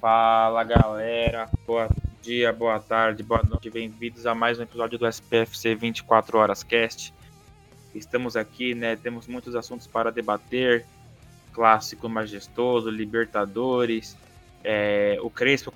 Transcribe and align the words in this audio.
Fala 0.00 0.62
galera, 0.62 1.50
boa 1.66 1.88
dia, 2.22 2.52
boa 2.52 2.78
tarde, 2.78 3.20
boa 3.24 3.42
noite, 3.42 3.68
bem-vindos 3.68 4.26
a 4.26 4.34
mais 4.34 4.56
um 4.56 4.62
episódio 4.62 4.96
do 4.96 5.04
SPFC 5.04 5.74
24 5.74 6.38
Horas 6.38 6.62
Cast. 6.62 7.12
Estamos 7.92 8.36
aqui, 8.36 8.76
né? 8.76 8.94
Temos 8.94 9.26
muitos 9.26 9.56
assuntos 9.56 9.88
para 9.88 10.12
debater: 10.12 10.86
clássico 11.52 12.08
majestoso, 12.08 12.88
Libertadores, 12.90 14.16
é, 14.62 15.18
o 15.20 15.28
Crespo 15.28 15.72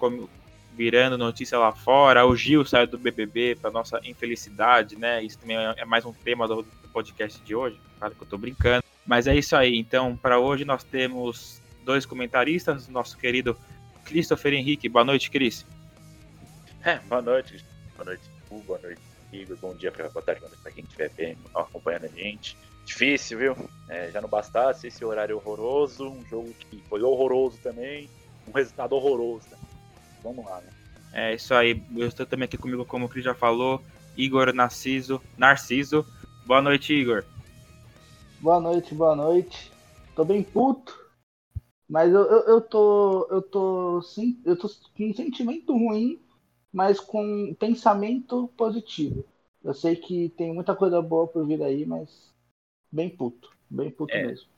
virando 0.72 1.18
notícia 1.18 1.58
lá 1.58 1.72
fora, 1.72 2.24
o 2.24 2.36
Gil 2.36 2.64
saiu 2.64 2.86
do 2.86 2.98
BBB 2.98 3.56
para 3.60 3.72
nossa 3.72 4.00
infelicidade, 4.04 4.94
né? 4.96 5.20
Isso 5.20 5.40
também 5.40 5.56
é 5.56 5.84
mais 5.84 6.04
um 6.04 6.12
tema 6.12 6.46
do 6.46 6.64
podcast 6.92 7.42
de 7.42 7.56
hoje, 7.56 7.76
claro 7.98 8.14
que 8.14 8.22
eu 8.22 8.28
tô 8.28 8.38
brincando. 8.38 8.84
Mas 9.04 9.26
é 9.26 9.34
isso 9.34 9.56
aí, 9.56 9.76
então, 9.76 10.16
para 10.16 10.38
hoje 10.38 10.64
nós 10.64 10.84
temos 10.84 11.60
dois 11.84 12.06
comentaristas, 12.06 12.86
nosso 12.86 13.18
querido 13.18 13.56
Christopher 14.04 14.54
Henrique. 14.54 14.88
Boa 14.88 15.04
noite, 15.04 15.30
Cris. 15.30 15.64
É, 16.84 16.98
boa 17.00 17.22
noite, 17.22 17.64
boa 17.96 18.06
noite, 18.06 18.22
boa 18.66 18.78
noite, 18.80 19.00
Igor. 19.32 19.56
Bom 19.58 19.74
dia, 19.74 19.92
pra, 19.92 20.08
boa 20.08 20.24
tarde, 20.24 20.40
boa 20.40 20.50
noite 20.50 20.62
para 20.62 20.72
quem 20.72 20.84
estiver 20.84 21.36
acompanhando 21.54 22.06
a 22.06 22.08
gente. 22.08 22.56
Difícil, 22.84 23.38
viu? 23.38 23.56
É, 23.88 24.10
já 24.10 24.20
não 24.20 24.28
bastasse 24.28 24.88
esse 24.88 25.04
horário 25.04 25.36
horroroso, 25.36 26.08
um 26.08 26.24
jogo 26.26 26.52
que 26.58 26.82
foi 26.88 27.02
horroroso 27.02 27.58
também, 27.62 28.10
um 28.48 28.52
resultado 28.52 28.94
horroroso. 28.94 29.46
Né? 29.50 29.56
Vamos 30.22 30.44
lá, 30.44 30.60
né? 30.60 30.68
É 31.12 31.34
isso 31.34 31.54
aí. 31.54 31.80
Eu 31.96 32.08
estou 32.08 32.26
também 32.26 32.46
aqui 32.46 32.58
comigo, 32.58 32.84
como 32.84 33.06
o 33.06 33.08
Cris 33.08 33.24
já 33.24 33.34
falou, 33.34 33.80
Igor 34.16 34.52
Narciso. 34.52 35.22
Narciso. 35.36 36.04
Boa 36.44 36.60
noite, 36.60 36.92
Igor. 36.92 37.24
Boa 38.40 38.58
noite, 38.58 38.94
boa 38.94 39.14
noite. 39.14 39.70
Tô 40.16 40.24
bem 40.24 40.42
puto, 40.42 40.98
mas 41.92 42.10
eu, 42.10 42.22
eu, 42.22 42.40
eu 42.54 42.60
tô. 42.62 43.28
Eu 43.30 43.42
tô. 43.42 44.00
Sim, 44.00 44.40
eu 44.46 44.56
tô 44.56 44.66
com 44.96 45.10
um 45.10 45.12
sentimento 45.12 45.74
ruim, 45.74 46.18
mas 46.72 46.98
com 46.98 47.54
pensamento 47.60 48.48
positivo. 48.56 49.26
Eu 49.62 49.74
sei 49.74 49.94
que 49.94 50.30
tem 50.30 50.54
muita 50.54 50.74
coisa 50.74 51.02
boa 51.02 51.28
por 51.28 51.46
vir 51.46 51.62
aí, 51.62 51.84
mas 51.84 52.32
bem 52.90 53.10
puto. 53.10 53.54
Bem 53.68 53.90
puto 53.90 54.14
é, 54.14 54.26
mesmo. 54.26 54.48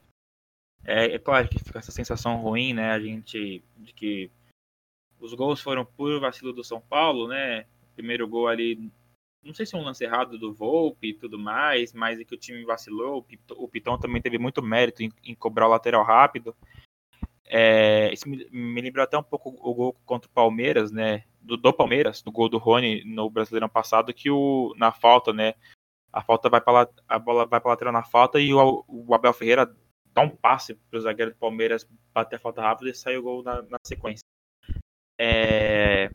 É, 0.85 1.07
é 1.07 1.19
claro 1.19 1.49
que 1.49 1.59
fica 1.59 1.81
essa 1.81 1.91
sensação 1.91 2.37
ruim, 2.37 2.73
né? 2.73 2.93
A 2.93 3.01
gente. 3.01 3.65
de 3.79 3.93
que 3.93 4.31
os 5.19 5.35
gols 5.35 5.61
foram 5.61 5.85
puro 5.85 6.21
vacilo 6.21 6.53
do 6.53 6.63
São 6.63 6.81
Paulo, 6.81 7.27
né? 7.27 7.67
Primeiro 7.97 8.29
gol 8.29 8.47
ali, 8.47 8.93
não 9.43 9.53
sei 9.53 9.67
se 9.67 9.75
é 9.75 9.79
um 9.79 9.83
lance 9.83 10.05
errado 10.05 10.39
do 10.39 10.55
Volpe 10.55 11.09
e 11.09 11.15
tudo 11.15 11.37
mais, 11.37 11.93
mas 11.93 12.21
é 12.21 12.25
que 12.25 12.35
o 12.35 12.39
time 12.39 12.65
vacilou. 12.65 13.27
O 13.57 13.67
Piton 13.69 13.99
também 13.99 14.23
teve 14.23 14.39
muito 14.39 14.63
mérito 14.63 15.03
em, 15.03 15.13
em 15.25 15.35
cobrar 15.35 15.67
o 15.67 15.71
lateral 15.71 16.05
rápido. 16.05 16.55
É, 17.47 18.13
isso 18.13 18.29
me, 18.29 18.49
me 18.51 18.81
lembrou 18.81 19.05
até 19.05 19.19
um 19.19 19.23
pouco 19.23 19.51
o 19.51 19.75
gol 19.75 19.97
contra 20.05 20.29
o 20.29 20.33
Palmeiras, 20.33 20.91
né? 20.91 21.25
Do, 21.41 21.57
do 21.57 21.73
Palmeiras, 21.73 22.23
do 22.23 22.33
gol 22.33 22.49
do 22.49 22.59
Rony 22.59 23.05
no 23.05 23.29
Brasileirão 23.29 23.69
passado, 23.69 24.15
que 24.15 24.31
o, 24.31 24.75
na 24.77 24.93
falta, 24.93 25.33
né? 25.33 25.55
A 26.13 26.23
falta 26.23 26.49
vai 26.49 26.61
para 26.61 26.89
a 27.09 27.19
bola 27.19 27.45
vai 27.45 27.61
para 27.61 27.71
lateral 27.71 27.93
na 27.93 28.05
falta 28.05 28.41
e 28.41 28.55
o, 28.55 28.85
o 28.89 29.15
Abel 29.15 29.33
Ferreira 29.33 29.75
dá 30.13 30.23
um 30.23 30.31
passe 30.31 30.75
para 30.75 30.99
o 30.99 31.03
zagueiro 31.03 31.33
do 31.33 31.37
Palmeiras 31.37 31.87
bater 32.15 32.37
a 32.37 32.39
falta 32.39 32.63
rápida 32.63 32.91
e 32.91 32.95
sai 32.95 33.17
o 33.17 33.23
gol 33.23 33.43
na, 33.43 33.63
na 33.63 33.79
sequência. 33.85 34.25
É... 35.19 36.11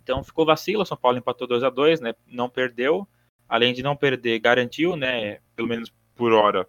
Então 0.00 0.22
ficou 0.24 0.46
vacilo, 0.46 0.86
São 0.86 0.96
Paulo 0.96 1.18
empatou 1.18 1.46
2 1.46 1.62
a 1.64 1.70
2 1.70 2.00
né? 2.00 2.14
Não 2.26 2.48
perdeu. 2.48 3.06
Além 3.48 3.74
de 3.74 3.82
não 3.82 3.96
perder, 3.96 4.38
garantiu, 4.38 4.96
né? 4.96 5.40
Pelo 5.54 5.68
menos 5.68 5.92
por 6.14 6.32
hora, 6.32 6.66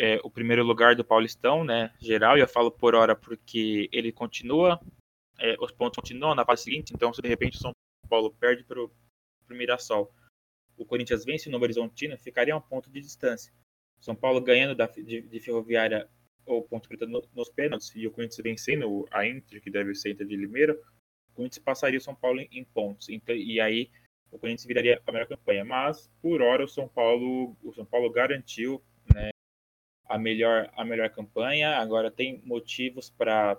é, 0.00 0.18
o 0.24 0.30
primeiro 0.30 0.64
lugar 0.64 0.96
do 0.96 1.04
Paulistão, 1.04 1.62
né? 1.62 1.92
Geral, 2.00 2.38
e 2.38 2.40
eu 2.40 2.48
falo 2.48 2.70
por 2.70 2.94
hora 2.94 3.14
porque 3.14 3.86
ele 3.92 4.10
continua, 4.10 4.80
é, 5.38 5.54
os 5.60 5.70
pontos 5.72 5.96
continuam 5.96 6.34
na 6.34 6.42
fase 6.42 6.62
seguinte, 6.62 6.94
então 6.94 7.12
se 7.12 7.20
de 7.20 7.28
repente 7.28 7.58
o 7.58 7.60
São 7.60 7.72
Paulo 8.08 8.32
perde 8.32 8.64
para 8.64 8.82
o 8.82 8.90
Mirassol, 9.50 10.10
o 10.78 10.86
Corinthians 10.86 11.22
vence 11.22 11.50
no 11.50 11.60
Horizontino, 11.60 12.16
ficaria 12.16 12.56
um 12.56 12.62
ponto 12.62 12.90
de 12.90 12.98
distância. 12.98 13.52
São 14.00 14.16
Paulo 14.16 14.40
ganhando 14.40 14.74
da, 14.74 14.86
de, 14.86 15.20
de 15.20 15.40
Ferroviária 15.40 16.08
ou 16.46 16.62
ponto 16.62 16.88
preta 16.88 17.04
no, 17.04 17.22
nos 17.34 17.50
pênaltis 17.50 17.94
e 17.94 18.06
o 18.06 18.10
Corinthians 18.10 18.42
vencendo 18.42 19.06
a 19.10 19.26
Inter, 19.26 19.60
que 19.60 19.70
deve 19.70 19.94
ser 19.94 20.12
Inter 20.12 20.26
de 20.26 20.34
Limeira, 20.34 20.72
o 21.28 21.34
Corinthians 21.34 21.62
passaria 21.62 21.98
o 21.98 22.02
São 22.02 22.14
Paulo 22.14 22.40
em, 22.40 22.48
em 22.50 22.64
pontos. 22.64 23.10
Então, 23.10 23.36
e 23.36 23.60
aí 23.60 23.90
o 24.32 24.38
Corinthians 24.38 24.64
viraria 24.64 25.02
a 25.06 25.12
melhor 25.12 25.28
campanha. 25.28 25.62
Mas, 25.62 26.10
por 26.22 26.40
hora, 26.40 26.64
o 26.64 26.68
São 26.68 26.88
Paulo, 26.88 27.54
o 27.62 27.74
São 27.74 27.84
Paulo 27.84 28.10
garantiu 28.10 28.82
a, 30.10 30.18
melhor, 30.18 30.68
a 30.76 30.84
melhor 30.84 31.08
campanha. 31.10 31.76
Agora 31.76 32.10
tem 32.10 32.42
motivos 32.44 33.08
para 33.08 33.56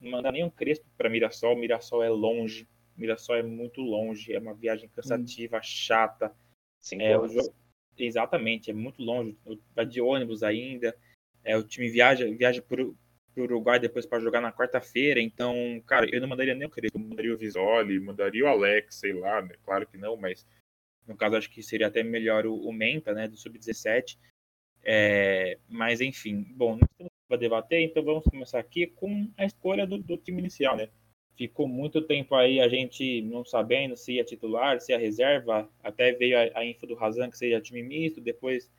não 0.00 0.10
mandar 0.10 0.32
nenhum 0.32 0.50
Crespo 0.50 0.84
para 0.98 1.08
Mirassol. 1.08 1.56
Mirassol 1.56 2.02
é 2.02 2.10
longe. 2.10 2.68
Mirassol 2.96 3.36
é 3.36 3.42
muito 3.42 3.80
longe. 3.80 4.34
É 4.34 4.38
uma 4.38 4.52
viagem 4.52 4.88
cansativa, 4.88 5.58
hum. 5.58 5.62
chata. 5.62 6.34
Sim, 6.80 7.00
é, 7.00 7.12
jogo... 7.12 7.54
Exatamente, 7.96 8.70
é 8.70 8.74
muito 8.74 9.00
longe. 9.00 9.38
Vai 9.74 9.86
de 9.86 10.00
ônibus 10.00 10.42
ainda. 10.42 10.96
É, 11.44 11.56
o 11.56 11.62
time 11.62 11.88
viaja, 11.88 12.28
viaja 12.34 12.60
para 12.60 12.82
o 12.82 12.96
Uruguai 13.36 13.78
depois 13.78 14.04
para 14.04 14.18
jogar 14.18 14.40
na 14.40 14.52
quarta-feira. 14.52 15.20
Então, 15.20 15.80
cara, 15.86 16.08
eu 16.12 16.20
não 16.20 16.26
mandaria 16.26 16.54
nem 16.54 16.66
o 16.66 16.70
Crespo, 16.70 16.98
eu 16.98 17.04
mandaria 17.04 17.32
o 17.32 17.38
Visoli, 17.38 18.00
mandaria 18.00 18.44
o 18.44 18.48
Alex, 18.48 18.96
sei 18.96 19.12
lá, 19.12 19.40
né? 19.40 19.54
claro 19.64 19.86
que 19.86 19.96
não, 19.96 20.16
mas 20.16 20.44
no 21.06 21.16
caso 21.16 21.36
acho 21.36 21.50
que 21.50 21.62
seria 21.62 21.86
até 21.86 22.02
melhor 22.02 22.46
o, 22.46 22.56
o 22.56 22.72
Menta, 22.72 23.12
né, 23.12 23.28
do 23.28 23.36
Sub-17. 23.36 24.18
É, 24.84 25.58
mas 25.68 26.00
enfim, 26.00 26.42
bom, 26.56 26.76
não 26.76 26.88
temos 26.98 27.12
para 27.28 27.36
debater, 27.36 27.80
então 27.80 28.02
vamos 28.02 28.24
começar 28.24 28.58
aqui 28.58 28.88
com 28.88 29.30
a 29.36 29.44
escolha 29.44 29.86
do, 29.86 29.98
do, 29.98 30.16
time 30.16 30.40
inicial, 30.40 30.76
né? 30.76 30.88
Ficou 31.36 31.66
muito 31.66 32.02
tempo 32.02 32.34
aí 32.34 32.60
a 32.60 32.68
gente 32.68 33.22
não 33.22 33.44
sabendo 33.44 33.96
se 33.96 34.14
ia 34.14 34.24
titular, 34.24 34.80
se 34.80 34.92
ia 34.92 34.98
reserva, 34.98 35.70
até 35.82 36.12
veio 36.12 36.36
a, 36.36 36.58
a 36.58 36.64
info 36.64 36.86
do 36.86 36.94
Razan 36.94 37.30
que 37.30 37.38
seria 37.38 37.60
time 37.60 37.82
misto, 37.82 38.20
depois 38.20 38.70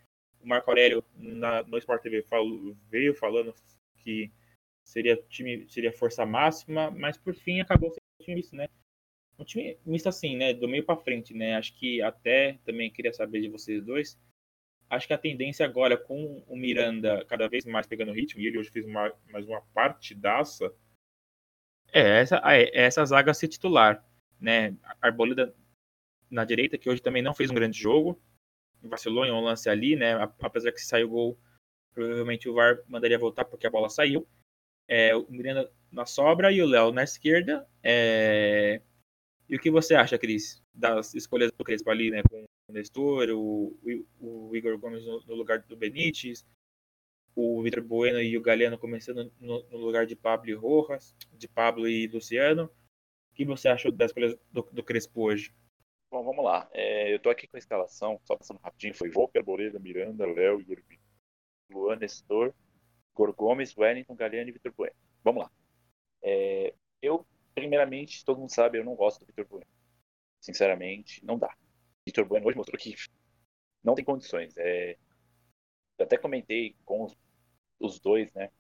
o 0.42 0.47
Marco 0.47 0.69
Aurélio 0.69 1.03
na, 1.18 1.63
no 1.63 1.78
Sport 1.78 2.03
TV 2.03 2.22
falou, 2.22 2.75
veio 2.90 3.16
falando 3.16 3.56
que 3.97 4.30
seria 4.84 5.16
time 5.30 5.66
seria 5.69 5.92
força 5.92 6.25
máxima, 6.25 6.92
mas 6.92 7.18
por 7.18 7.34
fim 7.34 7.62
acabou 7.62 7.90
sendo 7.90 8.02
time 8.22 8.36
misto, 8.36 8.56
né? 8.56 8.68
Um 9.40 9.46
time 9.46 9.78
misto 9.86 10.09
assim, 10.09 10.36
né, 10.36 10.53
do 10.53 10.68
meio 10.68 10.84
para 10.86 10.97
frente, 10.97 11.34
né? 11.34 11.56
Acho 11.56 11.74
que 11.80 12.02
até 12.02 12.59
também 12.66 12.92
queria 12.92 13.13
saber 13.13 13.42
de 13.42 13.50
vocês 13.50 13.84
dois. 13.84 14.19
Acho 14.96 15.08
que 15.08 15.14
a 15.14 15.18
tendência 15.18 15.66
agora 15.66 15.98
com 15.98 16.44
o 16.48 16.56
Miranda 16.56 17.26
cada 17.26 17.48
vez 17.48 17.66
mais 17.66 17.88
pegando 17.88 18.14
ritmo, 18.14 18.42
e 18.42 18.48
ele 18.48 18.58
hoje 18.58 18.70
fez 18.70 18.86
uma, 18.86 19.12
mais 19.30 19.48
uma 19.48 19.62
partidaça, 19.74 20.74
é 21.92 22.22
essa, 22.22 22.42
é 22.46 22.81
essa 22.86 23.06
zaga 23.06 23.34
ser 23.34 23.48
titular, 23.48 24.04
né? 24.40 24.76
Arboleda 25.00 25.56
na 26.30 26.44
direita, 26.44 26.78
que 26.78 26.90
hoje 26.90 27.02
também 27.02 27.22
não 27.22 27.36
fez 27.36 27.52
um 27.52 27.54
grande 27.54 27.80
jogo, 27.80 28.20
vacilou 28.81 29.26
em 29.26 29.31
um 29.31 29.42
lance 29.42 29.70
ali, 29.70 29.96
né? 29.96 30.14
Apesar 30.42 30.72
que 30.72 30.81
se 30.81 30.88
saiu 30.88 31.08
o 31.08 31.12
gol, 31.12 31.40
provavelmente 31.94 32.50
o 32.50 32.54
VAR 32.56 32.80
mandaria 32.88 33.20
voltar 33.20 33.46
porque 33.46 33.68
a 33.68 33.70
bola 33.70 33.90
saiu. 33.90 34.28
É, 34.88 35.16
o 35.16 35.30
Miranda 35.30 35.72
na 35.92 36.06
sobra 36.06 36.52
e 36.52 36.62
o 36.62 36.66
Léo 36.66 36.92
na 36.92 37.04
esquerda. 37.04 37.68
É... 37.84 38.81
E 39.48 39.56
o 39.56 39.60
que 39.60 39.70
você 39.70 39.94
acha, 39.94 40.18
Cris, 40.18 40.64
das 40.74 41.14
escolhas 41.14 41.52
do 41.52 41.64
Crespo 41.64 41.92
ali, 41.92 42.10
né? 42.10 42.24
Com 42.24 42.44
Nestor, 42.73 43.29
o, 43.29 43.78
o 44.19 44.56
Igor 44.56 44.78
Gomes 44.78 45.06
no, 45.06 45.22
no, 45.25 45.35
lugar 45.35 45.59
do 45.59 45.78
Benítez, 45.78 46.45
o 47.35 47.61
Vitor 47.63 47.84
Bueno 47.84 48.22
e 48.22 48.38
o 48.38 48.41
Galeano 48.41 48.78
começando 48.78 49.31
no, 49.39 49.63
no, 49.69 49.78
lugar 49.78 50.06
de 50.06 50.16
Pablo 50.16 50.50
e 50.50 50.53
Rojas, 50.53 51.16
de 51.33 51.47
Pablo 51.47 51.88
e 51.88 52.07
Luciano. 52.07 52.66
O 52.66 53.35
que 53.35 53.45
você 53.45 53.67
achou 53.67 53.91
das 53.91 54.09
escolhas 54.09 54.38
do, 54.51 54.62
do 54.72 54.83
Crespo 54.83 55.23
hoje? 55.23 55.53
Bom, 56.12 56.23
vamos 56.23 56.45
lá. 56.45 56.69
É, 56.72 57.12
eu 57.12 57.19
tô 57.19 57.29
aqui 57.29 57.47
com 57.47 57.57
a 57.57 57.59
escalação, 57.59 58.19
só 58.23 58.35
passando 58.35 58.59
rapidinho. 58.59 58.94
Foi 58.94 59.09
Volpe, 59.09 59.39
Arboleda, 59.39 59.80
Miranda, 59.80 60.25
Léo, 60.27 60.62
Igor 60.62 60.77
Luan, 61.71 61.95
Nestor, 61.95 62.53
Igor 63.13 63.33
Gomes, 63.33 63.75
Wellington, 63.75 64.15
Galeano 64.15 64.50
e 64.50 64.51
Vitor 64.51 64.71
Bueno. 64.77 64.95
Vamos 65.24 65.44
lá. 65.44 65.51
É, 66.21 66.74
eu, 67.01 67.25
primeiramente, 67.56 68.24
todo 68.24 68.39
mundo 68.39 68.53
sabe, 68.53 68.77
eu 68.77 68.86
não 68.86 68.95
gosto 68.95 69.21
do 69.21 69.25
Vitor 69.25 69.45
Bueno. 69.45 69.65
Sinceramente, 70.39 71.25
não 71.25 71.39
dá. 71.39 71.56
Vitor 72.05 72.25
Bueno 72.25 72.47
hoje 72.47 72.57
mostrou 72.57 72.79
que 72.79 72.95
não 73.83 73.95
tem 73.95 74.05
condições. 74.05 74.55
É, 74.57 74.97
eu 75.97 76.05
até 76.05 76.17
comentei 76.17 76.75
com 76.85 77.03
os, 77.03 77.17
os 77.79 78.00
dois, 78.00 78.31
né, 78.33 78.51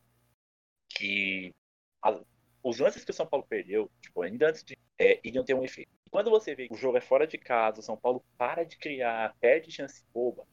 que 0.89 1.53
as, 2.01 2.21
os 2.61 2.79
lances 2.79 3.03
que 3.03 3.11
o 3.11 3.13
São 3.13 3.27
Paulo 3.27 3.45
perdeu, 3.47 3.89
tipo, 4.01 4.21
ainda 4.21 4.49
antes 4.49 4.63
de, 4.63 4.77
é, 4.99 5.19
iriam 5.23 5.43
ter 5.43 5.53
um 5.53 5.63
efeito 5.63 5.93
quando 6.13 6.29
você 6.29 6.53
vê 6.53 6.67
que 6.67 6.75
o 6.75 6.77
jogo 6.77 6.95
é 6.95 7.01
fora 7.01 7.25
de 7.25 7.39
casa, 7.39 7.79
o 7.79 7.83
São 7.83 7.97
Paulo 7.97 8.23
para 8.37 8.63
de 8.63 8.77
criar, 8.77 9.35
perde 9.39 9.71
chance 9.71 10.05
boba, 10.13 10.45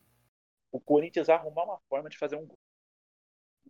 o 0.73 0.81
Corinthians 0.81 1.29
arrumar 1.29 1.65
uma 1.65 1.79
forma 1.81 2.09
de 2.09 2.17
fazer 2.17 2.37
um 2.37 2.47
gol. 2.47 2.59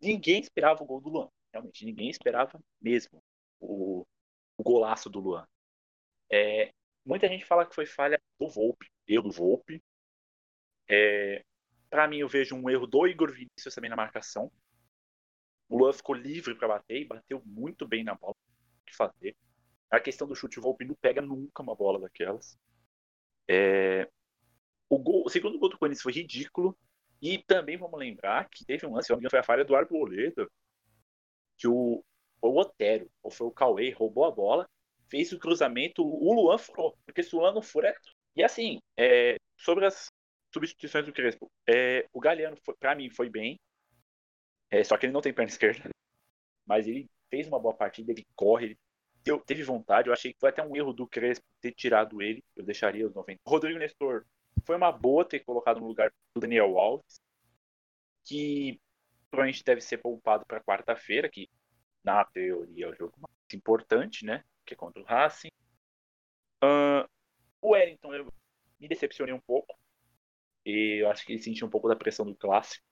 Ninguém 0.00 0.40
esperava 0.40 0.84
o 0.84 0.87
gol 0.87 1.00
do 1.00 1.08
Luan. 1.08 1.28
Realmente, 1.52 1.84
ninguém 1.84 2.08
esperava 2.08 2.61
mesmo 2.81 3.20
o, 3.58 4.06
o 4.56 4.62
golaço 4.62 5.11
do 5.11 5.19
Luan. 5.19 5.44
É, 6.31 6.72
muita 7.05 7.29
gente 7.29 7.44
fala 7.44 7.67
que 7.67 7.75
foi 7.75 7.87
falha 7.87 8.20
do 8.38 8.49
Volpe, 8.49 8.87
erro 9.06 9.25
do 9.25 9.32
Volpe. 9.32 9.82
É, 10.88 11.44
para 11.88 12.06
mim, 12.08 12.19
eu 12.19 12.29
vejo 12.29 12.55
um 12.55 12.69
erro 12.70 12.87
do 12.87 13.06
Igor 13.06 13.32
Vinícius 13.32 13.75
também 13.75 13.91
na 13.91 13.97
marcação. 13.97 14.50
O 15.69 15.79
Luan 15.79 15.93
ficou 15.93 16.14
livre 16.14 16.55
para 16.55 16.69
bater 16.69 17.00
e 17.00 17.05
bateu 17.05 17.43
muito 17.44 17.87
bem 17.87 18.05
na 18.05 18.14
bola. 18.14 18.35
que 18.87 18.94
fazer. 18.94 19.37
A 19.91 20.00
questão 20.00 20.26
do 20.26 20.35
chute, 20.35 20.58
o 20.58 20.62
Volpe 20.62 20.85
não 20.85 20.94
pega 20.94 21.20
nunca 21.20 21.62
uma 21.62 21.75
bola 21.75 22.00
daquelas. 22.00 22.58
É... 23.49 24.08
O, 24.88 24.99
gol, 24.99 25.25
o 25.25 25.29
segundo 25.29 25.58
gol 25.58 25.69
do 25.69 25.79
Corinthians 25.79 26.03
foi 26.03 26.12
ridículo. 26.12 26.76
E 27.23 27.38
também 27.38 27.76
vamos 27.76 27.99
lembrar 27.99 28.49
que 28.49 28.64
teve 28.64 28.87
um 28.87 28.94
lance, 28.94 29.08
se 29.08 29.12
engano, 29.12 29.31
foi 29.31 29.41
a 29.41 29.44
falha 29.44 29.64
do 29.64 29.76
Arboleda, 29.76 30.49
que 31.58 31.69
o, 31.69 32.03
o 32.41 32.61
Otero, 32.61 33.11
ou 33.23 33.31
foi 33.31 33.46
o 33.46 33.50
Cauê, 33.50 33.91
roubou 33.91 34.25
a 34.25 34.31
bola, 34.31 34.69
fez 35.11 35.33
o 35.33 35.39
cruzamento, 35.39 36.03
o 36.03 36.33
Luan 36.33 36.59
furou. 36.59 36.97
Porque 37.05 37.23
se 37.23 37.35
o 37.35 37.41
Luan 37.41 37.53
não 37.53 37.62
fura. 37.62 37.95
E 38.37 38.43
assim, 38.43 38.79
é, 38.97 39.37
sobre 39.57 39.87
as 39.87 40.07
substituições 40.53 41.05
do 41.05 41.12
Crespo, 41.12 41.51
é, 41.69 42.07
o 42.12 42.21
Galeano, 42.21 42.57
para 42.79 42.95
mim, 42.95 43.11
foi 43.11 43.29
bem. 43.29 43.59
É, 44.71 44.85
só 44.85 44.97
que 44.97 45.07
ele 45.07 45.12
não 45.12 45.21
tem 45.21 45.35
perna 45.35 45.51
esquerda. 45.51 45.91
Mas 46.65 46.87
ele 46.87 47.11
fez 47.29 47.49
uma 47.49 47.59
boa 47.59 47.75
partida, 47.75 48.12
ele 48.12 48.25
corre, 48.37 48.67
ele 48.67 48.79
deu, 49.25 49.41
teve 49.41 49.62
vontade. 49.62 50.09
Eu 50.09 50.12
achei 50.12 50.33
que 50.33 50.39
foi 50.39 50.51
até 50.51 50.62
um 50.62 50.77
erro 50.77 50.93
do 50.93 51.07
Crespo 51.07 51.45
ter 51.61 51.73
tirado 51.73 52.23
ele. 52.23 52.43
Eu 52.56 52.65
deixaria 52.65 53.06
os 53.06 53.15
90. 53.15 53.41
O 53.45 53.51
Rodrigo 53.51 53.79
Nestor 53.79 54.25
foi 54.65 54.77
uma 54.77 54.93
boa 54.93 55.25
ter 55.25 55.41
colocado 55.41 55.81
no 55.81 55.89
lugar 55.89 56.13
do 56.35 56.41
Daniel 56.41 56.79
Alves, 56.79 57.21
que 58.25 58.81
provavelmente 59.31 59.65
deve 59.65 59.81
ser 59.81 59.99
poupado 59.99 60.45
para 60.47 60.63
quarta-feira, 60.63 61.29
que 61.29 61.49
na 62.05 62.25
teoria 62.25 62.87
é 62.87 62.89
o 62.89 62.95
jogo 62.95 63.15
mais 63.21 63.55
importante, 63.55 64.25
né? 64.25 64.45
Que 64.70 64.75
é 64.75 64.76
contra 64.76 65.02
o 65.02 65.05
Racing. 65.05 65.50
Uh, 66.62 67.02
o 67.61 67.70
Wellington 67.70 68.14
eu 68.14 68.32
me 68.78 68.87
decepcionei 68.87 69.34
um 69.34 69.40
pouco. 69.40 69.76
E 70.64 71.02
eu 71.02 71.11
acho 71.11 71.26
que 71.26 71.32
ele 71.32 71.43
sentiu 71.43 71.67
um 71.67 71.70
pouco 71.70 71.88
da 71.88 71.96
pressão 71.96 72.25
do 72.25 72.37
clássico. 72.37 72.87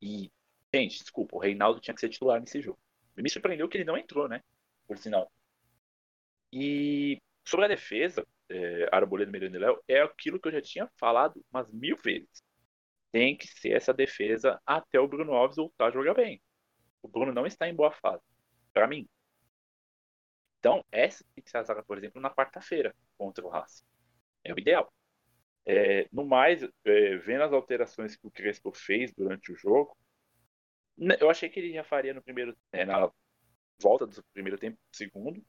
E, 0.00 0.32
gente, 0.74 0.98
desculpa, 1.00 1.36
o 1.36 1.38
Reinaldo 1.38 1.80
tinha 1.80 1.92
que 1.92 2.00
ser 2.00 2.08
titular 2.08 2.40
nesse 2.40 2.62
jogo. 2.62 2.78
Me 3.14 3.28
surpreendeu 3.28 3.68
que 3.68 3.76
ele 3.76 3.84
não 3.84 3.98
entrou, 3.98 4.26
né? 4.26 4.42
Por 4.86 4.96
sinal. 4.96 5.30
E 6.50 7.20
sobre 7.44 7.66
a 7.66 7.68
defesa, 7.68 8.26
é, 8.48 8.88
Arboleda, 8.90 9.30
Miranda 9.30 9.58
e 9.58 9.60
Léo, 9.60 9.82
é 9.86 10.00
aquilo 10.00 10.40
que 10.40 10.48
eu 10.48 10.52
já 10.52 10.62
tinha 10.62 10.90
falado 10.96 11.44
umas 11.52 11.70
mil 11.70 11.98
vezes. 11.98 12.42
Tem 13.12 13.36
que 13.36 13.46
ser 13.46 13.72
essa 13.72 13.92
defesa 13.92 14.58
até 14.64 14.98
o 14.98 15.06
Bruno 15.06 15.34
Alves 15.34 15.56
voltar 15.56 15.88
a 15.88 15.90
jogar 15.90 16.14
bem. 16.14 16.40
O 17.02 17.08
Bruno 17.08 17.34
não 17.34 17.44
está 17.44 17.68
em 17.68 17.74
boa 17.74 17.92
fase, 17.92 18.24
para 18.72 18.86
mim. 18.86 19.06
Então, 20.66 20.84
essa 20.90 21.24
tem 21.32 21.44
que 21.44 21.48
ser 21.48 21.58
a 21.58 21.62
zaga, 21.62 21.84
por 21.84 21.96
exemplo, 21.96 22.20
na 22.20 22.28
quarta-feira 22.28 22.92
contra 23.16 23.46
o 23.46 23.48
Racing. 23.48 23.84
É 24.42 24.52
o 24.52 24.58
ideal. 24.58 24.92
É, 25.64 26.08
no 26.10 26.26
mais, 26.26 26.60
é, 26.84 27.16
vendo 27.18 27.44
as 27.44 27.52
alterações 27.52 28.16
que 28.16 28.26
o 28.26 28.30
Crespo 28.32 28.72
fez 28.72 29.12
durante 29.12 29.52
o 29.52 29.54
jogo, 29.54 29.96
né, 30.98 31.16
eu 31.20 31.30
achei 31.30 31.48
que 31.48 31.60
ele 31.60 31.72
já 31.72 31.84
faria 31.84 32.12
no 32.12 32.20
primeiro, 32.20 32.56
é, 32.72 32.84
na 32.84 33.08
volta 33.80 34.08
do 34.08 34.24
primeiro 34.32 34.58
tempo, 34.58 34.76
segundo. 34.90 35.40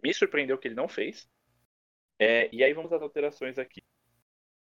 Me 0.00 0.14
surpreendeu 0.14 0.56
que 0.56 0.68
ele 0.68 0.76
não 0.76 0.86
fez. 0.86 1.28
É, 2.16 2.48
e 2.54 2.62
aí 2.62 2.72
vamos 2.72 2.92
às 2.92 3.02
alterações 3.02 3.58
aqui. 3.58 3.82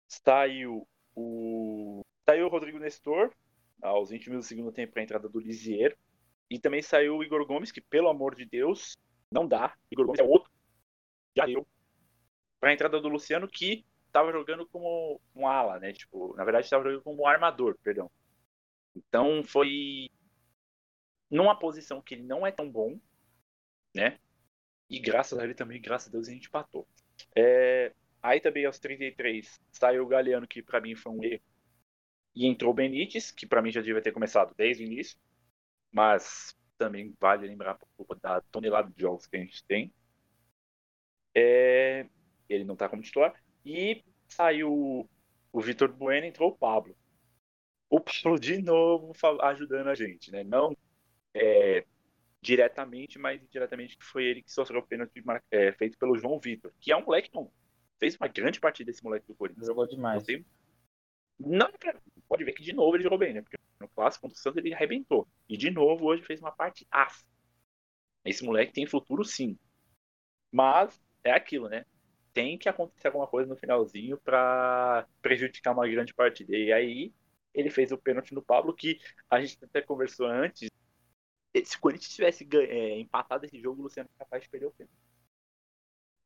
Saiu 0.08 0.88
o 1.14 2.06
saiu 2.26 2.46
o 2.46 2.50
Rodrigo 2.50 2.80
Nestor 2.80 3.34
aos 3.82 4.12
20 4.12 4.28
minutos 4.28 4.48
do 4.48 4.50
segundo 4.50 4.72
tempo 4.72 4.94
para 4.94 5.02
a 5.02 5.04
entrada 5.04 5.28
do 5.28 5.42
Lisieiro. 5.42 5.98
E 6.50 6.58
também 6.58 6.82
saiu 6.82 7.18
o 7.18 7.24
Igor 7.24 7.46
Gomes, 7.46 7.70
que 7.70 7.82
pelo 7.82 8.08
amor 8.08 8.34
de 8.34 8.46
Deus, 8.46 8.96
não 9.34 9.48
dá. 9.48 9.76
Igor 9.92 10.06
Gomes 10.06 10.20
é 10.20 10.24
outro. 10.24 10.52
Já 11.36 11.46
deu. 11.46 11.68
Para 12.60 12.70
a 12.70 12.74
entrada 12.74 13.02
do 13.02 13.10
Luciano, 13.10 13.48
que 13.48 13.86
estava 14.08 14.32
jogando 14.32 14.66
como 14.68 15.20
um 15.36 15.48
ala, 15.48 15.80
né? 15.80 15.92
Tipo, 15.92 16.36
na 16.36 16.44
verdade 16.44 16.66
estava 16.66 16.84
jogando 16.84 17.02
como 17.02 17.24
um 17.24 17.28
armador, 17.28 17.78
perdão. 17.84 18.10
Então 18.96 19.44
foi 19.44 20.10
numa 21.30 21.58
posição 21.58 22.02
que 22.02 22.14
ele 22.14 22.24
não 22.24 22.46
é 22.46 22.52
tão 22.52 22.70
bom, 22.70 23.00
né? 23.94 24.20
E 24.90 25.00
graças 25.00 25.38
a 25.40 25.44
ele 25.44 25.56
também, 25.56 25.82
graças 25.82 26.10
a 26.10 26.12
Deus, 26.12 26.28
a 26.28 26.32
gente 26.32 26.48
empatou. 26.48 26.88
É, 27.36 27.92
aí 28.22 28.40
também 28.40 28.66
aos 28.66 28.78
33 28.78 29.60
saiu 29.72 30.04
o 30.04 30.08
Galeano, 30.08 30.48
que 30.48 30.62
para 30.62 30.80
mim 30.80 30.96
foi 30.96 31.12
um 31.12 31.24
erro. 31.24 31.42
E 32.36 32.46
entrou 32.46 32.72
o 32.72 32.76
Benítez, 32.76 33.32
que 33.32 33.48
para 33.48 33.62
mim 33.62 33.72
já 33.72 33.82
devia 33.82 34.02
ter 34.02 34.12
começado 34.12 34.54
desde 34.56 34.84
o 34.84 34.86
início. 34.86 35.18
Mas 35.92 36.56
também 36.84 37.16
vale 37.20 37.48
lembrar 37.48 37.78
da 38.22 38.42
tonelada 38.52 38.92
de 38.92 39.02
jogos 39.02 39.26
que 39.26 39.38
a 39.38 39.40
gente 39.40 39.64
tem. 39.64 39.94
É, 41.34 42.06
ele 42.50 42.66
não 42.66 42.76
tá 42.76 42.90
como 42.90 43.02
titular. 43.02 43.34
E 43.66 44.04
saiu 44.28 45.08
o 45.52 45.62
Vitor 45.62 45.92
Bueno, 45.94 46.28
entrou 46.28 46.50
o 46.50 46.58
Pablo. 46.58 46.96
O 47.90 48.02
Pablo 48.02 48.38
de 48.38 48.62
novo 48.62 49.14
ajudando 49.42 49.88
a 49.88 49.96
gente, 49.96 50.30
né? 50.32 50.44
Não 50.44 50.76
é, 51.34 51.86
diretamente, 52.42 53.18
mas 53.18 53.42
indiretamente 53.42 53.98
que 53.98 54.04
foi 54.04 54.26
ele 54.26 54.44
que 54.44 54.52
sofreu 54.52 54.82
o 54.82 54.86
pênalti 54.86 55.24
é, 55.50 55.72
feito 55.72 55.98
pelo 55.98 56.18
João 56.18 56.40
Vitor, 56.40 56.74
que 56.82 56.92
é 56.92 56.98
um 56.98 57.06
moleque 57.06 57.32
bom. 57.32 57.50
Fez 57.98 58.18
uma 58.18 58.28
grande 58.28 58.60
partida 58.60 58.92
esse 58.92 59.04
moleque 59.04 59.26
do 59.28 59.36
Corinthians. 59.36 59.68
Jogou 59.68 59.88
demais. 59.88 60.26
Não, 61.40 61.70
pode 62.28 62.44
ver 62.44 62.52
que 62.52 62.62
de 62.62 62.74
novo 62.74 62.96
ele 62.98 63.04
jogou 63.04 63.18
bem, 63.18 63.34
né? 63.34 63.42
Porque 63.42 63.58
no 63.84 63.90
clássico 63.90 64.24
contra 64.24 64.38
o 64.38 64.40
Santos 64.40 64.58
ele 64.58 64.74
arrebentou. 64.74 65.28
E 65.48 65.56
de 65.58 65.70
novo 65.70 66.06
hoje 66.06 66.24
fez 66.24 66.40
uma 66.40 66.52
parte 66.52 66.88
aço. 66.92 67.26
Esse 68.26 68.44
moleque 68.44 68.74
tem 68.74 68.86
futuro 68.86 69.24
sim. 69.24 69.58
Mas 70.52 71.00
é 71.24 71.32
aquilo, 71.32 71.70
né? 71.70 71.86
Tem 72.34 72.58
que 72.58 72.70
acontecer 72.70 73.08
alguma 73.08 73.28
coisa 73.28 73.50
no 73.50 73.56
finalzinho 73.56 74.18
para 74.20 75.08
prejudicar 75.22 75.74
uma 75.74 75.88
grande 75.88 76.14
partida. 76.14 76.56
E 76.56 76.72
aí 76.74 77.14
ele 77.54 77.70
fez 77.70 77.92
o 77.92 77.98
pênalti 77.98 78.34
no 78.34 78.42
Pablo, 78.42 78.74
que 78.74 79.00
a 79.30 79.40
gente 79.40 79.64
até 79.64 79.82
conversou 79.82 80.26
antes, 80.28 80.70
se 81.64 81.78
o 81.78 81.80
Corinthians 81.80 82.14
tivesse 82.14 82.48
é, 82.52 83.00
empatado 83.00 83.46
esse 83.46 83.60
jogo, 83.60 83.82
o 83.82 83.84
Luciano 83.84 84.10
é 84.16 84.20
capaz 84.20 84.44
de 84.44 84.50
perder 84.50 84.66
o 84.68 84.72
pênalti. 84.72 84.98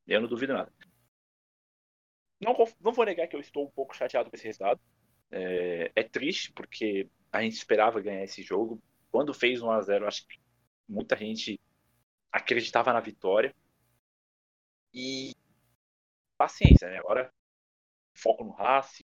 Eu 0.06 0.20
não 0.22 0.28
duvido 0.28 0.54
nada. 0.54 0.72
Não, 2.40 2.54
não 2.80 2.92
vou 2.92 3.04
negar 3.04 3.26
que 3.28 3.36
eu 3.36 3.40
estou 3.40 3.66
um 3.66 3.70
pouco 3.70 3.94
chateado 3.94 4.30
com 4.30 4.36
esse 4.36 4.46
resultado. 4.46 4.80
É, 5.30 5.92
é 5.94 6.02
triste, 6.02 6.52
porque 6.52 7.08
a 7.32 7.42
gente 7.42 7.54
esperava 7.54 8.00
ganhar 8.00 8.24
esse 8.24 8.42
jogo. 8.42 8.80
Quando 9.10 9.34
fez 9.34 9.62
1 9.62 9.70
a 9.70 9.80
0 9.82 10.06
acho 10.06 10.26
que 10.26 10.38
muita 10.88 11.16
gente 11.16 11.60
acreditava 12.32 12.92
na 12.92 13.00
vitória. 13.00 13.54
E 14.92 15.34
paciência, 16.36 16.88
né? 16.88 16.98
Agora 16.98 17.30
foco 18.14 18.44
no 18.44 18.50
Racing, 18.52 19.04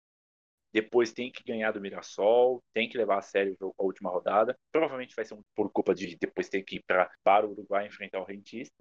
depois 0.74 1.14
tem 1.14 1.32
que 1.32 1.44
ganhar 1.44 1.72
do 1.72 1.82
Mirassol, 1.82 2.64
tem 2.74 2.90
que 2.90 2.98
levar 2.98 3.20
a 3.20 3.22
sério 3.22 3.56
jogo 3.60 3.76
a 3.78 3.84
última 3.84 4.10
rodada. 4.10 4.58
Provavelmente 4.72 5.16
vai 5.16 5.26
ser 5.26 5.34
um, 5.36 5.44
por 5.56 5.72
culpa 5.72 5.94
de 5.94 6.16
depois 6.18 6.50
ter 6.50 6.64
que 6.64 6.78
ir 6.78 6.84
pra, 6.88 7.12
para 7.24 7.48
o 7.48 7.52
Uruguai 7.52 7.88
enfrentar 7.88 8.22
o 8.22 8.26
Rentista. 8.26 8.76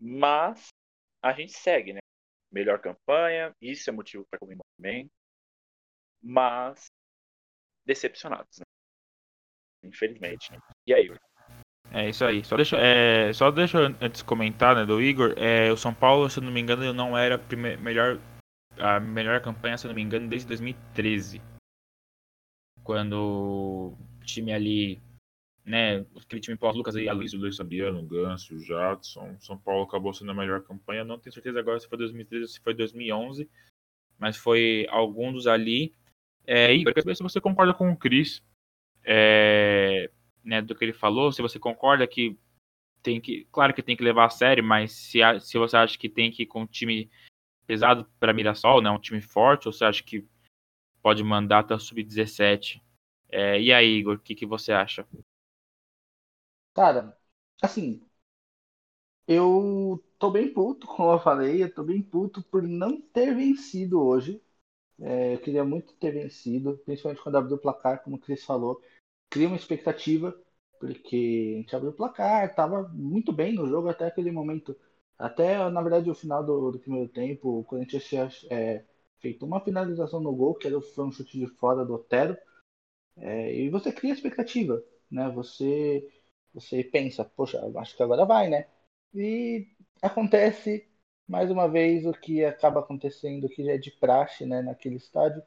Mas 0.00 0.68
a 1.22 1.32
gente 1.32 1.52
segue, 1.52 1.92
né? 1.92 2.00
Melhor 2.52 2.80
campanha, 2.80 3.54
isso 3.60 3.90
é 3.90 3.92
motivo 3.92 4.26
para 4.30 4.38
comemorar 4.38 4.66
também. 4.76 5.10
Mas 6.22 6.86
decepcionados, 7.84 8.58
né? 8.58 8.64
Infelizmente. 9.84 10.50
E 10.86 10.92
aí, 10.92 11.08
é 11.92 12.08
isso 12.08 12.24
aí. 12.24 12.44
Só 12.44 12.56
deixa, 12.56 12.76
é, 12.76 13.32
só 13.32 13.50
deixa 13.50 13.78
antes 14.00 14.22
comentar, 14.22 14.74
né, 14.74 14.84
do 14.84 15.00
Igor. 15.00 15.34
É, 15.36 15.70
o 15.70 15.76
São 15.76 15.94
Paulo, 15.94 16.28
se 16.28 16.38
eu 16.38 16.42
não 16.42 16.52
me 16.52 16.60
engano, 16.60 16.92
não 16.92 17.16
era 17.16 17.36
a 17.36 17.76
melhor 17.78 18.18
a 18.78 19.00
melhor 19.00 19.40
campanha, 19.40 19.78
se 19.78 19.86
eu 19.86 19.88
não 19.88 19.94
me 19.94 20.02
engano, 20.02 20.28
desde 20.28 20.48
2013. 20.48 21.40
Quando 22.84 23.96
o 24.20 24.24
time 24.24 24.52
ali, 24.52 25.00
né, 25.64 26.04
aquele 26.20 26.40
time 26.40 26.56
pós-Lucas 26.56 26.94
aí, 26.94 27.10
Luiz, 27.10 27.32
o 27.32 27.38
Luiz 27.38 27.56
Fabiano, 27.56 28.02
Ganso, 28.02 28.58
Jadson, 28.58 29.36
São 29.40 29.58
Paulo 29.58 29.84
acabou 29.84 30.12
sendo 30.12 30.30
a 30.30 30.34
melhor 30.34 30.62
campanha. 30.62 31.04
Não 31.04 31.18
tenho 31.18 31.32
certeza 31.32 31.58
agora 31.58 31.80
se 31.80 31.88
foi 31.88 31.98
2013 31.98 32.42
ou 32.42 32.48
se 32.48 32.60
foi 32.60 32.74
2011, 32.74 33.48
mas 34.18 34.36
foi 34.36 34.86
algum 34.90 35.32
dos 35.32 35.46
ali. 35.46 35.94
É, 36.46 36.72
Igor, 36.72 36.94
quero 36.94 37.04
saber 37.04 37.16
se 37.16 37.22
você 37.22 37.40
concorda 37.40 37.74
com 37.74 37.90
o 37.90 37.96
Cris, 37.96 38.42
é, 39.04 40.10
né, 40.44 40.62
do 40.62 40.74
que 40.74 40.84
ele 40.84 40.92
falou, 40.92 41.32
se 41.32 41.42
você 41.42 41.58
concorda 41.58 42.06
que 42.06 42.38
tem 43.02 43.20
que, 43.20 43.46
claro 43.52 43.72
que 43.72 43.82
tem 43.82 43.96
que 43.96 44.02
levar 44.02 44.26
a 44.26 44.30
sério, 44.30 44.64
mas 44.64 44.92
se, 44.92 45.18
se 45.40 45.58
você 45.58 45.76
acha 45.76 45.98
que 45.98 46.08
tem 46.08 46.30
que 46.30 46.42
ir 46.42 46.46
com 46.46 46.62
o 46.62 46.66
time 46.66 47.10
pesado 47.66 48.04
para 48.18 48.32
Mirassol, 48.32 48.80
né? 48.80 48.90
Um 48.90 48.98
time 48.98 49.20
forte, 49.20 49.68
ou 49.68 49.72
você 49.72 49.84
acha 49.84 50.02
que 50.02 50.26
pode 51.02 51.22
mandar 51.22 51.60
até 51.60 51.74
o 51.74 51.78
sub-17? 51.78 52.82
É, 53.28 53.60
e 53.60 53.72
aí, 53.72 53.98
Igor, 53.98 54.16
o 54.16 54.18
que, 54.18 54.34
que 54.34 54.46
você 54.46 54.72
acha? 54.72 55.06
Cara, 56.74 57.16
assim, 57.60 58.02
eu 59.26 60.04
tô 60.18 60.30
bem 60.30 60.52
puto, 60.52 60.86
como 60.86 61.12
eu 61.12 61.18
falei, 61.20 61.62
eu 61.62 61.72
tô 61.72 61.82
bem 61.82 62.02
puto 62.02 62.42
por 62.42 62.62
não 62.62 63.00
ter 63.00 63.34
vencido 63.34 64.00
hoje. 64.00 64.42
É, 65.00 65.34
eu 65.34 65.40
queria 65.40 65.64
muito 65.64 65.94
ter 65.94 66.10
vencido, 66.12 66.78
principalmente 66.84 67.22
quando 67.22 67.36
abriu 67.36 67.56
o 67.56 67.60
placar, 67.60 68.02
como 68.02 68.16
o 68.16 68.18
Cris 68.18 68.44
falou. 68.44 68.80
Cria 69.30 69.48
uma 69.48 69.56
expectativa, 69.56 70.34
porque 70.80 71.54
a 71.56 71.60
gente 71.60 71.76
abriu 71.76 71.90
o 71.90 71.94
placar, 71.94 72.54
tava 72.54 72.88
muito 72.88 73.32
bem 73.32 73.54
no 73.54 73.66
jogo 73.68 73.88
até 73.88 74.06
aquele 74.06 74.30
momento 74.32 74.76
até, 75.18 75.68
na 75.70 75.80
verdade, 75.82 76.10
o 76.10 76.14
final 76.14 76.44
do, 76.44 76.70
do 76.72 76.78
primeiro 76.78 77.08
tempo, 77.08 77.60
o 77.60 77.64
Corinthians 77.64 78.04
tinha 78.04 78.28
é, 78.50 78.84
feito 79.18 79.46
uma 79.46 79.60
finalização 79.60 80.20
no 80.20 80.34
gol, 80.34 80.54
que 80.54 80.66
era, 80.66 80.80
foi 80.80 81.04
um 81.06 81.12
chute 81.12 81.38
de 81.38 81.46
fora 81.46 81.84
do 81.86 81.94
Otero. 81.94 82.36
É, 83.16 83.54
e 83.54 83.70
você 83.70 83.92
cria 83.92 84.12
expectativa, 84.12 84.82
né? 85.10 85.28
Você, 85.30 86.06
você 86.54 86.84
pensa, 86.84 87.24
poxa, 87.24 87.60
acho 87.78 87.96
que 87.96 88.02
agora 88.02 88.24
vai, 88.24 88.48
né? 88.48 88.66
E 89.14 89.66
acontece 90.02 90.86
mais 91.28 91.50
uma 91.50 91.68
vez 91.68 92.06
o 92.06 92.12
que 92.12 92.44
acaba 92.44 92.80
acontecendo, 92.80 93.48
que 93.48 93.64
já 93.64 93.72
é 93.72 93.78
de 93.78 93.90
praxe, 93.92 94.46
né, 94.46 94.62
naquele 94.62 94.96
estádio. 94.96 95.42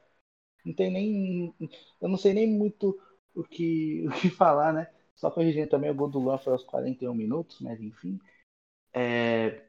Não 0.64 0.74
tem 0.74 0.90
nem. 0.92 1.54
Eu 2.00 2.08
não 2.08 2.16
sei 2.18 2.34
nem 2.34 2.48
muito 2.50 2.98
o 3.34 3.44
que, 3.44 4.06
o 4.08 4.12
que 4.20 4.30
falar, 4.30 4.72
né? 4.72 4.88
Só 5.16 5.30
corrigindo 5.30 5.68
também, 5.70 5.90
o 5.90 5.94
gol 5.94 6.08
do 6.10 6.18
Luan 6.18 6.38
foi 6.38 6.52
aos 6.54 6.64
41 6.64 7.14
minutos, 7.14 7.60
mas 7.60 7.80
enfim. 7.80 8.18
É, 8.94 9.62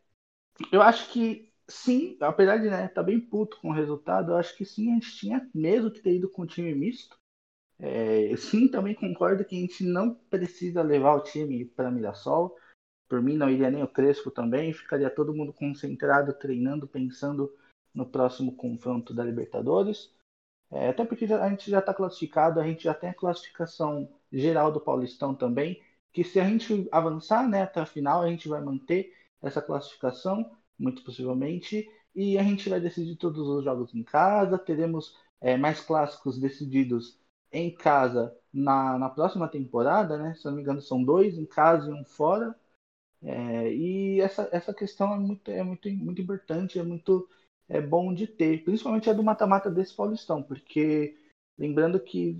eu 0.71 0.81
acho 0.81 1.11
que 1.11 1.51
sim, 1.67 2.17
apesar 2.21 2.57
de 2.57 2.69
né, 2.69 2.87
tá 2.89 3.03
bem 3.03 3.19
puto 3.19 3.59
com 3.61 3.69
o 3.69 3.73
resultado, 3.73 4.31
eu 4.33 4.37
acho 4.37 4.55
que 4.57 4.65
sim, 4.65 4.91
a 4.91 4.95
gente 4.95 5.15
tinha 5.17 5.49
mesmo 5.53 5.91
que 5.91 6.01
ter 6.01 6.15
ido 6.15 6.29
com 6.29 6.43
o 6.43 6.47
time 6.47 6.73
misto. 6.75 7.17
É, 7.79 8.35
sim, 8.37 8.67
também 8.69 8.95
concordo 8.95 9.43
que 9.45 9.55
a 9.55 9.59
gente 9.59 9.83
não 9.83 10.13
precisa 10.29 10.81
levar 10.81 11.15
o 11.15 11.23
time 11.23 11.65
para 11.65 11.91
Mirassol. 11.91 12.55
Por 13.11 13.21
mim, 13.21 13.35
não 13.35 13.49
iria 13.49 13.69
nem 13.69 13.83
o 13.83 13.89
Crespo 13.89 14.31
também, 14.31 14.71
ficaria 14.71 15.09
todo 15.09 15.33
mundo 15.33 15.51
concentrado, 15.51 16.31
treinando, 16.31 16.87
pensando 16.87 17.53
no 17.93 18.05
próximo 18.05 18.55
confronto 18.55 19.13
da 19.13 19.21
Libertadores. 19.21 20.15
É, 20.71 20.87
até 20.87 21.03
porque 21.03 21.25
a 21.25 21.49
gente 21.49 21.69
já 21.69 21.79
está 21.79 21.93
classificado, 21.93 22.57
a 22.57 22.65
gente 22.65 22.85
já 22.85 22.93
tem 22.93 23.09
a 23.09 23.13
classificação 23.13 24.09
geral 24.31 24.71
do 24.71 24.79
Paulistão 24.79 25.35
também, 25.35 25.83
que 26.13 26.23
se 26.23 26.39
a 26.39 26.45
gente 26.47 26.87
avançar 26.89 27.45
né, 27.49 27.63
até 27.63 27.81
a 27.81 27.85
final, 27.85 28.21
a 28.21 28.29
gente 28.29 28.47
vai 28.47 28.61
manter 28.61 29.13
essa 29.41 29.61
classificação, 29.61 30.49
muito 30.79 31.03
possivelmente, 31.03 31.85
e 32.15 32.37
a 32.37 32.43
gente 32.43 32.69
vai 32.69 32.79
decidir 32.79 33.17
todos 33.17 33.45
os 33.45 33.65
jogos 33.65 33.93
em 33.93 34.03
casa, 34.03 34.57
teremos 34.57 35.19
é, 35.41 35.57
mais 35.57 35.81
clássicos 35.81 36.39
decididos 36.39 37.19
em 37.51 37.75
casa 37.75 38.33
na, 38.53 38.97
na 38.97 39.09
próxima 39.09 39.49
temporada, 39.49 40.17
né? 40.17 40.33
Se 40.35 40.45
não 40.45 40.53
me 40.53 40.61
engano, 40.61 40.81
são 40.81 41.03
dois 41.03 41.37
em 41.37 41.45
casa 41.45 41.89
e 41.89 41.93
um 41.93 42.05
fora. 42.05 42.55
É, 43.23 43.73
e 43.73 44.19
essa, 44.21 44.49
essa 44.51 44.73
questão 44.73 45.13
é 45.13 45.19
muito, 45.19 45.51
é 45.51 45.63
muito, 45.63 45.89
muito 45.91 46.21
importante, 46.21 46.79
é 46.79 46.83
muito 46.83 47.27
é 47.69 47.79
bom 47.79 48.13
de 48.13 48.27
ter, 48.27 48.63
principalmente 48.65 49.09
a 49.09 49.13
do 49.13 49.23
mata-mata 49.23 49.69
desse 49.71 49.95
Paulistão, 49.95 50.43
porque 50.43 51.17
lembrando 51.57 51.99
que 51.99 52.37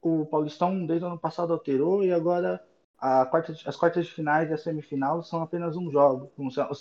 o 0.00 0.26
Paulistão 0.26 0.86
desde 0.86 1.04
o 1.04 1.08
ano 1.08 1.18
passado 1.18 1.52
alterou 1.52 2.04
e 2.04 2.12
agora 2.12 2.64
quarta, 3.30 3.52
as 3.66 3.76
quartas 3.76 4.06
de 4.06 4.12
finais 4.12 4.50
e 4.50 4.54
a 4.54 4.58
semifinal 4.58 5.22
são 5.22 5.42
apenas 5.42 5.76
um 5.76 5.90
jogo, 5.90 6.32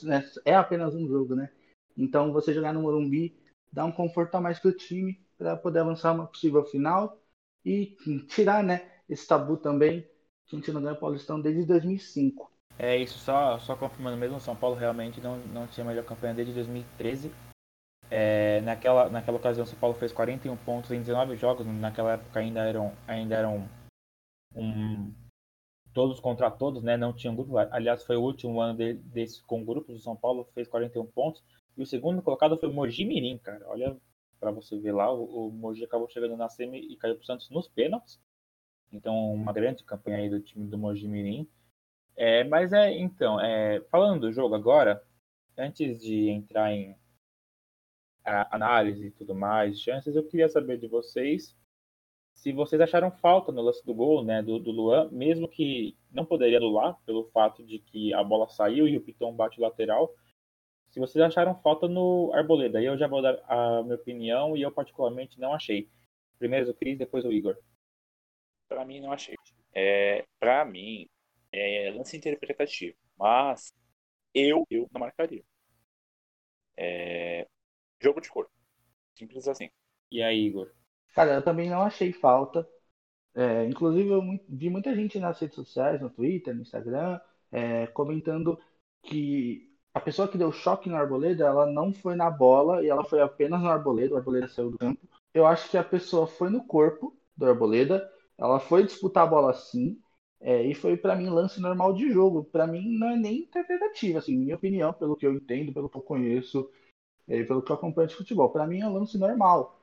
né, 0.03 0.23
é 0.45 0.55
apenas 0.55 0.95
um 0.95 1.07
jogo, 1.07 1.35
né? 1.35 1.49
Então 1.97 2.31
você 2.31 2.53
jogar 2.53 2.73
no 2.73 2.81
Morumbi 2.81 3.35
dá 3.71 3.85
um 3.85 3.91
conforto 3.91 4.35
a 4.35 4.41
mais 4.41 4.59
para 4.59 4.69
o 4.69 4.73
time 4.73 5.19
para 5.37 5.57
poder 5.57 5.79
avançar 5.79 6.13
uma 6.13 6.27
possível 6.27 6.63
final 6.65 7.17
e 7.65 7.97
tirar, 8.29 8.63
né, 8.63 8.89
esse 9.09 9.27
tabu 9.27 9.57
também 9.57 10.07
que 10.45 10.55
a 10.55 10.59
gente 10.59 10.71
não 10.71 10.81
ganha 10.81 10.93
o 10.93 10.99
Paulistão 10.99 11.41
desde 11.41 11.65
2005. 11.65 12.54
É 12.77 12.97
isso, 12.97 13.17
só, 13.19 13.57
só 13.59 13.75
confirmando 13.75 14.17
mesmo, 14.17 14.39
São 14.39 14.55
Paulo 14.55 14.75
realmente 14.75 15.21
não, 15.21 15.37
não 15.37 15.65
tinha 15.67 15.85
melhor 15.85 16.03
campanha 16.03 16.33
desde 16.33 16.53
2013. 16.53 17.31
É, 18.11 18.61
naquela, 18.61 19.09
naquela 19.09 19.37
ocasião, 19.37 19.65
São 19.65 19.79
Paulo 19.79 19.95
fez 19.95 20.11
41 20.11 20.55
pontos 20.57 20.91
em 20.91 20.99
19 20.99 21.37
jogos. 21.37 21.65
Naquela 21.65 22.13
época 22.13 22.39
ainda 22.39 22.61
eram, 22.61 22.93
ainda 23.07 23.35
eram 23.35 23.67
um, 24.55 25.13
todos 25.93 26.19
contra 26.19 26.51
todos, 26.51 26.83
né? 26.83 26.97
Não 26.97 27.13
tinha 27.13 27.33
grupo. 27.33 27.57
Aliás, 27.57 28.03
foi 28.03 28.17
o 28.17 28.21
último 28.21 28.59
ano 28.59 28.77
de, 28.77 28.93
desse 28.95 29.41
com 29.43 29.63
grupos. 29.63 29.95
O 29.95 29.99
São 29.99 30.15
Paulo 30.15 30.43
fez 30.53 30.67
41 30.67 31.05
pontos. 31.07 31.41
E 31.77 31.81
o 31.81 31.85
segundo 31.85 32.21
colocado 32.21 32.57
foi 32.57 32.69
o 32.69 32.73
Mogi 32.73 33.05
Mirim, 33.05 33.37
cara. 33.37 33.65
Olha 33.69 33.97
para 34.39 34.51
você 34.51 34.77
ver 34.77 34.91
lá, 34.91 35.11
o, 35.11 35.47
o 35.47 35.51
Mogi 35.51 35.83
acabou 35.83 36.09
chegando 36.09 36.35
na 36.35 36.49
semi 36.49 36.79
e 36.79 36.97
caiu 36.97 37.15
pro 37.15 37.25
Santos 37.25 37.49
nos 37.49 37.67
pênaltis. 37.67 38.19
Então, 38.91 39.33
uma 39.33 39.51
grande 39.51 39.83
campanha 39.83 40.17
aí 40.17 40.29
do 40.29 40.39
time 40.39 40.67
do 40.67 40.77
Mogi 40.77 41.07
Mirim. 41.07 41.49
É, 42.15 42.43
mas 42.43 42.71
é, 42.73 42.91
então, 42.91 43.39
é, 43.39 43.81
falando 43.91 44.21
do 44.21 44.31
jogo 44.31 44.55
agora, 44.55 45.01
antes 45.57 45.99
de 45.99 46.29
entrar 46.29 46.71
em 46.71 46.95
análise 48.23 49.07
e 49.07 49.11
tudo 49.11 49.35
mais, 49.35 49.79
chances, 49.79 50.15
eu 50.15 50.27
queria 50.27 50.49
saber 50.49 50.79
de 50.79 50.87
vocês 50.87 51.55
se 52.35 52.51
vocês 52.51 52.81
acharam 52.81 53.09
falta 53.09 53.51
no 53.51 53.61
lance 53.61 53.83
do 53.85 53.93
gol, 53.93 54.23
né, 54.23 54.43
do, 54.43 54.59
do 54.59 54.69
Luan, 54.69 55.09
mesmo 55.11 55.47
que 55.47 55.97
não 56.11 56.25
poderia 56.25 56.57
anular 56.57 56.95
pelo 57.05 57.29
fato 57.31 57.63
de 57.63 57.79
que 57.79 58.13
a 58.13 58.23
bola 58.23 58.47
saiu 58.49 58.87
e 58.87 58.97
o 58.97 59.01
Piton 59.01 59.33
bate 59.33 59.59
lateral, 59.59 60.13
se 60.89 60.99
vocês 60.99 61.23
acharam 61.23 61.55
falta 61.55 61.87
no 61.87 62.31
Arboleda, 62.33 62.79
aí 62.79 62.85
eu 62.85 62.97
já 62.97 63.07
vou 63.07 63.21
dar 63.21 63.41
a 63.47 63.81
minha 63.83 63.95
opinião 63.95 64.55
e 64.55 64.61
eu 64.61 64.71
particularmente 64.71 65.39
não 65.39 65.53
achei. 65.53 65.89
Primeiro 66.37 66.69
o 66.69 66.73
Cris, 66.73 66.97
depois 66.97 67.25
o 67.25 67.31
Igor. 67.31 67.57
Para 68.67 68.85
mim 68.85 68.99
não 68.99 69.11
achei. 69.11 69.35
É, 69.73 70.25
para 70.39 70.63
mim 70.65 71.07
é 71.59 71.91
lance 71.91 72.17
interpretativo, 72.17 72.97
mas 73.17 73.73
eu 74.33 74.65
eu 74.69 74.89
não 74.93 75.01
marcaria. 75.01 75.43
É, 76.77 77.47
jogo 78.01 78.21
de 78.21 78.29
cor. 78.29 78.49
Simples 79.17 79.47
assim. 79.47 79.69
E 80.11 80.21
aí, 80.21 80.47
Igor? 80.47 80.71
Cara, 81.13 81.35
eu 81.35 81.43
também 81.43 81.69
não 81.69 81.81
achei 81.81 82.11
falta. 82.13 82.67
É, 83.35 83.65
inclusive, 83.65 84.09
eu 84.09 84.21
vi 84.49 84.69
muita 84.69 84.95
gente 84.95 85.19
nas 85.19 85.39
redes 85.39 85.55
sociais, 85.55 86.01
no 86.01 86.09
Twitter, 86.09 86.55
no 86.55 86.61
Instagram, 86.61 87.19
é, 87.51 87.87
comentando 87.87 88.59
que 89.03 89.71
a 89.93 90.01
pessoa 90.01 90.27
que 90.27 90.37
deu 90.37 90.51
choque 90.51 90.89
no 90.89 90.95
Arboleda, 90.95 91.45
ela 91.45 91.65
não 91.65 91.93
foi 91.93 92.15
na 92.15 92.29
bola 92.29 92.83
e 92.83 92.89
ela 92.89 93.03
foi 93.05 93.21
apenas 93.21 93.61
no 93.61 93.69
Arboleda, 93.69 94.13
o 94.13 94.17
Arboleda 94.17 94.47
saiu 94.47 94.71
do 94.71 94.77
campo. 94.77 95.07
Eu 95.33 95.45
acho 95.45 95.69
que 95.69 95.77
a 95.77 95.83
pessoa 95.83 96.27
foi 96.27 96.49
no 96.49 96.65
corpo 96.65 97.17
do 97.35 97.45
Arboleda, 97.45 98.09
ela 98.37 98.59
foi 98.59 98.83
disputar 98.85 99.23
a 99.23 99.27
bola 99.27 99.53
sim, 99.53 100.01
é, 100.39 100.63
e 100.63 100.75
foi 100.75 100.97
para 100.97 101.15
mim 101.15 101.29
lance 101.29 101.59
normal 101.59 101.93
de 101.93 102.11
jogo. 102.11 102.43
Para 102.43 102.67
mim 102.67 102.97
não 102.97 103.09
é 103.09 103.15
nem 103.15 103.39
interpretativa, 103.39 104.19
assim, 104.19 104.37
minha 104.37 104.55
opinião, 104.55 104.93
pelo 104.93 105.15
que 105.15 105.25
eu 105.25 105.33
entendo, 105.33 105.73
pelo 105.73 105.89
que 105.89 105.97
eu 105.97 106.01
conheço, 106.01 106.69
é, 107.27 107.43
pelo 107.43 107.61
que 107.61 107.71
eu 107.71 107.75
acompanho 107.75 108.07
de 108.07 108.15
futebol. 108.15 108.49
Para 108.49 108.67
mim 108.67 108.81
é 108.81 108.87
lance 108.87 109.17
normal. 109.17 109.79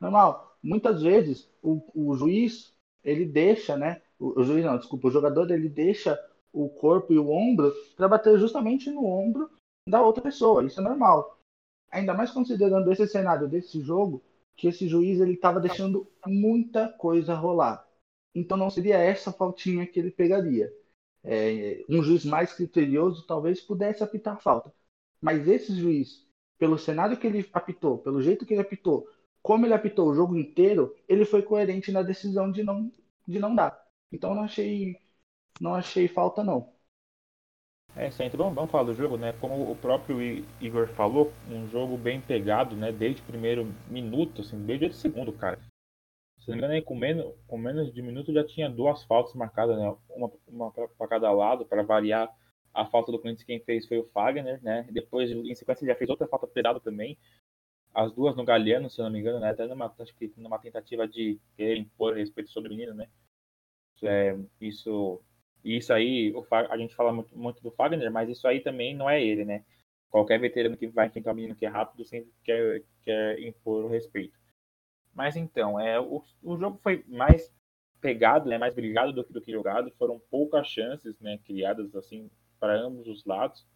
Normal. 0.00 0.56
Muitas 0.62 1.02
vezes 1.02 1.50
o, 1.62 1.82
o 1.94 2.14
juiz 2.16 2.74
ele 3.04 3.24
deixa, 3.24 3.76
né? 3.76 4.02
O, 4.18 4.40
o, 4.40 4.42
juiz 4.42 4.64
não, 4.64 4.78
desculpa, 4.78 5.08
o 5.08 5.10
jogador 5.10 5.50
ele 5.50 5.68
deixa 5.68 6.18
o 6.52 6.68
corpo 6.68 7.12
e 7.12 7.18
o 7.18 7.30
ombro 7.30 7.72
para 7.96 8.08
bater 8.08 8.38
justamente 8.38 8.90
no 8.90 9.04
ombro 9.04 9.50
da 9.88 10.02
outra 10.02 10.22
pessoa. 10.22 10.64
Isso 10.64 10.80
é 10.80 10.82
normal. 10.82 11.38
Ainda 11.90 12.14
mais 12.14 12.30
considerando 12.30 12.90
esse 12.90 13.06
cenário 13.06 13.48
desse 13.48 13.80
jogo, 13.80 14.22
que 14.56 14.66
esse 14.66 14.88
juiz 14.88 15.20
ele 15.20 15.34
estava 15.34 15.60
deixando 15.60 16.06
muita 16.26 16.88
coisa 16.88 17.34
rolar. 17.34 17.85
Então 18.36 18.56
não 18.58 18.70
seria 18.70 18.98
essa 18.98 19.32
faltinha 19.32 19.86
que 19.86 20.00
ele 20.00 20.10
pegaria. 20.12 20.72
É, 21.24 21.84
um 21.88 22.02
juiz 22.02 22.24
mais 22.24 22.52
criterioso 22.54 23.26
talvez 23.26 23.60
pudesse 23.60 24.02
apitar 24.04 24.40
falta. 24.40 24.72
Mas 25.20 25.48
esse 25.48 25.74
juiz 25.76 26.26
pelo 26.58 26.78
cenário 26.78 27.18
que 27.18 27.26
ele 27.26 27.48
apitou, 27.52 27.98
pelo 27.98 28.22
jeito 28.22 28.46
que 28.46 28.54
ele 28.54 28.62
apitou, 28.62 29.08
como 29.42 29.66
ele 29.66 29.74
apitou 29.74 30.08
o 30.10 30.14
jogo 30.14 30.36
inteiro, 30.36 30.94
ele 31.08 31.24
foi 31.24 31.42
coerente 31.42 31.92
na 31.92 32.02
decisão 32.02 32.50
de 32.50 32.62
não, 32.62 32.90
de 33.26 33.38
não 33.38 33.54
dar. 33.54 33.78
Então 34.12 34.34
não 34.34 34.42
achei, 34.44 34.96
não 35.60 35.74
achei 35.74 36.08
falta 36.08 36.44
não. 36.44 36.72
É, 37.96 38.10
sempre 38.10 38.36
vamos, 38.36 38.54
vamos 38.54 38.70
falar 38.70 38.84
do 38.84 38.94
jogo, 38.94 39.16
né? 39.16 39.32
Como 39.40 39.70
o 39.70 39.74
próprio 39.74 40.20
Igor 40.60 40.86
falou, 40.88 41.32
um 41.50 41.66
jogo 41.68 41.96
bem 41.96 42.20
pegado, 42.20 42.76
né? 42.76 42.92
Desde 42.92 43.22
o 43.22 43.24
primeiro 43.24 43.66
minuto, 43.88 44.42
assim, 44.42 44.64
desde 44.64 44.86
o 44.86 44.92
segundo, 44.92 45.32
cara. 45.32 45.58
Se 46.46 46.52
não 46.52 46.58
me 46.58 46.64
engano, 46.64 46.82
com 46.84 46.94
menos, 46.94 47.34
com 47.48 47.58
menos 47.58 47.92
de 47.92 48.00
minuto 48.00 48.32
já 48.32 48.46
tinha 48.46 48.70
duas 48.70 49.02
faltas 49.02 49.34
marcadas, 49.34 49.76
né? 49.76 49.96
Uma, 50.08 50.30
uma 50.46 50.70
para 50.70 51.08
cada 51.08 51.32
lado, 51.32 51.66
para 51.66 51.82
variar 51.82 52.32
a 52.72 52.86
falta 52.86 53.10
do 53.10 53.18
Corinthians 53.18 53.44
quem 53.44 53.58
fez 53.58 53.84
foi 53.88 53.98
o 53.98 54.04
Fagner, 54.04 54.62
né? 54.62 54.86
Depois, 54.92 55.28
em 55.28 55.54
sequência, 55.56 55.82
ele 55.82 55.90
já 55.90 55.98
fez 55.98 56.08
outra 56.08 56.28
falta 56.28 56.46
pesada 56.46 56.78
também. 56.78 57.18
As 57.92 58.12
duas 58.12 58.36
no 58.36 58.44
Galeano, 58.44 58.88
se 58.88 59.00
não 59.00 59.10
me 59.10 59.18
engano, 59.18 59.40
né? 59.40 59.50
Até 59.50 59.66
numa, 59.66 59.92
acho 59.98 60.14
que 60.14 60.32
numa 60.36 60.60
tentativa 60.60 61.08
de 61.08 61.40
querer 61.56 61.78
impor 61.78 62.14
respeito 62.14 62.50
sobre 62.50 62.68
o 62.68 62.76
menino, 62.76 62.94
né? 62.94 63.08
É, 64.04 64.38
isso, 64.60 65.20
isso 65.64 65.92
aí, 65.92 66.32
a 66.70 66.78
gente 66.78 66.94
fala 66.94 67.12
muito, 67.12 67.36
muito 67.36 67.60
do 67.60 67.72
Fagner, 67.72 68.12
mas 68.12 68.28
isso 68.28 68.46
aí 68.46 68.60
também 68.60 68.94
não 68.94 69.10
é 69.10 69.20
ele, 69.20 69.44
né? 69.44 69.64
Qualquer 70.10 70.38
veterano 70.38 70.76
que 70.76 70.86
vai 70.86 71.08
enfrentar 71.08 71.32
um 71.32 71.34
menino 71.34 71.56
que 71.56 71.66
é 71.66 71.68
rápido 71.68 72.04
sempre 72.04 72.30
quer, 72.44 72.84
quer 73.02 73.40
impor 73.40 73.84
o 73.84 73.88
respeito. 73.88 74.38
Mas 75.16 75.34
então, 75.34 75.80
é, 75.80 75.98
o, 75.98 76.22
o 76.42 76.58
jogo 76.58 76.78
foi 76.82 77.02
mais 77.08 77.50
pegado, 78.02 78.50
né, 78.50 78.58
mais 78.58 78.74
brigado 78.74 79.14
do 79.14 79.24
que, 79.24 79.32
do 79.32 79.40
que 79.40 79.50
jogado. 79.50 79.90
Foram 79.92 80.20
poucas 80.30 80.68
chances 80.68 81.18
né, 81.18 81.38
criadas 81.38 81.94
assim 81.96 82.30
para 82.60 82.78
ambos 82.78 83.08
os 83.08 83.24
lados. 83.24 83.66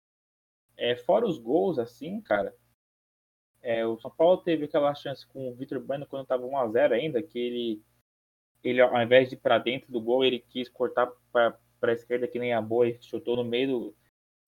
É, 0.76 0.94
fora 0.94 1.26
os 1.26 1.38
gols, 1.38 1.78
assim, 1.78 2.20
cara, 2.20 2.54
é, 3.62 3.87
o 3.87 3.99
São 3.99 4.11
Paulo 4.11 4.42
teve 4.42 4.66
aquela 4.66 4.94
chance 4.94 5.26
com 5.26 5.49
o 5.49 5.54
Vitor 5.54 5.80
Bueno 5.80 6.06
quando 6.06 6.25
estava 6.25 6.47
1x0 6.47 6.92
ainda, 6.92 7.23
que 7.23 7.38
ele, 7.38 7.82
ele, 8.62 8.80
ao 8.82 9.02
invés 9.02 9.30
de 9.30 9.35
ir 9.35 9.38
para 9.38 9.59
dentro 9.59 9.90
do 9.90 10.00
gol, 10.00 10.23
ele 10.23 10.40
quis 10.40 10.68
cortar 10.68 11.11
para 11.32 11.59
a 11.82 11.92
esquerda 11.92 12.28
que 12.28 12.38
nem 12.38 12.52
a 12.52 12.61
boa 12.61 12.87
e 12.87 13.02
chutou 13.02 13.35
no 13.35 13.44
meio, 13.44 13.68
do, 13.68 13.97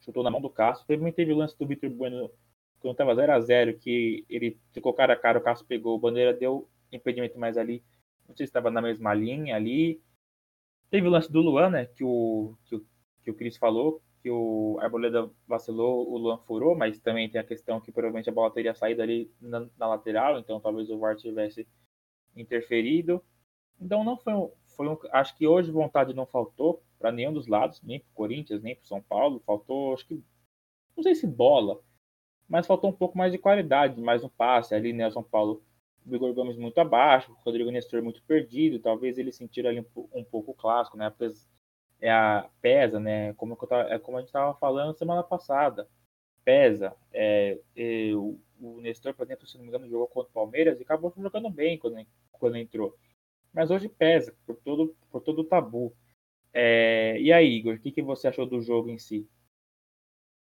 chutou 0.00 0.22
na 0.22 0.30
mão 0.30 0.42
do 0.42 0.50
Castro. 0.50 0.86
Também 0.86 1.12
teve 1.12 1.32
o 1.32 1.36
lance 1.36 1.58
do 1.58 1.66
Vitor 1.66 1.88
Bueno 1.88 2.30
quando 2.80 2.92
estava 2.92 3.14
0x0, 3.14 3.78
que 3.78 4.26
ele 4.28 4.60
ficou 4.72 4.92
cara 4.92 5.14
a 5.14 5.16
cara, 5.16 5.38
o 5.38 5.42
Castro 5.42 5.66
pegou, 5.66 5.94
o 5.94 5.98
Bandeira 5.98 6.34
deu 6.34 6.68
impedimento 6.92 7.38
mais 7.38 7.56
ali, 7.56 7.82
não 8.28 8.36
sei 8.36 8.46
se 8.46 8.50
estava 8.50 8.70
na 8.70 8.82
mesma 8.82 9.14
linha 9.14 9.56
ali. 9.56 10.00
Teve 10.90 11.06
o 11.06 11.10
lance 11.10 11.30
do 11.30 11.40
Luan, 11.40 11.70
né, 11.70 11.86
que 11.86 12.04
o, 12.04 12.56
que 12.64 12.76
o, 12.76 12.86
que 13.22 13.30
o 13.30 13.34
Cris 13.34 13.56
falou, 13.56 14.02
que 14.22 14.30
o 14.30 14.78
Arboleda 14.80 15.30
vacilou, 15.48 16.08
o 16.08 16.16
Luan 16.16 16.38
furou, 16.38 16.76
mas 16.76 17.00
também 17.00 17.28
tem 17.28 17.40
a 17.40 17.44
questão 17.44 17.80
que 17.80 17.90
provavelmente 17.90 18.28
a 18.28 18.32
bola 18.32 18.52
teria 18.52 18.74
saído 18.74 19.02
ali 19.02 19.30
na, 19.40 19.68
na 19.76 19.88
lateral, 19.88 20.38
então 20.38 20.60
talvez 20.60 20.90
o 20.90 20.98
VAR 20.98 21.16
tivesse 21.16 21.66
interferido. 22.36 23.22
Então 23.80 24.04
não 24.04 24.16
foi 24.16 24.32
um, 24.32 24.50
foi 24.76 24.88
um, 24.88 24.96
acho 25.12 25.36
que 25.36 25.46
hoje 25.46 25.72
vontade 25.72 26.14
não 26.14 26.26
faltou 26.26 26.82
para 26.98 27.10
nenhum 27.10 27.32
dos 27.32 27.48
lados, 27.48 27.82
nem 27.82 27.98
para 27.98 28.10
o 28.10 28.14
Corinthians, 28.14 28.62
nem 28.62 28.76
para 28.76 28.84
São 28.84 29.02
Paulo. 29.02 29.42
Faltou, 29.44 29.92
acho 29.92 30.06
que, 30.06 30.22
não 30.96 31.02
sei 31.02 31.14
se 31.14 31.26
bola, 31.26 31.80
mas 32.48 32.66
faltou 32.66 32.90
um 32.90 32.94
pouco 32.94 33.18
mais 33.18 33.32
de 33.32 33.38
qualidade, 33.38 34.00
mais 34.00 34.22
um 34.22 34.28
passe 34.28 34.74
ali, 34.74 34.92
né? 34.92 35.08
O 35.08 35.12
São 35.12 35.22
Paulo, 35.22 35.62
Igor 36.06 36.32
Gomes 36.34 36.56
muito 36.56 36.78
abaixo, 36.78 37.32
o 37.32 37.34
Rodrigo 37.44 37.70
Nestor 37.70 38.02
muito 38.02 38.22
perdido. 38.24 38.80
Talvez 38.80 39.18
ele 39.18 39.32
sentir 39.32 39.66
ali 39.66 39.80
um, 39.80 40.08
um 40.14 40.24
pouco 40.24 40.52
o 40.52 40.54
clássico, 40.54 40.96
né? 40.96 41.12
É 42.00 42.10
a 42.10 42.48
pesa, 42.60 42.98
né? 43.00 43.32
Como, 43.34 43.56
tava, 43.56 43.82
é 43.92 43.98
como 43.98 44.16
a 44.18 44.20
gente 44.20 44.28
estava 44.28 44.54
falando 44.54 44.96
semana 44.96 45.22
passada. 45.22 45.88
Pesa. 46.44 46.94
É, 47.12 47.58
é, 47.76 48.14
o, 48.14 48.38
o 48.60 48.80
Nestor, 48.80 49.14
por 49.14 49.24
exemplo, 49.24 49.46
se 49.46 49.56
não 49.56 49.64
me 49.64 49.68
engano, 49.68 49.88
jogou 49.88 50.08
contra 50.08 50.30
o 50.30 50.34
Palmeiras 50.34 50.80
e 50.80 50.82
acabou 50.82 51.12
jogando 51.16 51.50
bem 51.50 51.78
quando, 51.78 52.04
quando 52.32 52.56
entrou. 52.56 52.96
Mas 53.52 53.70
hoje 53.70 53.88
pesa, 53.88 54.34
por 54.46 54.56
todo, 54.56 54.96
por 55.10 55.20
todo 55.22 55.40
o 55.40 55.44
tabu. 55.44 55.94
É, 56.52 57.20
e 57.20 57.32
aí, 57.32 57.56
Igor, 57.58 57.74
o 57.76 57.80
que, 57.80 57.92
que 57.92 58.02
você 58.02 58.28
achou 58.28 58.46
do 58.46 58.60
jogo 58.62 58.90
em 58.90 58.98
si? 58.98 59.28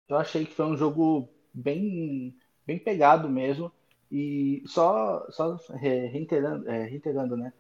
Eu 0.08 0.18
achei 0.18 0.46
que 0.46 0.54
foi 0.54 0.66
um 0.66 0.78
jogo 0.78 1.30
bem, 1.54 2.36
bem 2.66 2.80
pegado 2.80 3.30
mesmo. 3.30 3.72
E 4.12 4.64
só, 4.68 5.26
só 5.32 5.56
reiterando, 5.76 6.70
é, 6.70 6.84
reiterando 6.86 7.36
né? 7.38 7.54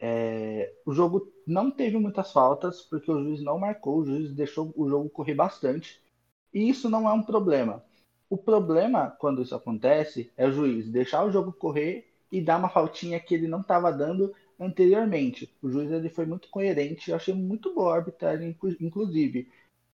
É, 0.00 0.72
o 0.86 0.92
jogo 0.92 1.32
não 1.46 1.70
teve 1.70 1.98
muitas 1.98 2.32
faltas, 2.32 2.82
porque 2.82 3.10
o 3.10 3.22
juiz 3.22 3.42
não 3.42 3.58
marcou, 3.58 3.98
o 3.98 4.06
juiz 4.06 4.32
deixou 4.32 4.72
o 4.76 4.88
jogo 4.88 5.10
correr 5.10 5.34
bastante. 5.34 6.00
E 6.52 6.68
isso 6.68 6.88
não 6.88 7.08
é 7.08 7.12
um 7.12 7.22
problema. 7.22 7.84
O 8.30 8.36
problema, 8.36 9.10
quando 9.18 9.42
isso 9.42 9.54
acontece, 9.54 10.30
é 10.36 10.46
o 10.46 10.52
juiz 10.52 10.88
deixar 10.88 11.24
o 11.24 11.32
jogo 11.32 11.52
correr 11.52 12.06
e 12.30 12.40
dar 12.40 12.58
uma 12.58 12.68
faltinha 12.68 13.18
que 13.20 13.34
ele 13.34 13.48
não 13.48 13.60
estava 13.60 13.90
dando 13.92 14.34
anteriormente. 14.60 15.52
O 15.62 15.70
juiz 15.70 15.90
ele 15.90 16.10
foi 16.10 16.26
muito 16.26 16.48
coerente, 16.48 17.10
eu 17.10 17.16
achei 17.16 17.34
muito 17.34 17.74
boa 17.74 17.94
a 17.94 17.96
arbitragem, 17.96 18.56
inclusive. 18.80 19.48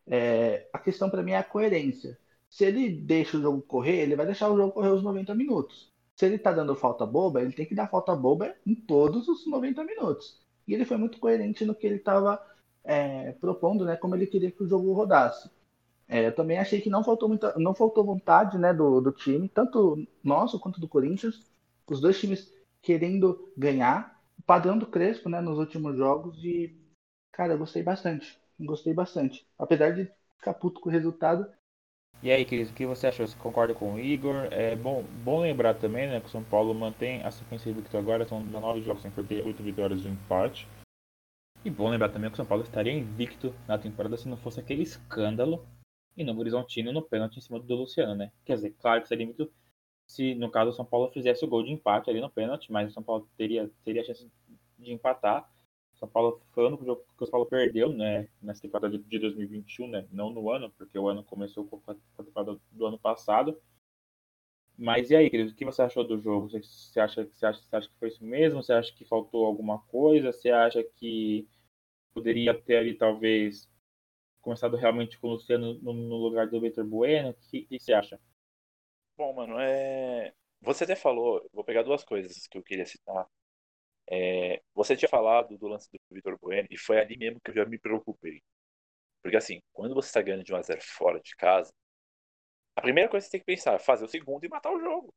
É, 0.08 0.68
a 0.74 0.80
questão 0.80 1.10
para 1.10 1.24
mim 1.24 1.32
é 1.32 1.38
a 1.38 1.44
coerência. 1.44 2.18
Se 2.50 2.66
ele 2.66 2.90
deixa 2.90 3.38
o 3.38 3.42
jogo 3.42 3.62
correr, 3.62 4.02
ele 4.02 4.16
vai 4.16 4.26
deixar 4.26 4.50
o 4.50 4.58
jogo 4.58 4.74
correr 4.74 4.90
os 4.90 5.04
90 5.04 5.36
minutos. 5.36 5.92
Se 6.16 6.26
ele 6.26 6.36
está 6.36 6.52
dando 6.52 6.76
falta 6.76 7.06
boba, 7.06 7.42
ele 7.42 7.54
tem 7.54 7.66
que 7.66 7.76
dar 7.76 7.88
falta 7.88 8.16
boba 8.16 8.54
em 8.66 8.76
todos 8.76 9.28
os 9.28 9.48
90 9.48 9.84
minutos. 9.84 10.38
E 10.68 10.74
ele 10.74 10.86
foi 10.86 10.98
muito 10.98 11.20
coerente 11.20 11.64
no 11.66 11.76
que 11.76 11.88
ele 11.88 11.96
estava 11.96 12.42
é, 12.84 13.32
propondo, 13.34 13.86
né, 13.86 13.96
como 13.96 14.16
ele 14.16 14.28
queria 14.28 14.52
que 14.52 14.64
o 14.64 14.68
jogo 14.68 14.92
rodasse. 14.94 15.50
É, 16.08 16.28
eu 16.28 16.36
também 16.36 16.58
achei 16.58 16.82
que 16.82 16.90
não 16.90 17.04
faltou, 17.04 17.30
muita, 17.30 17.54
não 17.58 17.76
faltou 17.76 18.04
vontade 18.04 18.58
né, 18.58 18.74
do, 18.74 19.00
do 19.00 19.12
time, 19.12 19.48
tanto 19.48 20.08
nosso 20.24 20.60
quanto 20.60 20.82
do 20.82 20.88
Corinthians. 20.88 21.46
Os 21.88 22.02
dois 22.02 22.20
times 22.20 22.52
querendo 22.82 23.52
ganhar. 23.56 24.20
O 24.38 24.42
padrão 24.42 24.78
do 24.78 24.88
Crespo 24.88 25.30
né, 25.30 25.40
nos 25.40 25.60
últimos 25.60 25.96
jogos. 25.96 26.44
E, 26.44 26.76
cara, 27.32 27.54
eu 27.54 27.60
gostei 27.60 27.84
bastante. 27.84 28.40
Gostei 28.60 28.94
bastante. 28.94 29.48
Apesar 29.58 29.92
de 29.92 30.12
ficar 30.38 30.56
puto 30.56 30.82
com 30.82 30.90
o 30.90 30.92
resultado, 30.92 31.48
e 32.22 32.32
aí, 32.32 32.44
Cris, 32.44 32.70
o 32.70 32.74
que 32.74 32.86
você 32.86 33.08
achou? 33.08 33.26
Você 33.26 33.38
concorda 33.38 33.74
com 33.74 33.94
o 33.94 34.00
Igor? 34.00 34.48
É 34.52 34.76
bom, 34.76 35.04
bom 35.24 35.40
lembrar 35.42 35.76
também 35.76 36.08
né, 36.08 36.20
que 36.20 36.28
o 36.28 36.30
São 36.30 36.44
Paulo 36.44 36.74
mantém 36.74 37.24
a 37.24 37.32
sequência 37.32 37.70
invicta 37.70 37.98
agora, 37.98 38.28
são 38.28 38.42
19 38.42 38.82
jogos 38.82 39.02
sem 39.02 39.12
perder, 39.12 39.46
8 39.46 39.64
vitórias 39.64 40.04
e 40.04 40.08
um 40.08 40.12
empate. 40.12 40.68
E 41.64 41.70
bom 41.70 41.90
lembrar 41.90 42.10
também 42.10 42.30
que 42.30 42.34
o 42.34 42.38
São 42.38 42.46
Paulo 42.46 42.64
estaria 42.64 42.94
invicto 42.94 43.54
na 43.68 43.78
temporada 43.78 44.18
se 44.18 44.28
não 44.28 44.38
fosse 44.38 44.60
aquele 44.60 44.84
escândalo 44.84 45.66
e 46.16 46.24
no 46.24 46.38
Horizontino 46.38 46.92
no 46.92 47.02
pênalti 47.02 47.38
em 47.38 47.42
cima 47.42 47.60
do 47.60 47.76
Luciano, 47.76 48.16
né? 48.16 48.32
Quer 48.46 48.56
dizer, 48.56 48.76
claro 48.80 49.02
que 49.02 49.08
seria 49.08 49.26
invicto 49.26 49.52
se 50.06 50.34
no 50.36 50.50
caso 50.50 50.72
o 50.72 50.74
São 50.74 50.86
Paulo 50.86 51.12
fizesse 51.12 51.46
o 51.46 51.48
gol 51.48 51.64
de 51.64 51.72
empate 51.72 52.10
ali 52.10 52.20
no 52.20 52.30
pênalti, 52.30 52.72
mas 52.72 52.90
o 52.90 52.94
São 52.94 53.04
Paulo 53.04 53.30
teria, 53.38 53.70
teria 53.86 54.02
a 54.02 54.06
chance 54.06 54.30
de 54.78 54.92
empatar. 54.92 55.50
São 56.00 56.08
Paulo 56.08 56.42
foi 56.54 56.78
que 56.78 56.84
o 56.84 57.26
São 57.26 57.32
Paulo 57.32 57.46
perdeu, 57.46 57.92
né, 57.92 58.30
nessa 58.42 58.62
temporada 58.62 58.98
de 58.98 59.20
2021, 59.20 59.88
né, 59.90 60.08
não 60.12 60.30
no 60.30 60.50
ano, 60.50 60.72
porque 60.72 60.98
o 60.98 61.08
ano 61.08 61.24
começou 61.24 61.66
com 61.68 61.82
a 61.92 62.24
temporada 62.24 62.60
do 62.72 62.86
ano 62.86 62.98
passado. 62.98 63.62
Mas 64.78 65.12
e 65.12 65.16
aí, 65.16 65.30
querido, 65.30 65.52
o 65.52 65.56
que 65.56 65.66
você 65.66 65.82
achou 65.82 66.06
do 66.06 66.18
jogo? 66.18 66.50
Você 66.50 67.02
acha, 67.02 67.26
você 67.26 67.46
acha, 67.46 67.62
você 67.62 67.76
acha 67.76 67.90
que 67.90 68.00
foi 68.00 68.08
isso 68.08 68.24
mesmo? 68.24 68.64
Você 68.64 68.72
acha 68.72 68.94
que 68.94 69.04
faltou 69.04 69.46
alguma 69.46 69.80
coisa? 69.88 70.32
Você 70.32 70.50
acha 70.50 70.82
que 70.82 71.46
poderia 72.14 72.54
ter 72.54 72.78
ali, 72.78 72.94
talvez, 72.94 73.70
começado 74.42 74.78
realmente 74.78 75.20
com 75.20 75.28
o 75.28 75.32
Luciano 75.32 75.74
no, 75.82 75.92
no 75.92 76.16
lugar 76.16 76.48
do 76.48 76.62
Vitor 76.62 76.86
Bueno? 76.86 77.32
O 77.32 77.34
que, 77.34 77.64
que, 77.66 77.78
você 77.78 77.92
acha? 77.92 78.18
Bom, 79.18 79.34
mano, 79.34 79.60
é... 79.60 80.34
você 80.62 80.86
até 80.86 80.96
falou, 80.96 81.46
vou 81.52 81.64
pegar 81.66 81.84
duas 81.84 82.06
coisas 82.06 82.48
que 82.48 82.58
eu 82.58 82.64
queria 82.64 82.86
citar. 82.86 83.28
É, 84.12 84.62
você 84.74 84.96
tinha 84.98 85.10
falado 85.10 85.58
do 85.58 85.68
lance 85.68 85.90
do 85.92 86.16
Vitor 86.16 86.38
Bueno 86.40 86.68
e 86.72 86.78
foi 86.78 87.00
ali 87.00 87.18
mesmo 87.18 87.40
que 87.42 87.52
eu 87.52 87.56
já 87.56 87.66
me 87.66 87.78
preocupei. 87.78 88.42
Porque 89.24 89.38
assim, 89.38 89.62
quando 89.74 89.96
você 89.96 90.08
está 90.10 90.22
ganhando 90.22 90.44
de 90.44 90.54
1x0 90.54 90.82
fora 90.84 91.20
de 91.22 91.36
casa, 91.36 91.72
a 92.76 92.82
primeira 92.82 93.10
coisa 93.10 93.26
que 93.26 93.30
você 93.30 93.38
tem 93.38 93.42
que 93.42 93.46
pensar 93.46 93.76
é 93.76 93.80
fazer 93.80 94.06
o 94.06 94.08
segundo 94.08 94.44
e 94.46 94.50
matar 94.50 94.72
o 94.72 94.80
jogo. 94.80 95.14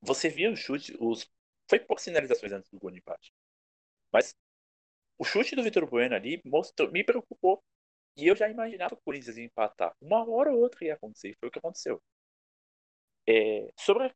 Você 0.00 0.28
via 0.28 0.50
o 0.50 0.56
chute, 0.56 0.96
os... 1.00 1.28
foi 1.68 1.78
por 1.80 2.00
sinalizações 2.00 2.52
antes 2.52 2.70
do 2.70 2.78
gol 2.78 2.90
de 2.90 2.98
empate. 2.98 3.32
Mas 4.12 4.34
o 5.18 5.24
chute 5.24 5.56
do 5.56 5.62
Vitor 5.62 5.86
Bueno 5.88 6.14
ali 6.16 6.40
mostrou, 6.44 6.90
me 6.92 7.04
preocupou. 7.04 7.62
E 8.16 8.26
eu 8.28 8.36
já 8.36 8.48
imaginava 8.48 8.94
o 8.94 9.02
Corinthians 9.02 9.36
ia 9.38 9.44
empatar. 9.44 9.94
Uma 10.00 10.28
hora 10.28 10.52
ou 10.52 10.60
outra 10.60 10.84
ia 10.84 10.94
acontecer. 10.94 11.30
E 11.30 11.36
foi 11.36 11.48
o 11.48 11.52
que 11.52 11.58
aconteceu. 11.58 12.02
É, 13.28 13.68
sobre 13.78 14.14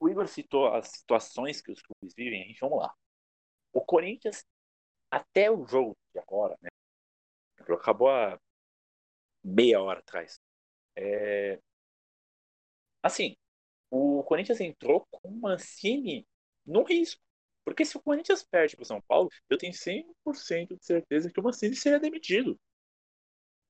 o 0.00 0.08
Igor 0.08 0.28
citou 0.28 0.72
as 0.72 0.88
situações 0.88 1.60
que 1.60 1.72
os 1.72 1.82
clubes 1.82 2.14
vivem, 2.14 2.42
a 2.42 2.46
gente 2.46 2.60
vamos 2.60 2.78
lá. 2.78 2.94
O 3.72 3.80
Corinthians, 3.80 4.44
até 5.10 5.50
o 5.50 5.66
jogo 5.66 5.96
de 6.12 6.20
agora, 6.20 6.56
né? 6.62 6.68
Acabou 7.58 8.10
há 8.10 8.38
meia 9.44 9.80
hora 9.80 10.00
atrás. 10.00 10.38
É... 10.96 11.60
Assim, 13.02 13.36
o 13.90 14.22
Corinthians 14.24 14.60
entrou 14.60 15.06
com 15.10 15.28
o 15.28 15.40
Mancini 15.40 16.26
no 16.64 16.82
risco. 16.82 17.20
Porque 17.64 17.84
se 17.84 17.96
o 17.96 18.02
Corinthians 18.02 18.42
perde 18.42 18.76
para 18.76 18.82
o 18.82 18.86
São 18.86 19.00
Paulo, 19.02 19.28
eu 19.50 19.58
tenho 19.58 19.72
100% 19.72 20.78
de 20.78 20.84
certeza 20.84 21.30
que 21.30 21.38
o 21.40 21.42
Mancini 21.42 21.76
seria 21.76 22.00
demitido. 22.00 22.58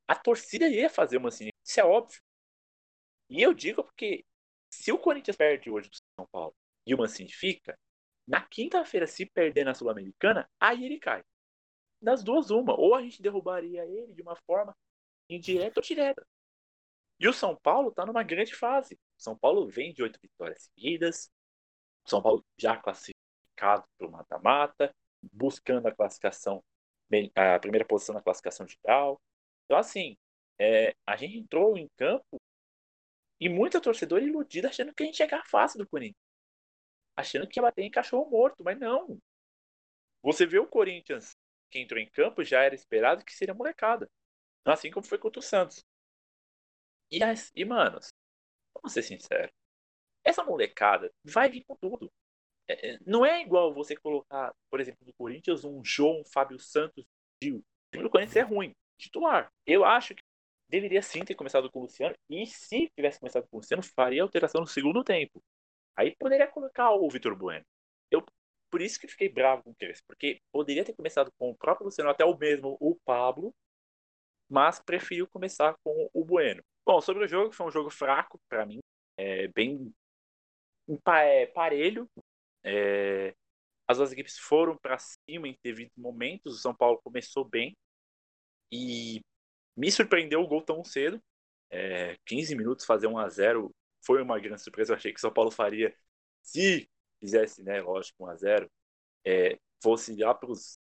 A 0.07 0.14
torcida 0.14 0.69
ia 0.69 0.88
fazer 0.88 1.17
o 1.17 1.21
Mancini. 1.21 1.53
Isso 1.64 1.81
é 1.81 1.85
óbvio. 1.85 2.21
E 3.29 3.43
eu 3.43 3.53
digo 3.53 3.83
porque 3.83 4.25
se 4.71 4.93
o 4.93 4.99
Corinthians 4.99 5.37
perde 5.37 5.71
hoje 5.71 5.91
São 6.18 6.26
Paulo 6.33 6.54
e 6.87 6.94
o 6.94 6.98
Mancini 6.98 7.31
fica, 7.31 7.78
na 8.26 8.40
quinta-feira, 8.40 9.07
se 9.07 9.24
perder 9.26 9.64
na 9.64 9.74
Sul-Americana, 9.74 10.48
aí 10.61 10.85
ele 10.85 10.98
cai. 10.98 11.22
Das 12.00 12.22
duas, 12.22 12.50
uma. 12.50 12.78
Ou 12.78 12.94
a 12.94 13.02
gente 13.02 13.22
derrubaria 13.22 13.85
ele 13.85 14.12
de 14.12 14.22
uma 14.22 14.37
forma 14.46 14.76
indireta 15.28 15.81
ou 15.81 15.83
direta. 15.85 16.26
E 17.20 17.26
o 17.26 17.33
São 17.33 17.57
Paulo 17.57 17.88
está 17.88 18.07
numa 18.07 18.22
grande 18.22 18.54
fase. 18.54 18.94
O 18.94 19.22
São 19.22 19.37
Paulo 19.37 19.66
vem 19.66 19.92
de 19.92 20.02
oito 20.02 20.20
vitórias 20.20 20.62
seguidas. 20.62 21.31
O 22.07 22.11
São 22.11 22.22
Paulo 22.22 22.44
já 22.57 22.76
classificado 22.76 23.85
para 23.98 24.07
o 24.07 24.11
mata-mata, 24.11 24.94
buscando 25.33 25.87
a 25.87 25.94
classificação, 25.94 26.62
a 27.35 27.59
primeira 27.59 27.87
posição 27.87 28.14
na 28.14 28.22
classificação 28.22 28.66
geral. 28.66 29.20
Então, 29.64 29.78
assim, 29.78 30.16
é, 30.59 30.94
a 31.07 31.16
gente 31.16 31.38
entrou 31.38 31.76
em 31.76 31.88
campo 31.96 32.40
e 33.40 33.48
muita 33.48 33.81
torcedora 33.81 34.24
iludida 34.24 34.68
achando 34.68 34.92
que 34.94 35.03
a 35.03 35.07
gente 35.07 35.20
ia 35.20 35.27
ganhar 35.27 35.44
fácil 35.44 35.79
do 35.79 35.88
Corinthians. 35.88 36.16
Achando 37.16 37.48
que 37.48 37.59
ia 37.59 37.62
bater 37.62 37.83
em 37.83 37.90
cachorro 37.90 38.31
morto, 38.31 38.62
mas 38.62 38.79
não. 38.79 39.18
Você 40.22 40.46
vê 40.46 40.59
o 40.59 40.66
Corinthians 40.66 41.37
que 41.70 41.79
entrou 41.79 42.01
em 42.01 42.09
campo, 42.09 42.44
já 42.44 42.62
era 42.62 42.74
esperado 42.74 43.24
que 43.24 43.35
seria 43.35 43.55
molecada. 43.55 44.11
Assim 44.64 44.90
como 44.90 45.07
foi 45.07 45.18
contra 45.18 45.40
o 45.40 45.42
Santos. 45.42 45.85
E, 47.11 47.22
as, 47.22 47.51
e 47.55 47.64
manos, 47.64 48.09
vamos 48.74 48.92
ser 48.92 49.03
sinceros. 49.03 49.53
Essa 50.24 50.44
molecada 50.44 51.11
vai 51.24 51.48
vir 51.48 51.64
com 51.64 51.77
tudo. 51.77 52.11
É, 52.68 52.90
é 52.90 52.98
não 53.07 53.24
é 53.24 53.40
igual 53.40 53.72
você 53.72 53.96
colocar, 53.96 54.55
por 54.70 54.81
exemplo, 54.81 55.07
no 55.07 55.12
Corinthians, 55.14 55.64
um 55.64 55.83
João 55.85 56.22
Fábio 56.24 56.59
Santos 56.59 57.05
Gil. 57.42 57.59
O 57.59 57.90
time 57.92 58.05
do 58.05 58.11
Corinthians 58.11 58.37
é 58.37 58.42
ruim. 58.42 58.72
Titular. 58.98 59.51
Eu 59.64 59.85
acho 59.85 60.14
que 60.14 60.22
deveria 60.68 61.02
sim 61.02 61.24
ter 61.24 61.35
começado 61.35 61.70
com 61.70 61.81
o 61.81 61.83
Luciano. 61.83 62.14
E 62.28 62.46
se 62.46 62.88
tivesse 62.96 63.18
começado 63.18 63.48
com 63.48 63.57
o 63.57 63.61
Luciano, 63.61 63.83
faria 63.83 64.22
alteração 64.22 64.61
no 64.61 64.66
segundo 64.66 65.02
tempo. 65.02 65.42
Aí 65.96 66.14
poderia 66.16 66.46
colocar 66.46 66.90
o 66.92 67.09
Vitor 67.09 67.35
Bueno. 67.37 67.64
Eu, 68.11 68.24
por 68.70 68.81
isso 68.81 69.00
que 69.00 69.09
fiquei 69.09 69.28
bravo 69.28 69.62
com 69.64 69.70
o 69.70 69.74
Crespo, 69.74 70.07
porque 70.07 70.40
poderia 70.52 70.85
ter 70.85 70.94
começado 70.94 71.33
com 71.38 71.50
o 71.50 71.57
próprio 71.57 71.87
Luciano, 71.87 72.11
até 72.11 72.24
o 72.24 72.37
mesmo 72.37 72.76
o 72.81 72.96
Pablo, 73.04 73.54
mas 74.48 74.81
preferiu 74.81 75.26
começar 75.28 75.74
com 75.83 76.09
o 76.12 76.24
Bueno. 76.24 76.62
Bom, 76.87 77.00
sobre 77.00 77.24
o 77.24 77.28
jogo, 77.28 77.52
foi 77.52 77.66
um 77.66 77.70
jogo 77.70 77.90
fraco 77.90 78.38
para 78.48 78.64
mim, 78.64 78.78
é, 79.18 79.48
bem 79.48 79.92
é, 81.07 81.46
parelho. 81.46 82.09
É, 82.64 83.35
as 83.87 83.98
duas 83.98 84.12
equipes 84.12 84.38
foram 84.38 84.76
para 84.76 84.98
cima 84.98 85.48
em 85.48 85.57
devido 85.62 85.90
momentos. 85.96 86.54
O 86.54 86.59
São 86.59 86.74
Paulo 86.74 87.00
começou 87.02 87.44
bem 87.44 87.76
e 88.72 89.20
Me 89.79 89.93
surpreendeu 89.93 90.43
o 90.43 90.47
gol 90.47 90.61
tão 90.61 90.85
cedo. 90.85 91.23
É, 91.71 92.17
15 92.27 92.57
minutos 92.57 92.85
fazer 92.85 93.07
1 93.07 93.17
a 93.17 93.29
0 93.29 93.71
foi 94.05 94.21
uma 94.21 94.38
grande 94.41 94.61
surpresa. 94.61 94.93
Eu 94.93 94.97
achei 94.97 95.12
que 95.12 95.21
São 95.21 95.33
Paulo 95.33 95.53
faria, 95.53 95.95
se 96.43 96.91
fizesse, 97.21 97.62
né, 97.62 97.81
lógico, 97.81 98.25
1 98.25 98.27
a 98.27 98.35
0 98.37 98.71
é, 99.25 99.59
fosse 99.81 100.17
lá 100.17 100.35
para 100.35 100.51
os 100.51 100.79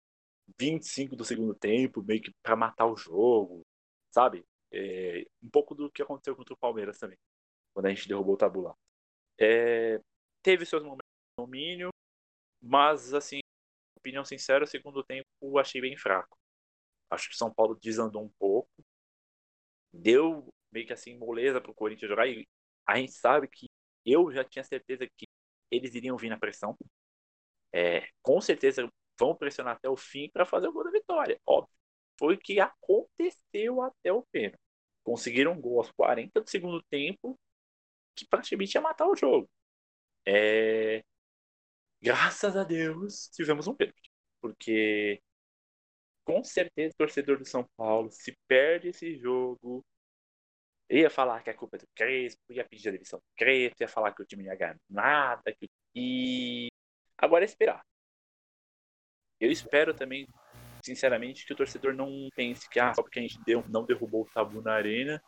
25 0.58 1.14
do 1.14 1.24
segundo 1.24 1.54
tempo, 1.54 2.02
meio 2.02 2.22
que 2.22 2.32
para 2.42 2.56
matar 2.56 2.86
o 2.86 2.96
jogo, 2.96 3.62
sabe? 4.10 4.44
É, 4.72 5.26
um 5.42 5.50
pouco 5.50 5.74
do 5.74 5.90
que 5.90 6.02
aconteceu 6.02 6.34
contra 6.34 6.54
o 6.54 6.58
Palmeiras 6.58 6.98
também, 6.98 7.18
quando 7.74 7.86
a 7.86 7.90
gente 7.90 8.08
derrubou 8.08 8.34
o 8.34 8.38
tabu 8.38 8.62
lá. 8.62 8.74
É, 9.38 10.00
teve 10.42 10.64
seus 10.64 10.82
momentos 10.82 11.04
de 11.04 11.44
domínio, 11.44 11.90
mas, 12.62 13.12
assim, 13.12 13.40
opinião 13.98 14.24
sincera, 14.24 14.64
o 14.64 14.66
segundo 14.66 15.04
tempo 15.04 15.58
achei 15.58 15.80
bem 15.80 15.96
fraco. 15.98 16.38
Acho 17.10 17.28
que 17.28 17.36
São 17.36 17.52
Paulo 17.52 17.78
desandou 17.80 18.22
um 18.24 18.30
pouco, 18.38 18.70
deu 19.92 20.48
meio 20.72 20.86
que 20.86 20.92
assim 20.92 21.16
moleza 21.16 21.60
para 21.60 21.70
o 21.70 21.74
Corinthians 21.74 22.08
jogar 22.08 22.26
e 22.26 22.46
a 22.86 22.96
gente 22.96 23.12
sabe 23.12 23.48
que 23.48 23.66
eu 24.04 24.30
já 24.32 24.44
tinha 24.44 24.62
certeza 24.64 25.06
que 25.16 25.26
eles 25.70 25.94
iriam 25.94 26.16
vir 26.16 26.30
na 26.30 26.38
pressão. 26.38 26.76
É, 27.72 28.08
com 28.22 28.40
certeza 28.40 28.88
vão 29.18 29.34
pressionar 29.34 29.76
até 29.76 29.88
o 29.88 29.96
fim 29.96 30.30
para 30.30 30.46
fazer 30.46 30.68
o 30.68 30.72
gol 30.72 30.84
da 30.84 30.90
vitória. 30.90 31.40
Óbvio. 31.46 31.74
Foi 32.18 32.34
o 32.34 32.38
que 32.38 32.60
aconteceu 32.60 33.82
até 33.82 34.12
o 34.12 34.22
pênalti. 34.32 34.58
Conseguiram 35.04 35.52
um 35.52 35.60
gol 35.60 35.78
aos 35.78 35.90
40 35.92 36.40
do 36.40 36.48
segundo 36.50 36.82
tempo, 36.84 37.38
que 38.14 38.26
praticamente 38.26 38.74
ia 38.74 38.80
matar 38.80 39.06
o 39.06 39.16
jogo. 39.16 39.48
É... 40.26 41.04
Graças 42.00 42.56
a 42.56 42.64
Deus 42.64 43.28
tivemos 43.30 43.66
um 43.66 43.74
pênalti. 43.74 44.10
Porque 44.40 45.20
com 46.26 46.42
certeza 46.42 46.92
o 46.92 46.98
torcedor 46.98 47.38
do 47.38 47.44
São 47.44 47.64
Paulo, 47.76 48.10
se 48.10 48.36
perde 48.48 48.88
esse 48.88 49.16
jogo, 49.16 49.84
ia 50.90 51.08
falar 51.08 51.42
que 51.42 51.50
a 51.50 51.54
culpa 51.54 51.76
é 51.76 51.78
do 51.80 51.86
Crespo, 51.94 52.42
ia 52.50 52.64
pedir 52.64 52.88
a 52.88 52.92
demissão 52.92 53.20
do 53.20 53.24
Crespo, 53.36 53.76
ia 53.80 53.88
falar 53.88 54.12
que 54.12 54.22
o 54.22 54.26
time 54.26 54.42
não 54.42 54.50
ia 54.50 54.58
ganhar 54.58 54.76
nada. 54.90 55.54
Que... 55.54 55.68
E 55.94 56.68
agora 57.16 57.44
é 57.44 57.46
esperar. 57.46 57.80
Eu 59.40 59.52
espero 59.52 59.94
também, 59.94 60.26
sinceramente, 60.82 61.46
que 61.46 61.52
o 61.52 61.56
torcedor 61.56 61.94
não 61.94 62.28
pense 62.34 62.68
que 62.68 62.80
ah, 62.80 62.92
só 62.92 63.02
porque 63.02 63.20
a 63.20 63.22
gente 63.22 63.38
deu, 63.44 63.64
não 63.68 63.84
derrubou 63.84 64.22
o 64.22 64.30
tabu 64.32 64.60
na 64.60 64.72
arena, 64.72 65.22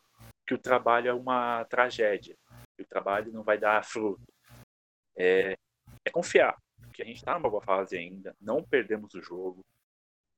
que 0.45 0.55
o 0.55 0.59
trabalho 0.59 1.09
é 1.09 1.15
uma 1.15 1.65
tragédia, 1.67 2.37
que 2.77 2.83
o 2.83 2.87
trabalho 2.87 3.33
não 3.33 3.45
vai 3.45 3.57
dar 3.57 3.85
fruto. 3.85 4.23
É, 5.17 5.55
é 6.05 6.11
confiar, 6.11 6.57
porque 6.81 7.03
a 7.03 7.05
gente 7.05 7.19
está 7.19 7.35
numa 7.35 7.51
boa 7.51 7.63
fase 7.63 7.97
ainda, 7.97 8.35
não 8.41 8.63
perdemos 8.63 9.13
o 9.15 9.21
jogo, 9.21 9.65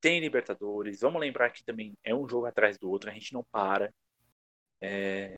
tem 0.01 0.19
Libertadores, 0.19 1.01
vamos 1.01 1.21
lembrar 1.21 1.51
que 1.51 1.63
também 1.63 1.95
é 2.03 2.13
um 2.13 2.27
jogo 2.27 2.47
atrás 2.47 2.77
do 2.77 2.89
outro, 2.89 3.09
a 3.09 3.13
gente 3.13 3.33
não 3.33 3.43
para. 3.43 3.93
É... 4.81 5.37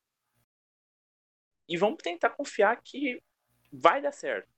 E 1.67 1.77
vamos 1.77 2.01
tentar 2.01 2.29
confiar 2.31 2.81
que 2.81 3.21
vai 3.71 4.01
dar 4.01 4.11
certo. 4.11 4.49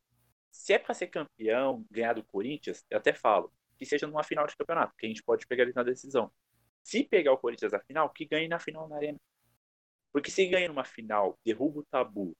Se 0.51 0.73
é 0.73 0.79
para 0.79 0.93
ser 0.93 1.07
campeão, 1.07 1.85
ganhar 1.91 2.13
do 2.13 2.23
Corinthians, 2.23 2.85
eu 2.89 2.97
até 2.97 3.13
falo, 3.13 3.51
que 3.77 3.85
seja 3.85 4.07
numa 4.07 4.23
final 4.23 4.47
de 4.47 4.55
campeonato, 4.55 4.95
que 4.97 5.05
a 5.05 5.09
gente 5.09 5.23
pode 5.23 5.45
pegar 5.47 5.63
eles 5.63 5.75
na 5.75 5.83
decisão. 5.83 6.31
Se 6.83 7.03
pegar 7.03 7.33
o 7.33 7.37
Corinthians 7.37 7.71
na 7.71 7.79
final, 7.79 8.09
que 8.11 8.25
ganhe 8.25 8.47
na 8.47 8.59
final 8.59 8.87
na 8.87 8.95
Arena. 8.95 9.19
Porque 10.11 10.31
se 10.31 10.45
ganha 10.47 10.67
numa 10.67 10.85
final, 10.85 11.37
derruba 11.43 11.79
o 11.79 11.85
tabu 11.85 12.35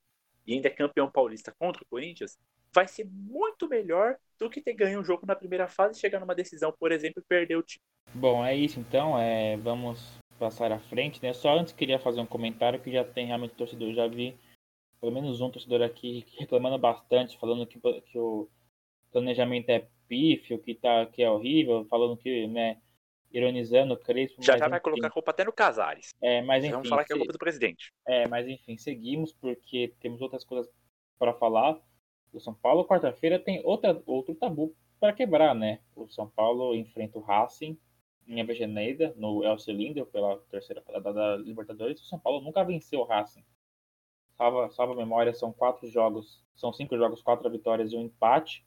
e 0.45 0.53
ainda 0.53 0.67
é 0.67 0.71
campeão 0.71 1.11
paulista 1.11 1.53
contra 1.57 1.83
o 1.83 1.85
Corinthians, 1.87 2.39
vai 2.75 2.87
ser 2.87 3.05
muito 3.05 3.69
melhor 3.69 4.17
do 4.37 4.49
que 4.49 4.59
ter 4.59 4.73
ganho 4.73 4.99
um 4.99 5.03
jogo 5.03 5.25
na 5.25 5.35
primeira 5.35 5.65
fase 5.65 5.97
e 5.97 6.01
chegar 6.01 6.19
numa 6.19 6.35
decisão, 6.35 6.73
por 6.77 6.91
exemplo, 6.91 7.23
e 7.23 7.25
perder 7.25 7.55
o 7.55 7.63
time. 7.63 7.81
Bom, 8.13 8.45
é 8.45 8.53
isso 8.53 8.79
então. 8.81 9.17
É, 9.17 9.55
vamos 9.55 10.19
passar 10.37 10.73
à 10.73 10.79
frente, 10.79 11.23
né? 11.23 11.31
Só 11.31 11.57
antes 11.57 11.71
queria 11.71 11.97
fazer 11.97 12.19
um 12.19 12.25
comentário 12.25 12.81
que 12.81 12.91
já 12.91 13.05
tem 13.05 13.27
realmente 13.27 13.55
torcedor, 13.55 13.93
já 13.93 14.05
vi 14.07 14.37
pelo 14.99 15.13
menos 15.13 15.39
um 15.39 15.49
torcedor 15.49 15.81
aqui 15.81 16.25
reclamando 16.37 16.77
bastante, 16.77 17.37
falando 17.37 17.65
que, 17.65 17.79
que 17.79 18.17
o 18.17 18.49
planejamento 19.11 19.69
é 19.69 19.87
pífio, 20.07 20.59
que, 20.59 20.75
tá, 20.75 21.05
que 21.05 21.23
é 21.23 21.29
horrível, 21.29 21.85
falando 21.85 22.17
que, 22.17 22.47
né, 22.47 22.77
ironizando 23.31 23.93
o 23.93 23.97
Crespo. 23.97 24.43
Já, 24.43 24.57
já 24.57 24.67
vai 24.67 24.79
colocar 24.79 25.07
a 25.07 25.11
culpa 25.11 25.31
até 25.31 25.43
no 25.43 25.53
Casares. 25.53 26.13
É, 26.21 26.41
mas 26.41 26.63
enfim. 26.63 26.73
Vamos 26.73 26.89
falar 26.89 27.05
que 27.05 27.13
é 27.13 27.17
culpa 27.17 27.33
do 27.33 27.39
presidente. 27.39 27.93
É, 28.05 28.27
mas 28.27 28.47
enfim, 28.47 28.77
seguimos 28.77 29.33
porque 29.33 29.93
temos 30.01 30.21
outras 30.21 30.43
coisas 30.43 30.69
para 31.17 31.33
falar. 31.33 31.79
O 32.35 32.39
São 32.41 32.53
Paulo, 32.53 32.85
quarta-feira, 32.85 33.39
tem 33.39 33.61
outra, 33.63 34.03
outro 34.05 34.35
tabu 34.35 34.75
para 34.99 35.13
quebrar, 35.13 35.55
né? 35.55 35.79
O 35.95 36.09
São 36.09 36.29
Paulo 36.29 36.75
enfrenta 36.75 37.17
o 37.17 37.21
Racing 37.21 37.79
em 38.27 38.41
Avejaneira, 38.41 39.13
no 39.15 39.41
El 39.41 39.57
Cilindro, 39.57 40.05
pela 40.07 40.37
terceira 40.49 40.83
rodada 40.85 41.13
da 41.13 41.37
Libertadores. 41.37 42.01
O 42.01 42.05
São 42.05 42.19
Paulo 42.19 42.41
nunca 42.41 42.61
venceu 42.65 42.99
o 42.99 43.05
Racing. 43.05 43.45
Salva, 44.33 44.69
salva 44.71 44.91
a 44.91 44.97
memória, 44.97 45.33
são 45.33 45.53
quatro 45.53 45.87
jogos, 45.87 46.43
são 46.55 46.73
cinco 46.73 46.97
jogos, 46.97 47.21
quatro 47.21 47.49
vitórias 47.49 47.93
e 47.93 47.95
um 47.95 48.01
empate. 48.01 48.65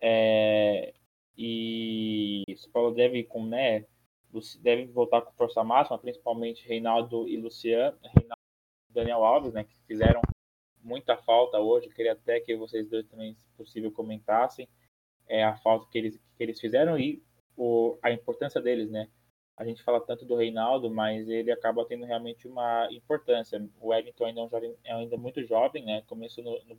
É, 0.00 0.94
e 1.36 2.44
o 2.48 2.56
São 2.56 2.70
Paulo 2.70 2.94
deve, 2.94 3.24
com, 3.24 3.44
né, 3.44 3.84
deve 4.60 4.86
voltar 4.86 5.22
com 5.22 5.32
força 5.32 5.64
máxima, 5.64 5.98
principalmente 5.98 6.68
Reinaldo 6.68 7.26
e 7.26 7.36
Luciano, 7.36 7.98
Reinaldo 8.00 8.42
e 8.90 8.92
Daniel 8.92 9.24
Alves, 9.24 9.52
né, 9.52 9.64
que 9.64 9.76
fizeram 9.88 10.20
muita 10.86 11.16
falta 11.16 11.58
hoje. 11.58 11.88
Queria 11.90 12.12
até 12.12 12.40
que 12.40 12.56
vocês 12.56 12.88
dois 12.88 13.06
também, 13.08 13.34
se 13.34 13.50
possível, 13.56 13.90
comentassem 13.90 14.68
é, 15.28 15.42
a 15.44 15.56
falta 15.56 15.86
que 15.90 15.98
eles, 15.98 16.16
que 16.36 16.42
eles 16.42 16.60
fizeram 16.60 16.98
e 16.98 17.22
o, 17.56 17.98
a 18.02 18.12
importância 18.12 18.60
deles, 18.60 18.88
né? 18.90 19.08
A 19.56 19.64
gente 19.64 19.82
fala 19.82 20.00
tanto 20.00 20.24
do 20.24 20.36
Reinaldo, 20.36 20.90
mas 20.90 21.28
ele 21.28 21.50
acaba 21.50 21.84
tendo 21.86 22.04
realmente 22.04 22.46
uma 22.46 22.86
importância. 22.92 23.58
O 23.80 23.88
Wellington 23.88 24.26
ainda 24.26 24.40
é, 24.40 24.44
um 24.44 24.48
jovem, 24.48 24.76
é 24.84 24.92
ainda 24.92 25.16
muito 25.16 25.42
jovem, 25.42 25.84
né? 25.84 26.02
Começou 26.06 26.44
no, 26.44 26.64
no 26.64 26.78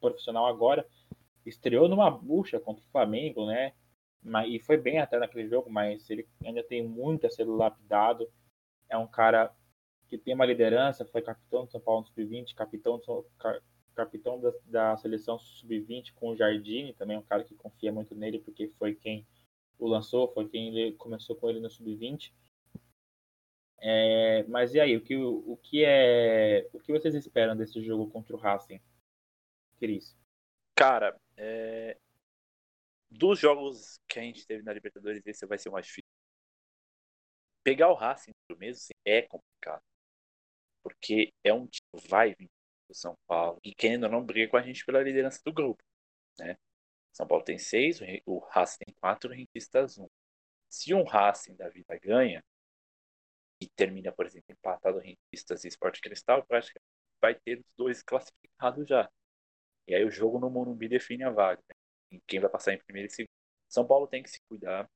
profissional 0.00 0.46
agora, 0.46 0.86
estreou 1.44 1.88
numa 1.88 2.10
bucha 2.10 2.58
contra 2.58 2.82
o 2.82 2.90
Flamengo, 2.90 3.46
né? 3.46 3.72
E 4.48 4.58
foi 4.58 4.76
bem 4.76 4.98
até 4.98 5.18
naquele 5.18 5.46
jogo, 5.46 5.70
mas 5.70 6.08
ele 6.10 6.26
ainda 6.44 6.64
tem 6.64 6.82
muito 6.82 7.26
a 7.26 7.30
ser 7.30 7.44
lapidado. 7.44 8.28
É 8.88 8.96
um 8.96 9.06
cara 9.06 9.54
que 10.08 10.16
tem 10.16 10.34
uma 10.34 10.46
liderança, 10.46 11.04
foi 11.04 11.22
capitão 11.22 11.64
do 11.64 11.70
São 11.70 11.80
Paulo 11.80 12.02
no 12.02 12.06
Sub-20, 12.06 12.54
capitão, 12.54 13.00
capitão 13.94 14.40
da, 14.40 14.52
da 14.64 14.96
seleção 14.96 15.38
Sub-20 15.38 16.14
com 16.14 16.30
o 16.30 16.36
Jardine, 16.36 16.94
também 16.94 17.16
é 17.16 17.18
um 17.18 17.24
cara 17.24 17.44
que 17.44 17.54
confia 17.54 17.92
muito 17.92 18.14
nele, 18.14 18.38
porque 18.38 18.68
foi 18.78 18.94
quem 18.94 19.26
o 19.78 19.88
lançou, 19.88 20.32
foi 20.32 20.48
quem 20.48 20.68
ele, 20.68 20.96
começou 20.96 21.36
com 21.36 21.48
ele 21.48 21.60
no 21.60 21.70
Sub-20. 21.70 22.32
É, 23.78 24.42
mas 24.44 24.74
e 24.74 24.80
aí, 24.80 24.96
o 24.96 25.02
que, 25.02 25.16
o, 25.16 25.56
que 25.62 25.84
é. 25.84 26.68
O 26.72 26.80
que 26.80 26.92
vocês 26.92 27.14
esperam 27.14 27.56
desse 27.56 27.80
jogo 27.82 28.10
contra 28.10 28.34
o 28.34 28.38
Racing? 28.38 28.80
Cris? 29.78 30.16
Cara, 30.74 31.18
é... 31.36 31.98
Dos 33.10 33.38
jogos 33.38 34.00
que 34.08 34.18
a 34.18 34.22
gente 34.22 34.46
teve 34.46 34.62
na 34.62 34.72
Libertadores, 34.72 35.26
esse 35.26 35.46
vai 35.46 35.58
ser 35.58 35.68
o 35.68 35.72
mais 35.72 35.86
difícil. 35.86 36.08
Pegar 37.62 37.90
o 37.90 37.94
Racing 37.94 38.32
mesmo 38.58 38.76
assim, 38.76 38.92
é 39.04 39.22
complicado. 39.22 39.82
Porque 40.86 41.32
é 41.42 41.52
um 41.52 41.66
time 41.66 41.84
que 41.96 42.08
vai 42.08 42.32
vir 42.32 42.48
do 42.88 42.94
São 42.94 43.16
Paulo 43.26 43.58
e 43.64 43.74
querendo 43.74 44.04
ou 44.04 44.10
não 44.10 44.24
briga 44.24 44.48
com 44.48 44.56
a 44.56 44.62
gente 44.62 44.84
pela 44.84 45.02
liderança 45.02 45.40
do 45.44 45.52
grupo. 45.52 45.82
Né? 46.38 46.56
São 47.12 47.26
Paulo 47.26 47.42
tem 47.42 47.58
seis, 47.58 47.98
o 48.24 48.38
Racing 48.38 48.78
tem 48.84 48.94
quatro, 49.00 49.28
o 49.28 49.34
Rentistas 49.34 49.98
um. 49.98 50.06
Se 50.70 50.94
um 50.94 51.02
Racing 51.02 51.56
da 51.56 51.68
vida 51.68 51.98
ganha 51.98 52.40
e 53.60 53.66
termina, 53.68 54.12
por 54.12 54.26
exemplo, 54.26 54.46
empatado 54.52 55.00
Rentistas 55.00 55.64
e 55.64 55.68
Esporte 55.68 56.00
Cristal, 56.00 56.46
praticamente 56.46 56.86
vai 57.20 57.34
ter 57.34 57.58
os 57.58 57.66
dois 57.76 58.00
classificados 58.04 58.86
já. 58.86 59.10
E 59.88 59.94
aí 59.96 60.04
o 60.04 60.10
jogo 60.10 60.38
no 60.38 60.48
Morumbi 60.48 60.88
define 60.88 61.24
a 61.24 61.30
vaga. 61.30 61.60
Né? 61.68 62.20
Quem 62.28 62.38
vai 62.38 62.48
passar 62.48 62.74
em 62.74 62.78
primeiro 62.78 63.08
e 63.08 63.10
segundo. 63.10 63.34
São 63.68 63.84
Paulo 63.84 64.06
tem 64.06 64.22
que 64.22 64.30
se 64.30 64.38
cuidar. 64.48 64.88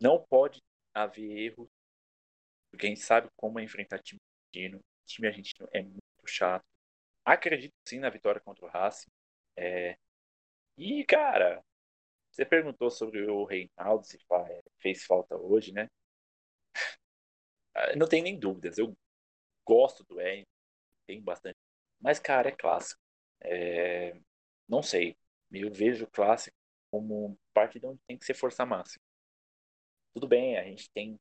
Não 0.00 0.24
pode 0.24 0.62
haver 0.94 1.38
erros. 1.38 1.68
Porque 2.70 2.86
a 2.86 2.88
gente 2.88 3.02
sabe 3.02 3.28
como 3.36 3.58
é 3.58 3.62
enfrentar 3.62 3.98
time 3.98 4.18
argentino. 4.54 4.80
Time 5.06 5.28
argentino 5.28 5.68
é 5.72 5.82
muito 5.82 6.02
chato. 6.26 6.64
Acredito 7.24 7.74
sim 7.86 7.98
na 8.00 8.10
vitória 8.10 8.40
contra 8.40 8.64
o 8.66 8.68
Racing. 8.68 9.10
É... 9.56 9.96
E, 10.78 11.04
cara, 11.04 11.62
você 12.30 12.44
perguntou 12.44 12.90
sobre 12.90 13.22
o 13.30 13.44
Reinaldo, 13.44 14.06
se 14.06 14.18
fez 14.80 15.04
falta 15.04 15.36
hoje, 15.36 15.72
né? 15.72 15.88
Não 17.96 18.08
tem 18.08 18.22
nem 18.22 18.38
dúvidas. 18.38 18.78
Eu 18.78 18.96
gosto 19.66 20.04
do 20.04 20.16
Wellington, 20.16 20.48
tem 21.06 21.22
bastante. 21.22 21.56
Mas, 22.00 22.18
cara, 22.18 22.48
é 22.48 22.52
clássico. 22.52 23.00
É... 23.42 24.14
Não 24.68 24.82
sei. 24.82 25.16
Eu 25.52 25.72
vejo 25.72 26.04
o 26.04 26.10
clássico 26.10 26.56
como 26.90 27.38
parte 27.52 27.78
de 27.80 27.86
onde 27.86 28.00
tem 28.06 28.18
que 28.18 28.24
ser 28.24 28.34
força 28.34 28.66
máxima. 28.66 29.02
Tudo 30.14 30.28
bem, 30.28 30.56
a 30.58 30.64
gente 30.64 30.90
tem 30.90 31.18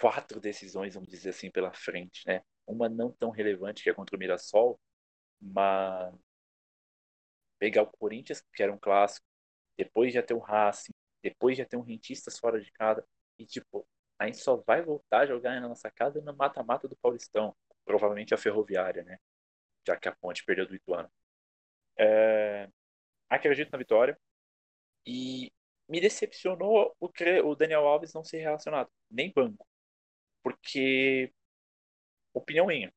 quatro 0.00 0.40
decisões, 0.40 0.94
vamos 0.94 1.08
dizer 1.08 1.30
assim, 1.30 1.50
pela 1.50 1.72
frente, 1.72 2.22
né? 2.26 2.42
Uma 2.66 2.88
não 2.88 3.12
tão 3.12 3.30
relevante, 3.30 3.82
que 3.82 3.90
é 3.90 3.94
contra 3.94 4.16
o 4.16 4.18
Mirassol, 4.18 4.80
mas 5.40 6.14
pegar 7.58 7.82
o 7.82 7.92
Corinthians, 7.98 8.42
que 8.52 8.62
era 8.62 8.72
um 8.72 8.78
clássico, 8.78 9.26
depois 9.78 10.12
já 10.12 10.22
ter 10.22 10.34
o 10.34 10.38
Racing, 10.38 10.92
depois 11.22 11.56
já 11.56 11.64
ter 11.64 11.76
um 11.76 11.82
Rentistas 11.82 12.38
fora 12.38 12.60
de 12.60 12.70
casa, 12.72 13.06
e 13.38 13.46
tipo, 13.46 13.86
a 14.18 14.26
gente 14.26 14.38
só 14.38 14.56
vai 14.56 14.82
voltar 14.82 15.20
a 15.20 15.26
jogar 15.26 15.60
na 15.60 15.68
nossa 15.68 15.90
casa 15.90 16.20
no 16.20 16.34
mata-mata 16.34 16.88
do 16.88 16.96
Paulistão. 16.96 17.54
Provavelmente 17.84 18.34
a 18.34 18.38
Ferroviária, 18.38 19.04
né? 19.04 19.18
Já 19.86 19.96
que 19.96 20.08
a 20.08 20.16
Ponte 20.16 20.44
perdeu 20.44 20.66
do 20.66 20.74
Ituano. 20.74 21.10
É... 21.98 22.68
Acredito 23.28 23.70
na 23.70 23.78
vitória. 23.78 24.18
E 25.06 25.52
me 25.88 26.00
decepcionou 26.00 26.96
o 26.98 27.54
Daniel 27.54 27.86
Alves 27.86 28.12
não 28.12 28.24
ser 28.24 28.38
relacionado, 28.38 28.90
nem 29.10 29.32
banco. 29.32 29.66
Porque, 30.42 31.32
opinião 32.38 32.66
minha, 32.66 32.92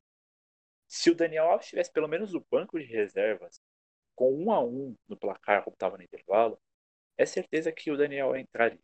se 0.88 1.10
o 1.12 1.16
Daniel 1.16 1.46
Alves 1.46 1.68
tivesse 1.68 1.92
pelo 1.92 2.08
menos 2.08 2.34
o 2.34 2.46
banco 2.52 2.80
de 2.80 2.86
reservas 2.86 3.62
com 4.16 4.34
um 4.34 4.52
a 4.52 4.64
um 4.64 4.96
no 5.08 5.18
placar 5.18 5.64
como 5.64 5.76
estava 5.76 5.98
no 5.98 6.04
intervalo, 6.04 6.60
é 7.18 7.26
certeza 7.26 7.72
que 7.72 7.92
o 7.92 7.98
Daniel 7.98 8.36
entraria. 8.36 8.80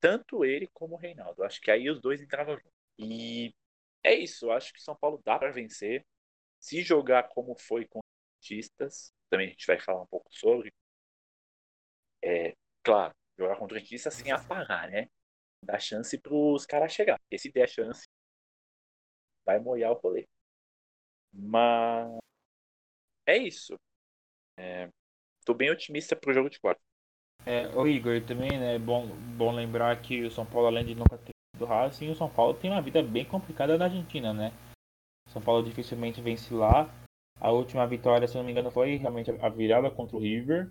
Tanto 0.00 0.44
ele 0.44 0.66
como 0.68 0.94
o 0.94 0.98
Reinaldo. 0.98 1.42
Acho 1.44 1.60
que 1.60 1.70
aí 1.70 1.90
os 1.90 2.00
dois 2.00 2.20
entravam 2.20 2.56
juntos. 2.56 2.72
E 2.98 3.54
é 4.04 4.14
isso. 4.14 4.50
Acho 4.50 4.72
que 4.72 4.82
São 4.82 4.96
Paulo 4.96 5.20
dá 5.24 5.38
para 5.38 5.52
vencer. 5.52 6.04
Se 6.60 6.82
jogar 6.82 7.28
como 7.28 7.56
foi 7.58 7.86
com 7.86 8.00
os 8.00 8.04
artistas, 8.38 9.12
também 9.30 9.48
a 9.48 9.50
gente 9.50 9.66
vai 9.66 9.80
falar 9.80 10.02
um 10.02 10.06
pouco 10.06 10.28
sobre. 10.32 10.72
É, 12.22 12.54
claro, 12.82 13.14
jogar 13.38 13.56
contra 13.56 13.78
o 13.78 13.80
artista 13.80 14.10
sem 14.10 14.30
apagar, 14.32 14.90
né? 14.90 15.08
Dá 15.64 15.78
chance 15.78 16.18
para 16.18 16.34
os 16.34 16.66
caras 16.66 16.92
chegar. 16.92 17.18
Porque 17.20 17.38
se 17.38 17.50
der 17.50 17.68
chance, 17.68 18.06
vai 19.50 19.58
molhar 19.58 19.90
o 19.90 19.94
rolê. 19.94 20.28
Mas 21.32 22.18
é 23.26 23.36
isso. 23.36 23.74
É, 24.56 24.88
tô 25.44 25.54
bem 25.54 25.70
otimista 25.70 26.14
pro 26.14 26.32
jogo 26.32 26.48
de 26.48 26.60
quarta. 26.60 26.80
É, 27.44 27.66
o 27.68 27.86
Igor, 27.86 28.22
também 28.26 28.58
né, 28.58 28.76
é 28.76 28.78
bom, 28.78 29.06
bom 29.36 29.50
lembrar 29.50 30.00
que 30.00 30.22
o 30.22 30.30
São 30.30 30.44
Paulo, 30.46 30.68
além 30.68 30.84
de 30.84 30.94
nunca 30.94 31.18
ter 31.18 31.32
do 31.58 31.64
Racing, 31.64 32.10
o 32.10 32.14
São 32.14 32.28
Paulo 32.28 32.54
tem 32.54 32.70
uma 32.70 32.82
vida 32.82 33.02
bem 33.02 33.24
complicada 33.24 33.76
na 33.76 33.86
Argentina, 33.86 34.32
né? 34.32 34.52
O 35.26 35.30
São 35.30 35.42
Paulo 35.42 35.64
dificilmente 35.64 36.20
vence 36.20 36.52
lá. 36.54 36.88
A 37.38 37.50
última 37.50 37.86
vitória, 37.86 38.28
se 38.28 38.36
não 38.36 38.44
me 38.44 38.52
engano, 38.52 38.70
foi 38.70 38.96
realmente 38.96 39.30
a 39.30 39.48
virada 39.48 39.90
contra 39.90 40.16
o 40.16 40.20
River 40.20 40.70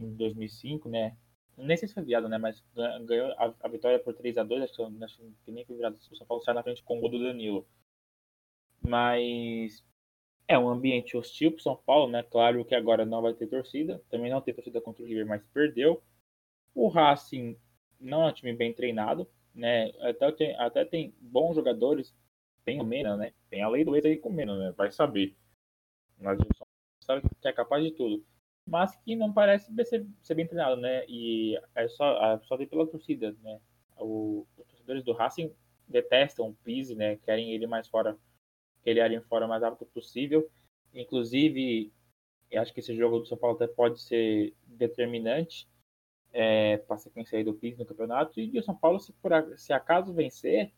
em 0.00 0.14
2005, 0.16 0.88
né? 0.88 1.16
Nem 1.56 1.76
sei 1.76 1.88
se 1.88 1.94
foi 1.94 2.04
virada, 2.04 2.28
né? 2.28 2.38
Mas 2.38 2.64
ganhou 3.06 3.32
a, 3.32 3.54
a 3.60 3.68
vitória 3.68 3.98
por 3.98 4.14
3 4.14 4.38
a 4.38 4.44
2 4.44 4.62
acho 4.62 4.74
que, 4.74 5.04
acho 5.04 5.18
que 5.44 5.50
nem 5.50 5.64
foi 5.64 5.76
virada. 5.76 5.96
O 6.10 6.16
São 6.16 6.26
Paulo 6.26 6.42
sai 6.42 6.54
na 6.54 6.62
frente 6.62 6.82
com 6.82 6.98
o 6.98 7.00
gol 7.00 7.10
do 7.10 7.22
Danilo. 7.22 7.66
Mas 8.80 9.84
é 10.48 10.58
um 10.58 10.68
ambiente 10.68 11.16
hostil 11.16 11.52
para 11.52 11.62
São 11.62 11.76
Paulo, 11.76 12.10
né? 12.10 12.22
Claro 12.22 12.64
que 12.64 12.74
agora 12.74 13.04
não 13.04 13.20
vai 13.20 13.34
ter 13.34 13.46
torcida. 13.46 14.02
Também 14.08 14.30
não 14.30 14.40
tem 14.40 14.54
torcida 14.54 14.80
contra 14.80 15.02
o 15.02 15.06
River, 15.06 15.26
mas 15.26 15.42
perdeu. 15.52 16.02
O 16.74 16.88
Racing 16.88 17.56
não 18.00 18.22
é 18.22 18.30
um 18.30 18.32
time 18.32 18.52
bem 18.54 18.72
treinado, 18.72 19.28
né? 19.54 19.90
Até 20.00 20.32
tem, 20.32 20.56
até 20.56 20.84
tem 20.84 21.14
bons 21.20 21.54
jogadores. 21.54 22.14
Tem 22.64 22.80
o 22.80 22.84
Mena, 22.84 23.16
né? 23.16 23.32
Tem 23.50 23.62
a 23.62 23.68
lei 23.68 23.84
do 23.84 23.94
ex 23.94 24.04
aí 24.04 24.16
com 24.16 24.30
o 24.30 24.32
Mena, 24.32 24.56
né? 24.56 24.72
Vai 24.76 24.90
saber. 24.90 25.36
Mas 26.18 26.38
o 26.40 26.44
sabe 27.00 27.22
que 27.40 27.48
é 27.48 27.52
capaz 27.52 27.84
de 27.84 27.90
tudo. 27.92 28.24
Mas 28.66 28.94
que 28.96 29.16
não 29.16 29.32
parece 29.32 29.72
ser, 29.84 30.06
ser 30.22 30.34
bem 30.34 30.46
treinado, 30.46 30.80
né? 30.80 31.04
E 31.08 31.58
é 31.74 31.88
só, 31.88 32.34
é 32.34 32.38
só 32.44 32.56
ver 32.56 32.66
pela 32.66 32.86
torcida, 32.86 33.34
né? 33.42 33.60
O, 33.98 34.46
os 34.56 34.66
torcedores 34.66 35.04
do 35.04 35.12
Racing 35.12 35.52
detestam 35.86 36.48
o 36.48 36.54
Pise, 36.54 36.94
né? 36.94 37.16
Querem 37.16 37.52
ele 37.52 37.66
mais 37.66 37.88
fora 37.88 38.16
que 38.88 38.90
ele 38.90 39.00
aria 39.00 39.20
fora 39.20 39.44
o 39.44 39.48
mais 39.48 39.62
rápido 39.62 39.86
possível. 39.88 40.50
Inclusive, 40.94 41.92
eu 42.50 42.62
acho 42.62 42.72
que 42.72 42.80
esse 42.80 42.96
jogo 42.96 43.18
do 43.18 43.26
São 43.26 43.36
Paulo 43.36 43.56
até 43.56 43.66
pode 43.66 44.00
ser 44.00 44.54
determinante 44.66 45.68
é, 46.32 46.78
para 46.78 46.96
a 46.96 46.98
sequência 46.98 47.44
do 47.44 47.52
PIS 47.52 47.76
no 47.76 47.84
campeonato. 47.84 48.40
E 48.40 48.58
o 48.58 48.62
São 48.62 48.74
Paulo, 48.74 48.98
se, 48.98 49.12
por, 49.12 49.30
se 49.58 49.74
acaso 49.74 50.14
vencer, 50.14 50.72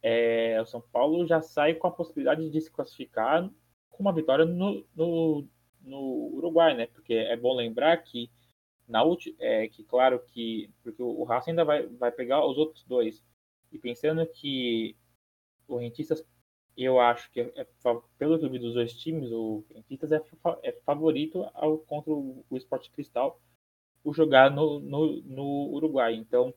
é, 0.00 0.60
o 0.62 0.66
São 0.66 0.80
Paulo 0.80 1.26
já 1.26 1.42
sai 1.42 1.74
com 1.74 1.88
a 1.88 1.90
possibilidade 1.90 2.48
de 2.48 2.60
se 2.60 2.70
classificar 2.70 3.50
com 3.90 4.02
uma 4.02 4.14
vitória 4.14 4.44
no, 4.44 4.86
no, 4.94 5.48
no 5.80 6.00
Uruguai, 6.34 6.76
né? 6.76 6.86
Porque 6.86 7.14
é 7.14 7.36
bom 7.36 7.54
lembrar 7.54 7.96
que 7.98 8.30
na 8.86 9.02
última, 9.02 9.36
é, 9.40 9.66
que 9.66 9.82
claro 9.82 10.20
que 10.26 10.70
porque 10.82 11.02
o 11.02 11.24
Racing 11.24 11.50
ainda 11.50 11.64
vai, 11.64 11.86
vai 11.86 12.12
pegar 12.12 12.46
os 12.46 12.56
outros 12.56 12.84
dois 12.84 13.24
e 13.72 13.78
pensando 13.78 14.24
que 14.26 14.96
o 15.66 15.76
Rentistas 15.76 16.24
eu 16.76 17.00
acho 17.00 17.30
que, 17.30 17.40
é, 17.40 17.52
é 17.56 17.66
pelo 18.18 18.38
que 18.38 18.44
eu 18.44 18.50
vi 18.50 18.58
dos 18.58 18.74
dois 18.74 18.92
times, 18.94 19.30
o 19.30 19.64
Rentistas 19.74 20.12
é, 20.12 20.22
é 20.62 20.72
favorito 20.84 21.48
ao, 21.54 21.78
contra 21.78 22.12
o, 22.12 22.44
Sport 22.52 22.90
Cristal 22.90 23.40
por 24.02 24.14
jogar 24.14 24.50
no, 24.50 24.80
no, 24.80 25.22
no, 25.22 25.70
Uruguai. 25.74 26.14
Então, 26.14 26.54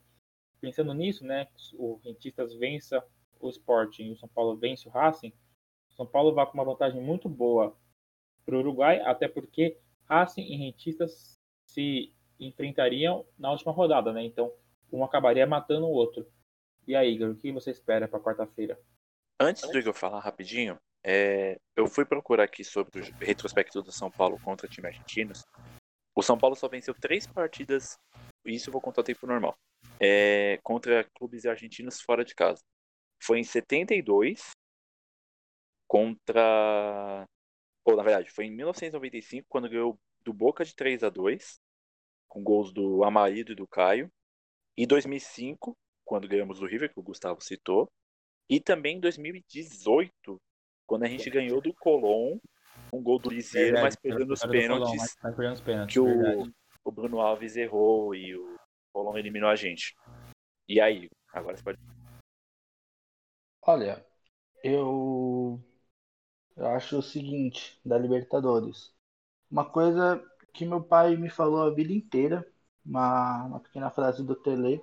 pensando 0.60 0.94
nisso, 0.94 1.26
né, 1.26 1.48
o 1.74 2.00
Rentistas 2.04 2.54
vença 2.56 3.06
o 3.40 3.50
Sporting 3.50 4.04
e 4.04 4.12
o 4.12 4.18
São 4.18 4.30
Paulo 4.30 4.56
vence 4.56 4.88
o 4.88 4.92
Racing, 4.92 5.34
o 5.90 5.94
São 5.94 6.06
Paulo 6.06 6.34
vai 6.34 6.46
com 6.46 6.54
uma 6.54 6.66
vantagem 6.66 7.02
muito 7.02 7.30
boa 7.30 7.76
para 8.46 8.56
o 8.56 8.60
Uruguai, 8.60 9.02
até 9.02 9.28
porque 9.28 9.78
Racing 10.06 10.44
e 10.44 10.56
Rentistas 10.56 11.38
se 11.66 12.14
enfrentariam 12.40 13.26
na 13.38 13.52
última 13.52 13.72
rodada, 13.72 14.12
né? 14.14 14.24
Então, 14.24 14.52
um 14.92 15.04
acabaria 15.04 15.46
matando 15.46 15.86
o 15.86 15.92
outro. 15.92 16.26
E 16.88 16.96
aí, 16.96 17.14
Igor, 17.14 17.32
o 17.32 17.36
que 17.36 17.52
você 17.52 17.72
espera 17.72 18.08
para 18.08 18.20
quarta-feira? 18.20 18.80
Antes 19.40 19.70
do 19.70 19.78
Igor 19.78 19.94
falar 19.94 20.20
rapidinho, 20.20 20.80
é, 21.04 21.60
eu 21.76 21.88
fui 21.88 22.06
procurar 22.06 22.46
aqui 22.46 22.64
sobre 22.64 23.02
o 23.02 23.04
retrospecto 23.20 23.82
do 23.82 23.92
São 23.92 24.10
Paulo 24.10 24.40
contra 24.42 24.68
time 24.68 24.88
argentinos. 24.88 25.44
O 26.16 26.24
São 26.24 26.38
Paulo 26.38 26.56
só 26.56 26.70
venceu 26.70 26.94
três 26.94 27.28
partidas, 27.28 27.98
isso 28.46 28.70
eu 28.70 28.72
vou 28.72 28.82
contar 28.82 29.02
o 29.02 29.04
tempo 29.04 29.28
normal, 29.28 29.58
é, 30.00 30.58
contra 30.64 31.04
clubes 31.16 31.46
argentinos 31.46 32.00
fora 32.00 32.24
de 32.24 32.34
casa. 32.34 32.64
Foi 33.22 33.40
em 33.40 33.44
72 33.44 34.52
contra. 35.88 37.26
Ou, 37.84 37.96
na 37.96 38.04
verdade, 38.04 38.32
foi 38.32 38.46
em 38.46 38.52
1995, 38.52 39.46
quando 39.50 39.70
ganhou 39.70 40.00
do 40.22 40.34
Boca 40.34 40.64
de 40.66 40.76
3 40.76 41.04
a 41.04 41.10
2 41.10 41.60
com 42.28 42.44
gols 42.44 42.74
do 42.74 43.04
Amarildo 43.04 43.52
e 43.52 43.56
do 43.56 43.68
Caio. 43.68 44.12
E 44.78 44.86
2005, 44.86 45.78
quando 46.04 46.28
ganhamos 46.28 46.60
do 46.60 46.66
River, 46.66 46.92
que 46.92 47.00
o 47.00 47.04
Gustavo 47.04 47.42
citou. 47.42 47.90
E 48.50 48.60
também 48.60 48.98
em 48.98 49.00
2018, 49.00 50.42
quando 50.86 51.04
a 51.04 51.08
gente 51.08 51.30
ganhou 51.30 51.62
do 51.62 51.74
Colón, 51.74 52.38
um 52.94 53.02
gol 53.02 53.20
do 53.20 53.30
Lisieiro, 53.30 53.82
mas 53.82 53.96
perdendo 53.96 54.34
os 54.34 54.42
pênaltis. 54.46 55.16
Que 55.92 56.00
o, 56.00 56.44
o 56.84 56.92
Bruno 56.92 57.20
Alves 57.20 57.56
errou 57.56 58.14
e 58.14 58.36
o 58.36 58.58
Colón 58.94 59.18
eliminou 59.18 59.50
a 59.50 59.56
gente. 59.56 59.96
E 60.68 60.80
aí? 60.80 61.10
Agora 61.34 61.58
você 61.58 61.64
pode. 61.64 61.80
Olha, 63.64 64.06
eu, 64.64 65.60
eu 66.56 66.68
acho 66.68 67.00
o 67.00 67.04
seguinte 67.04 67.80
da 67.84 67.98
Libertadores. 67.98 68.94
Uma 69.50 69.70
coisa 69.70 70.24
que 70.54 70.66
meu 70.66 70.82
pai 70.84 71.18
me 71.18 71.30
falou 71.30 71.64
a 71.64 71.74
vida 71.74 71.92
inteira, 71.92 72.48
uma, 72.86 73.46
uma 73.46 73.60
pequena 73.60 73.90
frase 73.90 74.24
do 74.24 74.36
Tele, 74.36 74.82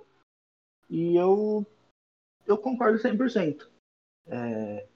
e 0.89 1.15
eu 1.15 1.65
eu 2.45 2.57
concordo 2.57 2.99
100%. 2.99 3.69
É, 4.27 4.87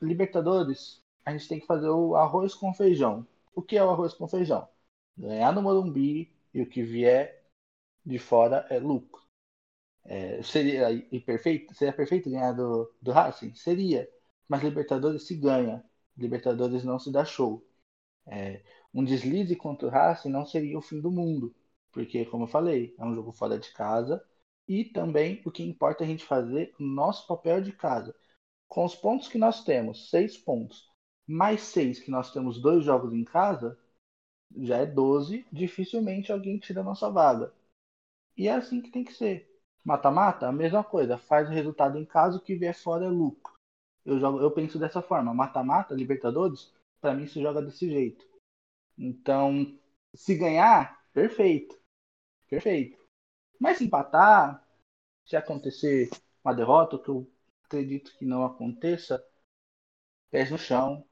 Libertadores, 0.00 1.02
a 1.24 1.32
gente 1.32 1.48
tem 1.48 1.60
que 1.60 1.66
fazer 1.66 1.88
o 1.88 2.16
arroz 2.16 2.54
com 2.54 2.72
feijão. 2.72 3.26
O 3.54 3.62
que 3.62 3.76
é 3.76 3.84
o 3.84 3.90
arroz 3.90 4.14
com 4.14 4.28
feijão? 4.28 4.68
Ganhar 5.16 5.52
no 5.52 5.62
Morumbi 5.62 6.32
e 6.54 6.62
o 6.62 6.68
que 6.68 6.82
vier 6.82 7.44
de 8.04 8.18
fora 8.18 8.66
é 8.70 8.78
lucro. 8.78 9.22
É, 10.04 10.42
seria 10.42 10.88
perfeito? 11.26 11.74
Seria 11.74 11.92
perfeito 11.92 12.30
ganhar 12.30 12.52
do, 12.52 12.92
do 13.02 13.12
Racing? 13.12 13.54
Seria. 13.54 14.08
Mas 14.48 14.62
Libertadores 14.62 15.24
se 15.24 15.34
ganha. 15.36 15.84
Libertadores 16.16 16.84
não 16.84 16.98
se 16.98 17.12
dá 17.12 17.24
show. 17.24 17.64
É, 18.26 18.62
um 18.94 19.04
deslize 19.04 19.54
contra 19.56 19.88
o 19.88 19.90
Racing 19.90 20.30
não 20.30 20.46
seria 20.46 20.78
o 20.78 20.82
fim 20.82 21.00
do 21.00 21.10
mundo. 21.10 21.54
Porque, 21.92 22.24
como 22.26 22.44
eu 22.44 22.48
falei, 22.48 22.94
é 22.98 23.04
um 23.04 23.14
jogo 23.14 23.32
fora 23.32 23.58
de 23.58 23.72
casa 23.72 24.24
e 24.68 24.84
também 24.84 25.40
o 25.46 25.50
que 25.50 25.62
importa 25.62 26.04
é 26.04 26.06
a 26.06 26.08
gente 26.08 26.24
fazer 26.24 26.74
o 26.78 26.84
nosso 26.84 27.26
papel 27.26 27.62
de 27.62 27.72
casa. 27.72 28.14
Com 28.68 28.84
os 28.84 28.94
pontos 28.94 29.28
que 29.28 29.38
nós 29.38 29.64
temos, 29.64 30.10
seis 30.10 30.36
pontos, 30.36 30.86
mais 31.26 31.62
seis 31.62 31.98
que 32.00 32.10
nós 32.10 32.30
temos 32.32 32.60
dois 32.60 32.84
jogos 32.84 33.14
em 33.14 33.24
casa, 33.24 33.78
já 34.56 34.78
é 34.78 34.86
12, 34.86 35.46
dificilmente 35.50 36.30
alguém 36.30 36.58
tira 36.58 36.80
a 36.80 36.84
nossa 36.84 37.10
vaga. 37.10 37.52
E 38.36 38.48
é 38.48 38.52
assim 38.52 38.80
que 38.80 38.90
tem 38.90 39.04
que 39.04 39.12
ser. 39.12 39.48
Mata-mata, 39.84 40.46
a 40.48 40.52
mesma 40.52 40.84
coisa, 40.84 41.16
faz 41.16 41.48
o 41.48 41.52
resultado 41.52 41.98
em 41.98 42.04
casa, 42.04 42.36
o 42.36 42.40
que 42.40 42.54
vier 42.54 42.74
fora 42.74 43.06
é 43.06 43.08
lucro. 43.08 43.54
Eu, 44.04 44.18
jogo, 44.18 44.40
eu 44.40 44.50
penso 44.50 44.78
dessa 44.78 45.02
forma, 45.02 45.34
mata-mata, 45.34 45.94
Libertadores, 45.94 46.72
para 47.00 47.14
mim 47.14 47.26
se 47.26 47.40
joga 47.40 47.62
desse 47.62 47.88
jeito. 47.88 48.26
Então, 48.98 49.78
se 50.14 50.34
ganhar, 50.36 51.00
perfeito. 51.12 51.78
Perfeito. 52.48 52.98
Mas 53.58 53.78
se 53.78 53.84
empatar, 53.84 54.62
se 55.26 55.36
acontecer 55.36 56.10
uma 56.44 56.54
derrota, 56.54 56.98
que 56.98 57.08
eu 57.10 57.30
acredito 57.64 58.16
que 58.18 58.24
não 58.26 58.44
aconteça, 58.44 59.24
pés 60.30 60.50
no 60.50 60.58
chão, 60.58 61.04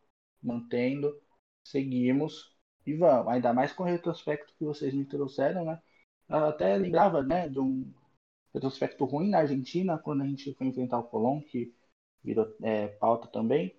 mantendo, 0.43 1.21
seguimos 1.65 2.55
e 2.87 2.95
vamos. 2.95 3.29
Ainda 3.33 3.53
mais 3.53 3.73
com 3.73 3.83
o 3.83 3.87
retrospecto 3.87 4.55
que 4.59 4.65
vocês 4.65 4.95
me 4.95 5.05
trouxeram, 5.05 5.65
né? 5.65 5.81
Eu 6.29 6.47
até 6.47 6.77
lembrava, 6.77 7.23
né, 7.23 7.49
de 7.49 7.61
um 7.61 7.93
retrospecto 8.55 9.05
ruim 9.05 9.31
na 9.31 9.39
Argentina, 9.41 9.99
quando 9.99 10.23
a 10.23 10.27
gente 10.27 10.55
foi 10.55 10.67
enfrentar 10.69 10.99
o 10.99 11.05
Colón, 11.05 11.41
que 11.43 11.75
virou 12.25 12.47
é, 12.63 12.89
pauta 12.89 13.29
também. 13.29 13.75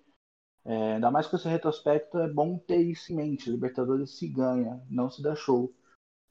É, 0.64 0.94
ainda 0.94 1.10
mais 1.10 1.26
com 1.26 1.36
esse 1.36 1.48
retrospecto, 1.48 2.18
é 2.18 2.28
bom 2.28 2.58
ter 2.58 2.82
isso 2.82 3.12
em 3.12 3.16
mente. 3.16 3.50
Libertadores 3.50 4.18
se 4.18 4.28
ganha, 4.28 4.82
não 4.90 5.10
se 5.10 5.22
dá 5.22 5.34
show. 5.36 5.72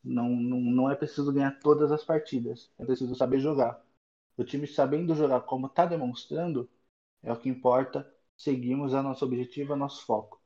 Não, 0.07 0.29
não, 0.29 0.59
não 0.59 0.91
é 0.91 0.95
preciso 0.95 1.33
ganhar 1.33 1.59
todas 1.59 1.91
as 1.91 2.03
partidas, 2.03 2.71
é 2.79 2.85
preciso 2.85 3.15
saber 3.15 3.39
jogar. 3.39 3.83
O 4.37 4.43
time 4.43 4.67
sabendo 4.67 5.15
jogar 5.15 5.41
como 5.41 5.67
está 5.67 5.85
demonstrando, 5.85 6.69
é 7.23 7.31
o 7.33 7.37
que 7.39 7.49
importa. 7.49 8.11
Seguimos 8.37 8.93
a 8.93 9.03
nosso 9.03 9.25
objetivo, 9.25 9.73
a 9.73 9.77
nosso 9.77 10.05
foco. 10.05 10.41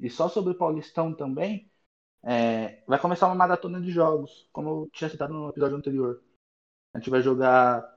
E 0.00 0.10
só 0.10 0.28
sobre 0.28 0.52
o 0.52 0.58
Paulistão 0.58 1.14
também, 1.14 1.70
é, 2.22 2.82
vai 2.86 2.98
começar 3.00 3.26
uma 3.28 3.34
maratona 3.34 3.80
de 3.80 3.90
jogos, 3.90 4.48
como 4.52 4.70
eu 4.70 4.90
tinha 4.92 5.10
citado 5.10 5.34
no 5.34 5.50
episódio 5.50 5.76
anterior. 5.76 6.22
A 6.94 6.98
gente 6.98 7.10
vai 7.10 7.22
jogar, 7.22 7.96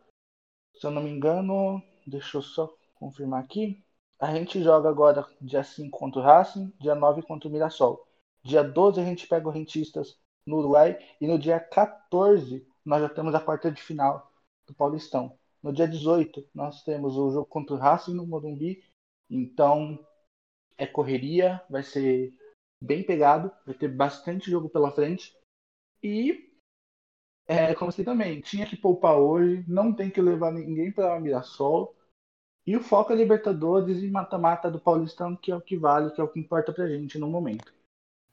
se 0.75 0.85
eu 0.85 0.91
não 0.91 1.03
me 1.03 1.09
engano, 1.11 1.81
deixa 2.05 2.37
eu 2.37 2.41
só 2.41 2.73
confirmar 2.95 3.43
aqui. 3.43 3.83
A 4.19 4.33
gente 4.33 4.61
joga 4.63 4.89
agora 4.89 5.27
dia 5.41 5.63
5 5.63 5.97
contra 5.97 6.19
o 6.21 6.23
Racing, 6.23 6.73
dia 6.79 6.95
9 6.95 7.21
contra 7.21 7.47
o 7.49 7.51
Mirassol. 7.51 8.07
Dia 8.43 8.63
12 8.63 8.99
a 8.99 9.03
gente 9.05 9.27
pega 9.27 9.47
o 9.47 9.51
Rentistas 9.51 10.17
no 10.47 10.57
Uruguai 10.57 10.97
e 11.19 11.27
no 11.27 11.37
dia 11.37 11.59
14 11.59 12.65
nós 12.83 13.01
já 13.01 13.09
temos 13.09 13.35
a 13.35 13.39
quarta 13.39 13.69
de 13.69 13.81
final 13.81 14.31
do 14.65 14.73
Paulistão. 14.73 15.37
No 15.61 15.73
dia 15.73 15.87
18 15.87 16.47
nós 16.55 16.81
temos 16.83 17.17
o 17.17 17.31
jogo 17.31 17.45
contra 17.45 17.75
o 17.75 17.77
Racing 17.77 18.13
no 18.13 18.25
Morumbi. 18.25 18.83
Então 19.29 19.99
é 20.77 20.87
correria, 20.87 21.61
vai 21.69 21.83
ser 21.83 22.33
bem 22.81 23.03
pegado, 23.03 23.51
vai 23.65 23.75
ter 23.75 23.89
bastante 23.89 24.49
jogo 24.49 24.69
pela 24.69 24.91
frente. 24.91 25.35
E, 26.01 26.49
é, 27.47 27.73
como 27.75 27.91
você 27.91 28.03
também, 28.03 28.39
tinha 28.39 28.65
que 28.65 28.77
poupar 28.77 29.17
hoje, 29.17 29.65
não 29.67 29.93
tem 29.93 30.09
que 30.09 30.21
levar 30.21 30.51
ninguém 30.51 30.91
para 30.91 31.19
Mirassol. 31.19 31.95
E 32.65 32.75
o 32.75 32.81
foco 32.81 33.11
é 33.11 33.15
Libertadores 33.15 34.03
e 34.03 34.09
mata-mata 34.09 34.69
do 34.69 34.79
Paulistão, 34.79 35.35
que 35.35 35.51
é 35.51 35.55
o 35.55 35.61
que 35.61 35.77
vale, 35.77 36.11
que 36.11 36.21
é 36.21 36.23
o 36.23 36.27
que 36.27 36.39
importa 36.39 36.71
pra 36.71 36.87
gente 36.87 37.17
no 37.17 37.27
momento. 37.27 37.76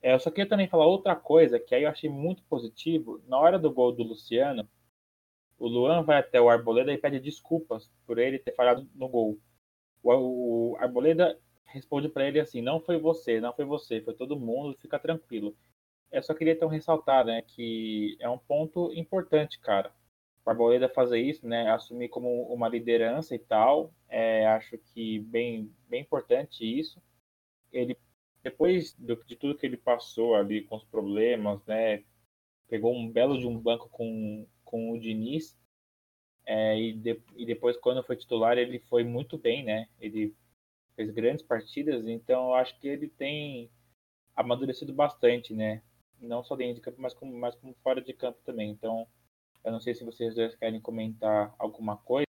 É, 0.04 0.12
eu 0.12 0.20
só 0.20 0.30
queria 0.30 0.46
também 0.46 0.68
falar 0.68 0.86
outra 0.86 1.16
coisa, 1.16 1.58
que 1.58 1.74
aí 1.74 1.84
eu 1.84 1.88
achei 1.88 2.10
muito 2.10 2.42
positivo. 2.42 3.22
Na 3.26 3.38
hora 3.38 3.58
do 3.58 3.72
gol 3.72 3.90
do 3.90 4.02
Luciano, 4.02 4.68
o 5.58 5.66
Luan 5.66 6.02
vai 6.02 6.18
até 6.18 6.38
o 6.38 6.50
Arboleda 6.50 6.92
e 6.92 6.98
pede 6.98 7.18
desculpas 7.18 7.90
por 8.06 8.18
ele 8.18 8.38
ter 8.38 8.54
falhado 8.54 8.86
no 8.94 9.08
gol. 9.08 9.38
O, 10.02 10.72
o 10.72 10.76
Arboleda 10.76 11.40
responde 11.64 12.10
para 12.10 12.28
ele 12.28 12.38
assim: 12.38 12.60
não 12.60 12.80
foi 12.80 12.98
você, 12.98 13.40
não 13.40 13.54
foi 13.54 13.64
você, 13.64 14.02
foi 14.02 14.12
todo 14.12 14.38
mundo, 14.38 14.76
fica 14.78 14.98
tranquilo. 14.98 15.56
Eu 16.12 16.22
só 16.22 16.34
queria 16.34 16.52
então 16.52 16.68
ressaltar, 16.68 17.24
né, 17.24 17.40
que 17.40 18.14
é 18.20 18.28
um 18.28 18.38
ponto 18.38 18.92
importante, 18.92 19.58
cara. 19.58 19.90
O 20.44 20.50
Arboleda 20.50 20.86
fazer 20.86 21.18
isso, 21.18 21.48
né, 21.48 21.70
assumir 21.70 22.10
como 22.10 22.42
uma 22.52 22.68
liderança 22.68 23.34
e 23.34 23.38
tal, 23.38 23.90
é, 24.06 24.46
acho 24.48 24.76
que 24.76 25.20
bem, 25.20 25.74
bem 25.88 26.02
importante 26.02 26.62
isso. 26.62 27.02
Ele, 27.72 27.96
depois 28.44 28.94
de 28.98 29.36
tudo 29.36 29.56
que 29.56 29.66
ele 29.66 29.78
passou 29.78 30.34
ali 30.34 30.62
com 30.62 30.76
os 30.76 30.84
problemas, 30.84 31.64
né, 31.64 32.04
pegou 32.68 32.94
um 32.94 33.10
belo 33.10 33.38
de 33.38 33.46
um 33.46 33.58
banco 33.58 33.88
com, 33.88 34.46
com 34.62 34.92
o 34.92 35.00
Diniz, 35.00 35.58
é, 36.46 36.78
e, 36.78 36.92
de, 36.92 37.20
e 37.34 37.46
depois 37.46 37.76
quando 37.78 38.04
foi 38.04 38.16
titular 38.16 38.58
ele 38.58 38.78
foi 38.80 39.02
muito 39.02 39.38
bem, 39.38 39.64
né, 39.64 39.88
ele 39.98 40.36
fez 40.94 41.10
grandes 41.10 41.42
partidas, 41.42 42.06
então 42.06 42.48
eu 42.48 42.54
acho 42.54 42.78
que 42.78 42.86
ele 42.86 43.08
tem 43.08 43.70
amadurecido 44.36 44.92
bastante, 44.92 45.54
né? 45.54 45.82
Não 46.20 46.42
só 46.44 46.54
dentro 46.56 46.76
de 46.76 46.80
campo, 46.80 47.00
mas 47.00 47.14
como, 47.14 47.36
mas 47.36 47.54
como 47.56 47.74
fora 47.82 48.00
de 48.00 48.12
campo 48.12 48.38
também. 48.44 48.70
Então, 48.70 49.06
eu 49.64 49.72
não 49.72 49.80
sei 49.80 49.94
se 49.94 50.04
vocês 50.04 50.34
dois 50.34 50.54
querem 50.54 50.80
comentar 50.80 51.54
alguma 51.58 51.96
coisa, 51.96 52.26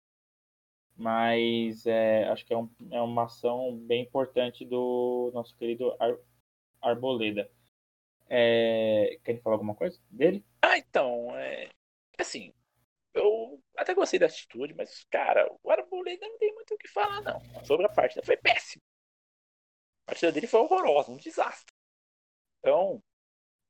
mas 0.95 1.85
é, 1.85 2.25
acho 2.29 2.45
que 2.45 2.53
é, 2.53 2.57
um, 2.57 2.69
é, 2.91 3.01
uma 3.01 3.25
ação 3.25 3.77
bem 3.77 4.03
importante 4.03 4.65
do 4.65 5.31
nosso 5.33 5.55
querido 5.57 5.95
Ar, 5.99 6.17
Arboleda. 6.81 7.49
É, 8.27 9.19
querem 9.23 9.41
falar 9.41 9.55
alguma 9.55 9.75
coisa 9.75 9.99
dele? 10.09 10.43
Ah, 10.61 10.77
então, 10.77 11.35
é, 11.35 11.69
assim, 12.17 12.53
eu 13.13 13.61
até 13.77 13.93
gostei 13.93 14.19
da 14.19 14.25
atitude, 14.25 14.73
mas, 14.73 15.05
cara, 15.09 15.49
o 15.63 15.71
Arboleda 15.71 16.27
não 16.27 16.37
tem 16.37 16.53
muito 16.53 16.73
o 16.73 16.77
que 16.77 16.87
falar, 16.87 17.21
não. 17.21 17.39
Sobre 17.65 17.85
a 17.85 17.89
partida, 17.89 18.25
foi 18.25 18.37
péssimo. 18.37 18.81
A 20.03 20.11
partida 20.11 20.31
dele 20.31 20.47
foi 20.47 20.59
horrorosa, 20.61 21.11
um 21.11 21.17
desastre. 21.17 21.73
Então, 22.59 23.01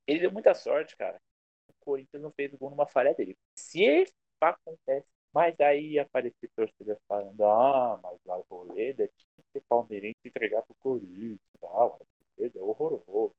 ele 0.08 0.20
deu 0.20 0.32
muita 0.32 0.54
sorte, 0.54 0.96
cara. 0.96 1.22
O 1.68 1.74
Corinthians 1.80 2.22
não 2.22 2.32
fez 2.32 2.54
o 2.54 2.58
gol 2.58 2.70
numa 2.70 2.88
falha 2.88 3.14
dele. 3.14 3.38
Se 3.56 4.06
acontece, 4.40 5.08
mas 5.36 5.60
aí 5.60 6.00
aparecer 6.00 6.50
torcedor 6.56 6.98
falando, 7.10 7.44
ah, 7.44 8.00
mas 8.02 8.18
o 8.24 8.32
Arboleda 8.32 9.06
tinha 9.18 9.28
que 9.36 9.52
ser 9.52 9.62
palmeirense 9.68 10.16
e 10.24 10.30
entregar 10.30 10.62
pro 10.62 10.74
Corinthians. 10.76 11.40
Ah, 11.62 11.88
o 11.88 12.00
Arboleda 12.38 12.58
é 12.58 12.62
horroroso. 12.62 13.04
O 13.06 13.34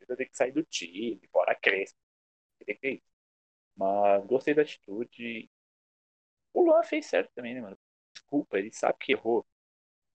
Arboleda 0.00 0.16
tem 0.16 0.28
que 0.28 0.36
sair 0.36 0.50
do 0.50 0.64
time, 0.64 1.20
bora 1.32 1.54
crescer. 1.54 1.94
Tem 2.64 2.76
que 2.76 2.88
isso. 2.88 3.04
Mas 3.76 4.26
gostei 4.26 4.54
da 4.54 4.62
atitude. 4.62 5.48
O 6.52 6.64
Luan 6.64 6.82
fez 6.82 7.06
certo 7.06 7.30
também, 7.32 7.54
né, 7.54 7.60
mano? 7.60 7.78
Desculpa, 8.12 8.58
ele 8.58 8.72
sabe 8.72 8.98
que 8.98 9.12
errou. 9.12 9.46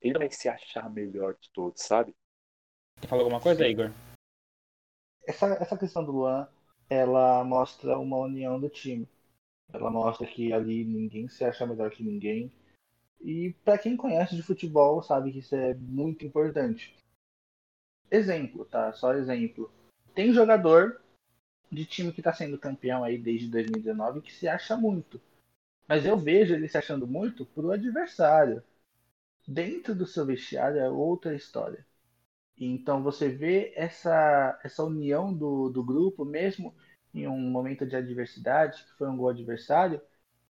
Ele 0.02 0.14
não 0.14 0.20
vai 0.20 0.30
se 0.30 0.50
achar 0.50 0.90
melhor 0.90 1.38
de 1.40 1.50
todos, 1.52 1.82
sabe? 1.82 2.14
Quer 3.00 3.08
falar 3.08 3.22
alguma 3.22 3.40
coisa, 3.40 3.66
Igor? 3.66 3.90
Essa, 5.26 5.46
essa 5.54 5.78
questão 5.78 6.04
do 6.04 6.12
Luan, 6.12 6.50
ela 6.90 7.42
mostra 7.46 7.98
uma 7.98 8.18
união 8.18 8.60
do 8.60 8.68
time. 8.68 9.08
Ela 9.74 9.90
mostra 9.90 10.28
que 10.28 10.52
ali 10.52 10.84
ninguém 10.84 11.28
se 11.28 11.44
acha 11.44 11.66
melhor 11.66 11.90
que 11.92 12.04
ninguém. 12.04 12.52
E 13.20 13.54
para 13.64 13.78
quem 13.78 13.96
conhece 13.96 14.36
de 14.36 14.44
futebol, 14.44 15.02
sabe 15.02 15.32
que 15.32 15.40
isso 15.40 15.56
é 15.56 15.74
muito 15.76 16.26
importante. 16.26 16.96
Exemplo, 18.10 18.66
tá? 18.66 18.92
Só 18.94 19.14
exemplo. 19.14 19.72
Tem 20.14 20.34
jogador 20.34 21.02
de 21.72 21.86
time 21.86 22.12
que 22.12 22.20
está 22.20 22.34
sendo 22.34 22.58
campeão 22.58 23.04
aí 23.04 23.18
desde 23.18 23.48
2019 23.48 24.22
que 24.22 24.34
se 24.34 24.48
acha 24.48 24.76
muito. 24.76 25.22
Mas 25.88 26.06
eu 26.06 26.18
vejo 26.18 26.54
ele 26.54 26.68
se 26.68 26.78
achando 26.78 27.08
muito 27.08 27.46
pro 27.46 27.72
adversário. 27.72 28.62
Dentro 29.48 29.96
do 29.96 30.06
seu 30.06 30.26
vestiário 30.26 30.80
é 30.80 30.90
outra 30.90 31.34
história. 31.34 31.86
Então 32.58 33.02
você 33.02 33.30
vê 33.30 33.74
essa, 33.76 34.60
essa 34.64 34.84
união 34.84 35.34
do, 35.34 35.70
do 35.70 35.84
grupo, 35.84 36.24
mesmo 36.26 36.76
em 37.14 37.28
um 37.28 37.40
momento 37.40 37.86
de 37.86 37.96
adversidade, 37.96 38.84
que 38.86 38.98
foi 38.98 39.08
um 39.10 39.18
gol 39.18 39.30
adversário, 39.30 40.02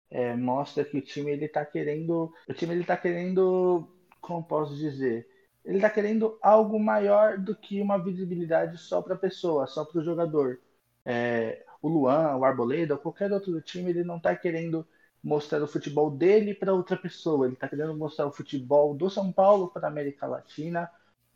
é, 0.10 0.36
mostra 0.36 0.84
que 0.86 0.98
o 0.98 1.02
time 1.02 1.32
ele 1.32 1.46
está 1.46 1.66
querendo. 1.66 2.34
O 2.48 2.54
time 2.54 2.74
ele 2.76 2.84
tá 2.86 2.98
querendo. 2.98 3.88
Como 4.22 4.44
posso 4.44 4.76
dizer? 4.76 5.28
Ele 5.66 5.78
está 5.78 5.90
querendo 5.90 6.38
algo 6.42 6.80
maior 6.80 7.38
do 7.38 7.56
que 7.56 7.82
uma 7.82 7.98
visibilidade 8.04 8.78
só 8.78 9.02
para 9.02 9.16
a 9.16 9.18
pessoa, 9.18 9.68
só 9.68 9.86
para 9.86 10.00
o 10.02 10.04
jogador 10.04 10.60
é, 11.06 11.66
o 11.82 11.88
Luan, 11.90 12.36
o 12.38 12.46
Arboleda, 12.46 12.98
qualquer 12.98 13.32
outro 13.32 13.52
do 13.52 13.62
time, 13.62 13.90
ele 13.92 14.04
não 14.04 14.18
está 14.18 14.36
querendo 14.36 14.88
mostrar 15.24 15.62
o 15.62 15.68
futebol 15.68 16.10
dele 16.12 16.54
para 16.54 16.74
outra 16.74 16.98
pessoa, 16.98 17.46
ele 17.46 17.54
está 17.56 17.68
querendo 17.68 17.96
mostrar 17.96 18.26
o 18.28 18.32
futebol 18.32 18.96
do 18.96 19.10
São 19.10 19.32
Paulo 19.32 19.70
para 19.70 19.88
a 19.88 19.92
América 19.92 20.26
Latina, 20.28 20.90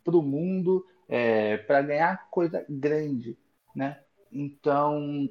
para 0.04 0.16
o 0.18 0.22
mundo, 0.24 0.86
é, 1.08 1.58
para 1.58 1.82
ganhar 1.82 2.30
coisa 2.30 2.66
grande, 2.70 3.38
né? 3.76 4.05
Então, 4.36 5.30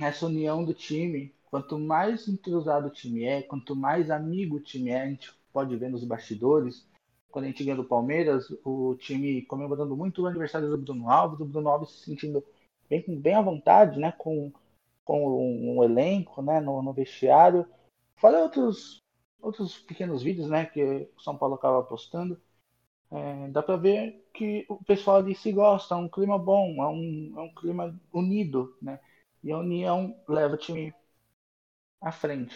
essa 0.00 0.26
união 0.26 0.64
do 0.64 0.72
time, 0.72 1.34
quanto 1.50 1.78
mais 1.78 2.26
entrosado 2.26 2.88
o 2.88 2.90
time 2.90 3.24
é, 3.24 3.42
quanto 3.42 3.76
mais 3.76 4.10
amigo 4.10 4.56
o 4.56 4.60
time 4.60 4.90
é, 4.90 5.02
a 5.02 5.06
gente 5.06 5.30
pode 5.52 5.76
ver 5.76 5.90
nos 5.90 6.04
bastidores, 6.04 6.88
quando 7.30 7.44
a 7.44 7.48
gente 7.48 7.62
ganha 7.62 7.76
do 7.76 7.84
Palmeiras, 7.84 8.50
o 8.64 8.96
time 8.96 9.42
comemorando 9.42 9.96
muito 9.96 10.22
o 10.22 10.26
aniversário 10.26 10.70
do 10.70 10.78
Bruno 10.78 11.10
Alves, 11.10 11.38
o 11.38 11.44
Bruno 11.44 11.68
Alves 11.68 11.90
se 11.90 12.04
sentindo 12.06 12.42
bem, 12.88 13.04
bem 13.20 13.34
à 13.34 13.42
vontade, 13.42 14.00
né? 14.00 14.12
Com, 14.12 14.52
com 15.04 15.28
um, 15.28 15.76
um 15.76 15.84
elenco, 15.84 16.42
né? 16.42 16.60
No, 16.60 16.82
no, 16.82 16.92
vestiário. 16.92 17.66
Fora 18.16 18.40
outros, 18.40 18.98
outros 19.40 19.78
pequenos 19.78 20.22
vídeos, 20.22 20.48
né? 20.48 20.66
Que 20.66 21.08
o 21.16 21.20
São 21.20 21.36
Paulo 21.36 21.54
acaba 21.54 21.82
postando. 21.82 22.40
É, 23.12 23.48
dá 23.48 23.62
para 23.62 23.76
ver 23.76 24.24
que 24.32 24.64
o 24.68 24.82
pessoal 24.84 25.16
ali 25.18 25.34
se 25.34 25.50
gosta, 25.52 25.94
é 25.94 25.98
um 25.98 26.08
clima 26.08 26.38
bom, 26.38 26.82
é 26.82 26.88
um, 26.88 27.34
é 27.38 27.42
um 27.42 27.54
clima 27.54 27.98
unido, 28.12 28.76
né? 28.80 29.00
E 29.42 29.50
a 29.52 29.58
união 29.58 30.16
leva 30.28 30.54
o 30.54 30.58
time 30.58 30.94
à 32.00 32.12
frente. 32.12 32.54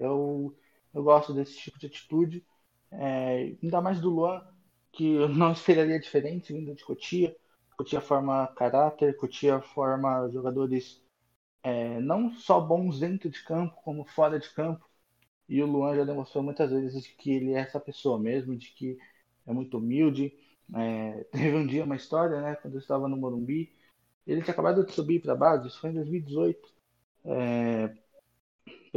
Eu, 0.00 0.54
eu 0.94 1.02
gosto 1.02 1.32
desse 1.34 1.56
tipo 1.58 1.78
de 1.78 1.86
atitude, 1.86 2.44
é, 2.90 3.54
ainda 3.62 3.80
mais 3.80 4.00
do 4.00 4.10
Luan, 4.10 4.42
que 4.92 5.26
não 5.28 5.52
esperaria 5.52 6.00
diferente 6.00 6.52
vindo 6.52 6.74
de 6.74 6.84
Cotia. 6.84 7.36
Cotia 7.76 8.00
forma 8.00 8.46
caráter, 8.56 9.16
Cotia 9.16 9.60
forma 9.60 10.28
jogadores 10.30 11.02
é, 11.62 12.00
não 12.00 12.30
só 12.32 12.60
bons 12.60 13.00
dentro 13.00 13.28
de 13.30 13.42
campo, 13.44 13.74
como 13.82 14.04
fora 14.04 14.38
de 14.38 14.48
campo. 14.50 14.88
E 15.48 15.62
o 15.62 15.66
Luan 15.66 15.96
já 15.96 16.04
demonstrou 16.04 16.44
muitas 16.44 16.70
vezes 16.70 17.06
que 17.08 17.32
ele 17.32 17.52
é 17.54 17.60
essa 17.60 17.80
pessoa 17.80 18.18
mesmo, 18.18 18.56
de 18.56 18.70
que 18.72 18.98
é 19.46 19.52
muito 19.52 19.78
humilde. 19.78 20.32
É, 20.74 21.24
teve 21.32 21.56
um 21.56 21.66
dia 21.66 21.84
uma 21.84 21.96
história, 21.96 22.40
né, 22.40 22.56
quando 22.56 22.74
eu 22.74 22.80
estava 22.80 23.08
no 23.08 23.16
Morumbi, 23.16 23.72
ele 24.26 24.42
tinha 24.42 24.52
acabado 24.52 24.84
de 24.84 24.92
subir 24.92 25.22
para 25.22 25.32
a 25.32 25.36
base, 25.36 25.68
isso 25.68 25.80
foi 25.80 25.90
em 25.90 25.94
2018. 25.94 26.74
É, 27.24 27.96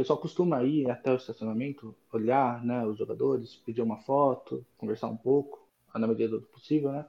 pessoal 0.00 0.18
costuma 0.18 0.62
ir 0.64 0.90
até 0.90 1.12
o 1.12 1.16
estacionamento, 1.16 1.94
olhar 2.10 2.64
né, 2.64 2.86
os 2.86 2.96
jogadores, 2.96 3.56
pedir 3.56 3.82
uma 3.82 3.98
foto, 3.98 4.64
conversar 4.78 5.08
um 5.08 5.16
pouco, 5.16 5.68
na 5.94 6.06
medida 6.06 6.38
do 6.38 6.46
possível, 6.46 6.90
né? 6.90 7.04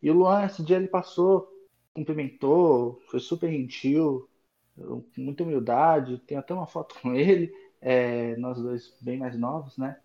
E 0.00 0.10
o 0.10 0.14
Luan, 0.14 0.46
esse 0.46 0.62
dia 0.62 0.76
ele 0.76 0.88
passou, 0.88 1.46
cumprimentou, 1.92 3.02
foi 3.08 3.20
super 3.20 3.50
gentil, 3.50 4.26
com 4.74 5.04
muita 5.18 5.42
humildade, 5.42 6.18
tem 6.20 6.38
até 6.38 6.54
uma 6.54 6.66
foto 6.66 6.94
com 7.02 7.14
ele, 7.14 7.54
é, 7.78 8.34
nós 8.36 8.58
dois 8.58 8.96
bem 9.02 9.18
mais 9.18 9.38
novos, 9.38 9.76
né? 9.76 10.00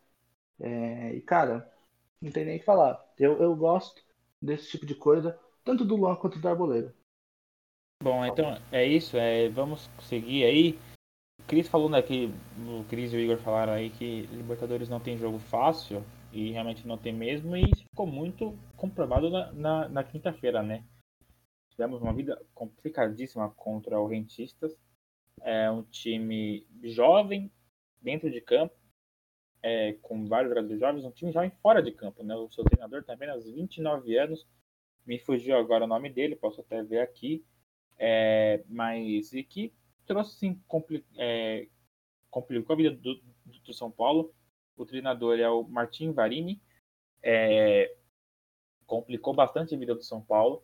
É, 0.60 1.16
e 1.16 1.22
cara, 1.22 1.72
não 2.22 2.32
tem 2.32 2.46
nem 2.46 2.58
o 2.58 2.60
que 2.60 2.66
falar. 2.66 3.04
Eu, 3.18 3.42
eu 3.42 3.56
gosto 3.56 4.02
desse 4.42 4.70
tipo 4.70 4.86
de 4.86 4.96
coisa, 4.96 5.38
tanto 5.64 5.86
do 5.86 5.96
Luan 5.96 6.16
quanto 6.16 6.40
do 6.40 6.48
Arboleda. 6.48 6.96
Bom, 8.02 8.26
então 8.26 8.58
é 8.72 8.86
isso, 8.86 9.18
é, 9.18 9.50
vamos 9.50 9.90
seguir 10.00 10.46
aí. 10.46 10.80
O 11.40 11.44
Cris 11.48 11.68
falou 11.68 11.90
né, 11.90 12.02
que 12.02 12.32
o 12.58 12.86
Cris 12.90 13.12
e 13.12 13.18
o 13.18 13.20
Igor 13.20 13.38
falaram 13.38 13.74
aí 13.74 13.90
que 13.90 14.22
Libertadores 14.28 14.88
não 14.88 15.00
tem 15.00 15.18
jogo 15.18 15.40
fácil, 15.40 16.04
e 16.32 16.52
realmente 16.52 16.88
não 16.88 16.98
tem 16.98 17.14
mesmo, 17.14 17.56
e 17.56 17.64
isso 17.64 17.84
ficou 17.90 18.06
muito 18.06 18.58
comprovado 18.76 19.30
na, 19.30 19.52
na, 19.52 19.90
na 19.90 20.04
quinta-feira, 20.04 20.62
né? 20.62 20.86
Tivemos 21.72 22.02
uma 22.02 22.14
vida 22.14 22.42
complicadíssima 22.54 23.50
contra 23.52 24.00
o 24.00 24.08
Rentistas, 24.08 24.78
é 25.42 25.72
um 25.72 25.84
time 25.84 26.68
jovem 26.84 27.52
dentro 28.02 28.30
de 28.30 28.42
campo, 28.42 28.76
é, 29.62 29.94
com 30.02 30.26
vários 30.26 30.50
jogadores 30.50 30.80
jovens, 30.80 31.06
um 31.06 31.12
time 31.12 31.32
jovem 31.32 31.52
fora 31.62 31.82
de 31.82 31.92
campo, 31.92 32.24
né? 32.24 32.36
O 32.36 32.50
seu 32.50 32.64
treinador 32.64 33.04
tem 33.04 33.16
apenas 33.16 33.46
29 33.46 34.18
anos, 34.18 34.48
me 35.06 35.20
fugiu 35.20 35.58
agora 35.58 35.86
o 35.86 35.88
nome 35.88 36.10
dele, 36.10 36.36
posso 36.36 36.62
até 36.62 36.84
ver 36.84 37.00
aqui, 37.00 37.44
é, 37.98 38.64
mas 38.68 39.34
e 39.34 39.44
que 39.44 39.74
trouxe 40.06 40.38
sim 40.38 40.62
compli 40.68 41.06
é, 41.18 41.68
complicou 42.30 42.74
a 42.74 42.78
vida 42.78 42.92
do, 42.92 43.16
do, 43.16 43.60
do, 43.66 43.74
São 43.74 43.92
Paulo. 43.92 44.34
O 44.78 44.86
treinador 44.86 45.38
é 45.40 45.50
o 45.50 45.64
Martin 45.64 46.12
Varini, 46.12 46.62
é, 47.22 47.94
complicou 48.86 49.34
bastante 49.34 49.76
a 49.76 49.78
vida 49.78 49.94
do 49.94 50.04
São 50.04 50.22
Paulo, 50.22 50.64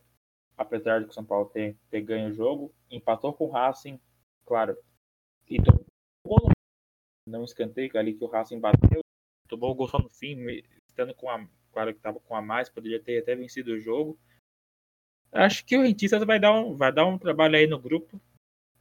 apesar 0.57 0.99
de 0.99 1.05
que 1.05 1.11
o 1.11 1.13
São 1.13 1.25
Paulo 1.25 1.49
ter, 1.49 1.77
ter 1.89 2.01
ganho 2.01 2.29
o 2.29 2.33
jogo, 2.33 2.73
empatou 2.89 3.33
com 3.33 3.45
o 3.45 3.49
Racing, 3.49 3.99
claro, 4.45 4.77
e 5.49 5.57
tomou 5.61 6.54
não 7.25 7.43
escanteio 7.43 7.91
ali 7.95 8.13
que 8.13 8.23
o 8.23 8.27
Racing 8.27 8.59
bateu, 8.59 9.01
tomou 9.47 9.71
o 9.71 9.75
gol 9.75 9.87
só 9.87 9.99
no 9.99 10.09
fim, 10.09 10.37
estando 10.87 11.13
com 11.13 11.29
a, 11.29 11.47
claro 11.71 11.91
que 11.91 11.99
estava 11.99 12.19
com 12.19 12.35
a 12.35 12.41
mais, 12.41 12.69
poderia 12.69 13.01
ter 13.01 13.19
até 13.19 13.35
vencido 13.35 13.73
o 13.73 13.79
jogo, 13.79 14.19
Acho 15.35 15.65
que 15.65 15.77
o 15.77 15.81
Rentistas 15.81 16.23
vai 16.23 16.39
dar 16.39 16.53
um, 16.53 16.77
vai 16.77 16.93
dar 16.93 17.05
um 17.05 17.17
trabalho 17.17 17.57
aí 17.57 17.67
no 17.67 17.77
grupo. 17.77 18.21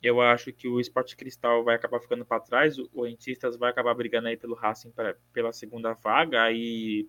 Eu 0.01 0.21
acho 0.21 0.53
que 0.53 0.69
o 0.69 0.79
Esporte 0.79 1.17
Cristal 1.17 1.65
vai 1.65 1.75
acabar 1.75 1.99
ficando 1.99 2.25
para 2.25 2.41
trás. 2.41 2.79
O, 2.79 3.03
Rentistas 3.03 3.57
vai 3.57 3.71
acabar 3.71 3.93
brigando 3.93 4.29
aí 4.29 4.37
pelo 4.37 4.55
Racing 4.55 4.93
pra, 4.93 5.17
pela 5.33 5.53
segunda 5.53 5.95
vaga. 5.95 6.45
Aí 6.45 7.09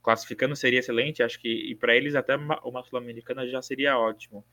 classificando 0.00 0.54
seria 0.54 0.78
excelente. 0.78 1.24
Acho 1.24 1.40
que 1.40 1.48
e 1.48 1.74
para 1.74 1.96
eles 1.96 2.14
até 2.14 2.36
uma 2.36 2.84
Sul-Americana 2.84 3.48
já 3.48 3.60
seria 3.60 3.98
ótimo. 3.98 4.46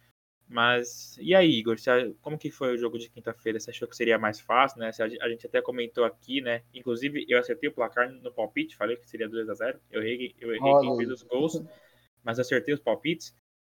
Mas 0.52 1.18
e 1.18 1.34
aí, 1.34 1.50
Igor? 1.50 1.78
Como 2.22 2.38
que 2.38 2.52
foi 2.52 2.76
o 2.76 2.78
jogo 2.78 3.00
de 3.00 3.10
quinta-feira? 3.10 3.58
Você 3.58 3.72
achou 3.72 3.88
que 3.88 3.96
seria 3.96 4.20
mais 4.20 4.42
fácil, 4.42 4.80
né? 4.80 4.92
A 5.22 5.30
gente 5.30 5.48
até 5.48 5.62
comentou 5.62 6.04
aqui, 6.04 6.42
né? 6.42 6.62
Inclusive, 6.74 7.26
eu 7.30 7.40
acertei 7.40 7.70
o 7.70 7.74
placar 7.74 8.12
no 8.12 8.34
palpite, 8.34 8.76
falei 8.76 8.98
que 8.98 9.10
seria 9.10 9.30
2 9.30 9.48
a 9.48 9.54
0 9.54 9.80
Eu 9.90 10.04
errei, 10.04 10.36
eu 10.38 10.54
errei 10.54 10.74
quem 10.82 10.98
fez 10.98 11.10
os 11.10 11.24
gols, 11.24 11.64
mas 12.22 12.38
acertei 12.38 12.74
os 12.74 12.82
palpites. 12.82 13.34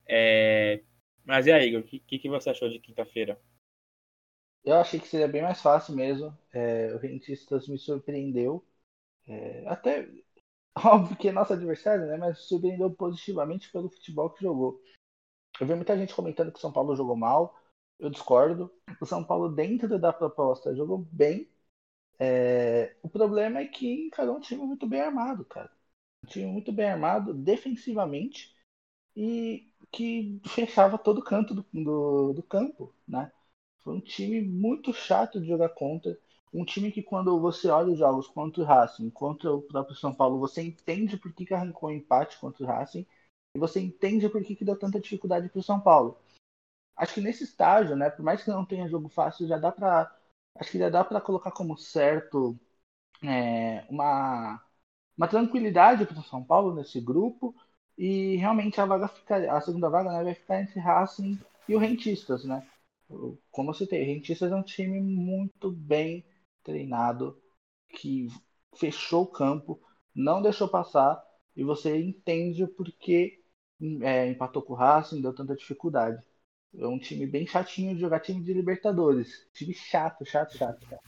É... 0.08 0.82
Mas 1.26 1.46
e 1.46 1.52
aí, 1.52 1.68
Igor, 1.68 1.82
o 1.82 1.84
que, 1.84 2.18
que, 2.18 2.28
você 2.30 2.48
achou 2.48 2.70
de 2.70 2.78
quinta-feira? 2.78 3.38
Eu 4.64 4.76
achei 4.76 4.98
que 4.98 5.08
seria 5.08 5.28
bem 5.28 5.42
mais 5.42 5.60
fácil 5.60 5.94
mesmo. 5.94 6.36
É, 6.54 6.94
o 6.94 6.96
Rentistas 6.96 7.68
me 7.68 7.76
surpreendeu. 7.76 8.64
É, 9.28 9.64
até, 9.68 10.08
óbvio 10.74 11.18
que 11.18 11.28
é 11.28 11.32
nosso 11.32 11.52
adversário, 11.52 12.06
né? 12.06 12.16
Mas 12.16 12.38
surpreendeu 12.38 12.90
positivamente 12.90 13.70
pelo 13.70 13.90
futebol 13.90 14.30
que 14.30 14.42
jogou. 14.42 14.80
Eu 15.60 15.66
vi 15.66 15.74
muita 15.74 15.96
gente 15.96 16.14
comentando 16.14 16.50
que 16.52 16.58
o 16.58 16.60
São 16.60 16.72
Paulo 16.72 16.96
jogou 16.96 17.16
mal. 17.16 17.58
Eu 17.98 18.10
discordo. 18.10 18.70
O 19.00 19.06
São 19.06 19.22
Paulo, 19.24 19.48
dentro 19.48 19.98
da 19.98 20.12
proposta, 20.12 20.74
jogou 20.74 20.98
bem. 21.12 21.48
É, 22.18 22.96
o 23.02 23.08
problema 23.08 23.60
é 23.60 23.66
que 23.66 24.06
encarou 24.06 24.36
um 24.36 24.40
time 24.40 24.64
muito 24.64 24.86
bem 24.86 25.00
armado, 25.00 25.44
cara. 25.44 25.70
Um 26.24 26.28
time 26.28 26.46
muito 26.46 26.72
bem 26.72 26.86
armado 26.90 27.34
defensivamente 27.34 28.54
e 29.16 29.68
que 29.92 30.40
fechava 30.46 30.98
todo 30.98 31.22
canto 31.24 31.54
do, 31.54 31.66
do, 31.72 32.32
do 32.34 32.42
campo, 32.42 32.94
né? 33.08 33.32
Foi 33.80 33.94
um 33.96 34.00
time 34.00 34.40
muito 34.42 34.92
chato 34.92 35.40
de 35.40 35.46
jogar 35.48 35.70
contra. 35.70 36.18
Um 36.52 36.64
time 36.64 36.92
que 36.92 37.02
quando 37.02 37.38
você 37.40 37.68
olha 37.68 37.92
os 37.92 37.98
jogos 37.98 38.26
contra 38.28 38.62
o 38.62 38.66
Racing, 38.66 39.10
contra 39.10 39.52
o 39.52 39.62
próprio 39.62 39.96
São 39.96 40.14
Paulo, 40.14 40.38
você 40.38 40.62
entende 40.62 41.16
por 41.16 41.32
que, 41.32 41.46
que 41.46 41.54
arrancou 41.54 41.88
um 41.90 41.92
empate 41.92 42.38
contra 42.38 42.64
o 42.64 42.66
Racing 42.66 43.06
e 43.54 43.58
você 43.58 43.80
entende 43.80 44.28
por 44.28 44.42
que, 44.42 44.56
que 44.56 44.64
deu 44.64 44.78
tanta 44.78 45.00
dificuldade 45.00 45.48
para 45.48 45.58
o 45.58 45.62
São 45.62 45.80
Paulo. 45.80 46.18
Acho 46.96 47.14
que 47.14 47.20
nesse 47.20 47.44
estágio, 47.44 47.96
né, 47.96 48.10
por 48.10 48.22
mais 48.22 48.42
que 48.42 48.50
não 48.50 48.64
tenha 48.64 48.88
jogo 48.88 49.08
fácil, 49.08 49.46
já 49.46 49.58
dá 49.58 49.72
para 49.72 50.14
acho 50.56 50.70
que 50.70 50.78
já 50.78 50.90
dá 50.90 51.02
para 51.02 51.20
colocar 51.20 51.50
como 51.50 51.76
certo 51.78 52.58
é, 53.22 53.84
uma 53.88 54.62
uma 55.16 55.28
tranquilidade 55.28 56.06
para 56.06 56.18
o 56.18 56.24
São 56.24 56.42
Paulo 56.42 56.74
nesse 56.74 57.00
grupo 57.00 57.54
e 57.96 58.36
realmente 58.36 58.80
a 58.80 58.86
vaga 58.86 59.08
fica, 59.08 59.52
a 59.52 59.60
segunda 59.60 59.88
vaga 59.88 60.10
né, 60.10 60.24
vai 60.24 60.34
ficar 60.34 60.60
entre 60.62 60.80
Racing 60.80 61.38
e 61.68 61.74
o 61.74 61.78
Rentistas, 61.78 62.44
né? 62.44 62.66
Como 63.50 63.70
eu 63.70 63.74
citei, 63.74 64.02
o 64.02 64.06
Rentistas 64.06 64.50
é 64.50 64.56
um 64.56 64.62
time 64.62 65.00
muito 65.00 65.70
bem 65.70 66.24
treinado, 66.62 67.38
que 67.90 68.28
fechou 68.74 69.24
o 69.24 69.30
campo, 69.30 69.80
não 70.14 70.40
deixou 70.40 70.68
passar, 70.68 71.22
e 71.54 71.62
você 71.62 72.00
entende 72.00 72.64
o 72.64 72.68
porquê 72.68 73.41
é, 74.02 74.28
empatou 74.28 74.62
com 74.62 74.72
o 74.72 74.76
Racing, 74.76 75.20
deu 75.20 75.34
tanta 75.34 75.56
dificuldade. 75.56 76.22
É 76.74 76.86
um 76.86 76.98
time 76.98 77.26
bem 77.26 77.46
chatinho 77.46 77.94
de 77.94 78.00
jogar 78.00 78.20
time 78.20 78.42
de 78.42 78.52
Libertadores. 78.52 79.46
Time 79.52 79.74
chato, 79.74 80.24
chato, 80.24 80.56
chato. 80.56 80.86
chato. 80.86 81.02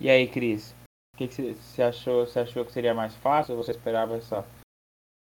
E 0.00 0.08
aí, 0.08 0.28
Cris? 0.28 0.74
O 1.14 1.16
que, 1.16 1.26
você 1.26 1.82
achou? 1.82 2.26
Você 2.26 2.40
achou 2.40 2.64
que 2.64 2.72
seria 2.72 2.94
mais 2.94 3.14
fácil? 3.16 3.56
Você 3.56 3.70
esperava 3.70 4.16
essa 4.16 4.44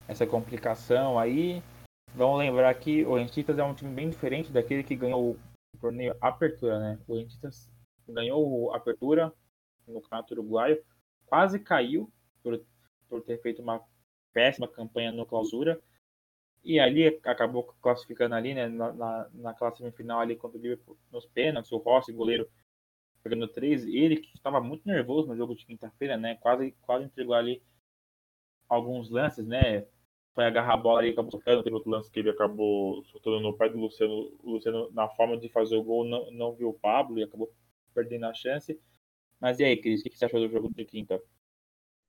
essa 0.07 0.27
complicação 0.27 1.17
aí. 1.17 1.61
Vamos 2.13 2.39
lembrar 2.39 2.73
que 2.75 3.05
o 3.05 3.15
Rentistas 3.15 3.57
é 3.57 3.63
um 3.63 3.73
time 3.73 3.93
bem 3.93 4.09
diferente 4.09 4.51
daquele 4.51 4.83
que 4.83 4.95
ganhou 4.95 5.31
o 5.31 5.77
torneio 5.79 6.15
Apertura, 6.19 6.79
né? 6.79 6.99
O 7.07 7.15
Rentistas 7.15 7.71
ganhou 8.07 8.73
a 8.73 8.77
Apertura 8.77 9.33
no 9.87 10.01
Campeonato 10.01 10.33
Uruguaio, 10.33 10.83
quase 11.25 11.59
caiu 11.59 12.11
por, 12.43 12.61
por 13.07 13.21
ter 13.21 13.41
feito 13.41 13.61
uma 13.61 13.81
péssima 14.33 14.67
campanha 14.67 15.11
no 15.11 15.25
Clausura. 15.25 15.81
E 16.63 16.79
ali 16.79 17.07
acabou 17.23 17.63
classificando 17.81 18.35
ali, 18.35 18.53
né, 18.53 18.67
na, 18.67 18.93
na, 18.93 19.29
naquela 19.33 19.71
semifinal 19.75 20.19
ali 20.19 20.35
contra 20.35 20.57
o 20.57 20.61
Liverpool 20.61 20.97
nos 21.11 21.25
pênaltis, 21.25 21.71
o 21.71 21.77
Rossi, 21.77 22.11
goleiro, 22.11 22.47
pegando 23.23 23.47
três. 23.47 23.85
Ele 23.85 24.17
que 24.17 24.35
estava 24.35 24.61
muito 24.61 24.87
nervoso 24.87 25.27
no 25.27 25.35
jogo 25.35 25.55
de 25.55 25.65
quinta-feira, 25.65 26.17
né, 26.17 26.35
quase, 26.35 26.71
quase 26.81 27.05
entregou 27.05 27.33
ali 27.33 27.61
alguns 28.69 29.09
lances, 29.09 29.45
né? 29.45 29.85
Foi 30.33 30.45
agarrar 30.45 30.75
a 30.75 30.77
bola 30.77 31.05
e 31.05 31.11
acabou 31.11 31.31
soltando. 31.31 31.61
Teve 31.61 31.75
outro 31.75 31.89
lance 31.91 32.09
que 32.09 32.19
ele 32.19 32.29
acabou 32.29 33.03
soltando 33.05 33.41
no 33.41 33.57
pé 33.57 33.67
do 33.67 33.77
Luciano. 33.77 34.31
O 34.41 34.51
Luciano, 34.51 34.89
na 34.91 35.09
forma 35.09 35.37
de 35.37 35.49
fazer 35.49 35.75
o 35.75 35.83
gol, 35.83 36.05
não, 36.05 36.31
não 36.31 36.53
viu 36.53 36.69
o 36.69 36.73
Pablo 36.73 37.19
e 37.19 37.23
acabou 37.23 37.53
perdendo 37.93 38.25
a 38.27 38.33
chance. 38.33 38.79
Mas 39.41 39.59
e 39.59 39.65
aí, 39.65 39.75
Cris, 39.75 39.99
o 39.99 40.03
que 40.03 40.17
você 40.17 40.25
achou 40.25 40.39
do 40.39 40.49
jogo 40.49 40.73
de 40.73 40.85
quinta? 40.85 41.21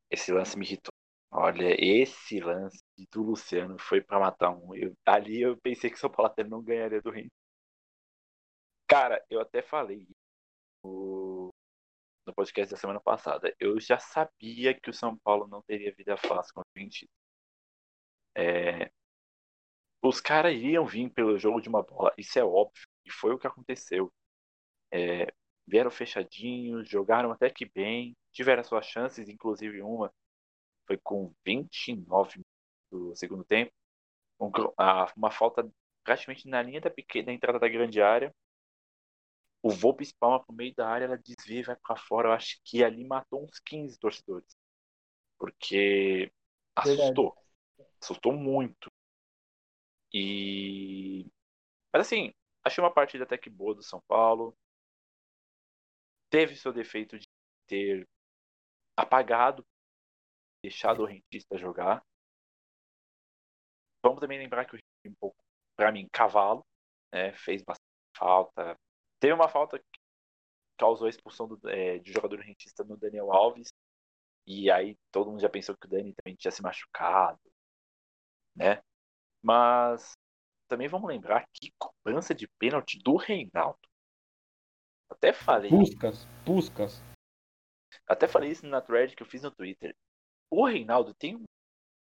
Esse 0.08 0.30
lance 0.30 0.56
me 0.56 0.64
irritou. 0.64 0.92
Olha, 1.32 1.74
esse 1.78 2.38
lance 2.38 2.81
do 3.10 3.22
Luciano 3.22 3.78
foi 3.78 4.00
para 4.00 4.18
matar 4.20 4.50
um. 4.50 4.74
Eu, 4.74 4.94
ali 5.06 5.40
eu 5.42 5.56
pensei 5.58 5.90
que 5.90 5.96
o 5.96 5.98
São 6.00 6.10
Paulo 6.10 6.30
até 6.30 6.44
não 6.44 6.62
ganharia 6.62 7.00
do 7.00 7.10
Rio. 7.10 7.30
Cara, 8.86 9.24
eu 9.30 9.40
até 9.40 9.62
falei 9.62 10.06
no, 10.84 11.50
no 12.26 12.34
podcast 12.34 12.72
da 12.74 12.78
semana 12.80 13.00
passada. 13.00 13.54
Eu 13.58 13.80
já 13.80 13.98
sabia 13.98 14.78
que 14.78 14.90
o 14.90 14.94
São 14.94 15.16
Paulo 15.18 15.46
não 15.48 15.62
teria 15.62 15.94
vida 15.94 16.16
fácil 16.16 16.54
contra 16.54 16.68
o 16.76 16.78
Argentina. 16.78 17.10
É, 18.36 18.90
os 20.02 20.20
caras 20.20 20.54
iriam 20.54 20.86
vir 20.86 21.10
pelo 21.10 21.38
jogo 21.38 21.60
de 21.60 21.68
uma 21.68 21.82
bola, 21.82 22.12
isso 22.18 22.38
é 22.38 22.44
óbvio, 22.44 22.86
e 23.04 23.10
foi 23.10 23.32
o 23.34 23.38
que 23.38 23.46
aconteceu. 23.46 24.12
É, 24.92 25.32
vieram 25.66 25.90
fechadinhos, 25.90 26.88
jogaram 26.88 27.30
até 27.32 27.50
que 27.50 27.66
bem, 27.66 28.16
tiveram 28.32 28.64
suas 28.64 28.86
chances, 28.86 29.28
inclusive 29.28 29.82
uma 29.82 30.12
foi 30.86 30.98
com 30.98 31.32
29 31.44 32.41
do 32.92 33.16
segundo 33.16 33.44
tempo, 33.44 33.72
uma 34.38 35.30
falta 35.30 35.68
praticamente 36.04 36.48
na 36.48 36.62
linha 36.62 36.80
da 36.80 36.90
pequena 36.90 37.32
entrada 37.32 37.58
da 37.58 37.68
grande 37.68 38.00
área, 38.02 38.34
o 39.62 39.70
Volpe 39.70 40.02
espalma 40.02 40.44
pro 40.44 40.54
meio 40.54 40.74
da 40.74 40.88
área, 40.88 41.04
ela 41.04 41.16
desvia 41.16 41.60
e 41.60 41.62
vai 41.62 41.76
para 41.76 41.96
fora. 41.96 42.28
Eu 42.28 42.32
acho 42.32 42.60
que 42.64 42.82
ali 42.82 43.04
matou 43.04 43.44
uns 43.44 43.60
15 43.60 43.96
torcedores. 43.98 44.56
Porque 45.38 46.32
assustou. 46.74 47.36
Verdade. 47.76 47.96
Assustou 48.02 48.32
muito. 48.32 48.90
E. 50.12 51.30
Mas 51.92 52.06
assim, 52.06 52.34
achei 52.64 52.82
uma 52.82 52.92
partida 52.92 53.22
até 53.22 53.38
que 53.38 53.48
boa 53.48 53.74
do 53.74 53.82
São 53.82 54.00
Paulo. 54.08 54.56
teve 56.28 56.56
seu 56.56 56.72
defeito 56.72 57.18
de 57.18 57.28
ter 57.66 58.08
apagado, 58.96 59.64
deixado 60.62 61.02
o 61.02 61.06
rentista 61.06 61.56
jogar. 61.56 62.04
Vamos 64.02 64.20
também 64.20 64.38
lembrar 64.38 64.64
que 64.64 64.76
o 64.76 64.78
um 65.06 65.14
pouco, 65.14 65.36
para 65.76 65.92
mim, 65.92 66.08
cavalo, 66.12 66.64
né, 67.12 67.32
fez 67.34 67.62
bastante 67.62 67.82
falta. 68.16 68.76
Teve 69.20 69.32
uma 69.32 69.48
falta 69.48 69.78
que 69.78 70.00
causou 70.76 71.06
a 71.06 71.10
expulsão 71.10 71.46
do, 71.46 71.68
é, 71.68 71.98
de 71.98 72.12
jogador 72.12 72.40
rentista 72.40 72.82
no 72.82 72.96
Daniel 72.96 73.32
Alves. 73.32 73.68
E 74.46 74.70
aí 74.70 74.96
todo 75.12 75.30
mundo 75.30 75.40
já 75.40 75.48
pensou 75.48 75.76
que 75.76 75.86
o 75.86 75.90
Dani 75.90 76.12
também 76.14 76.34
tinha 76.34 76.50
se 76.50 76.62
machucado, 76.62 77.40
né? 78.56 78.82
Mas 79.40 80.12
também 80.68 80.88
vamos 80.88 81.08
lembrar 81.08 81.46
que 81.52 81.72
cobrança 81.78 82.34
de 82.34 82.48
pênalti 82.58 82.98
do 82.98 83.16
Reinaldo. 83.16 83.78
Até 85.08 85.32
falei. 85.32 85.70
Puscas, 85.70 86.26
Puscas. 86.44 87.02
Até 88.08 88.26
falei 88.26 88.50
isso 88.50 88.66
na 88.66 88.80
thread 88.80 89.14
que 89.14 89.22
eu 89.22 89.26
fiz 89.26 89.42
no 89.42 89.50
Twitter. 89.50 89.94
O 90.50 90.66
Reinaldo 90.66 91.14
tem 91.14 91.36
um 91.36 91.44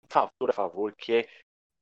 fator 0.09 0.49
a 0.49 0.53
favor 0.53 0.93
que 0.95 1.13
é 1.13 1.29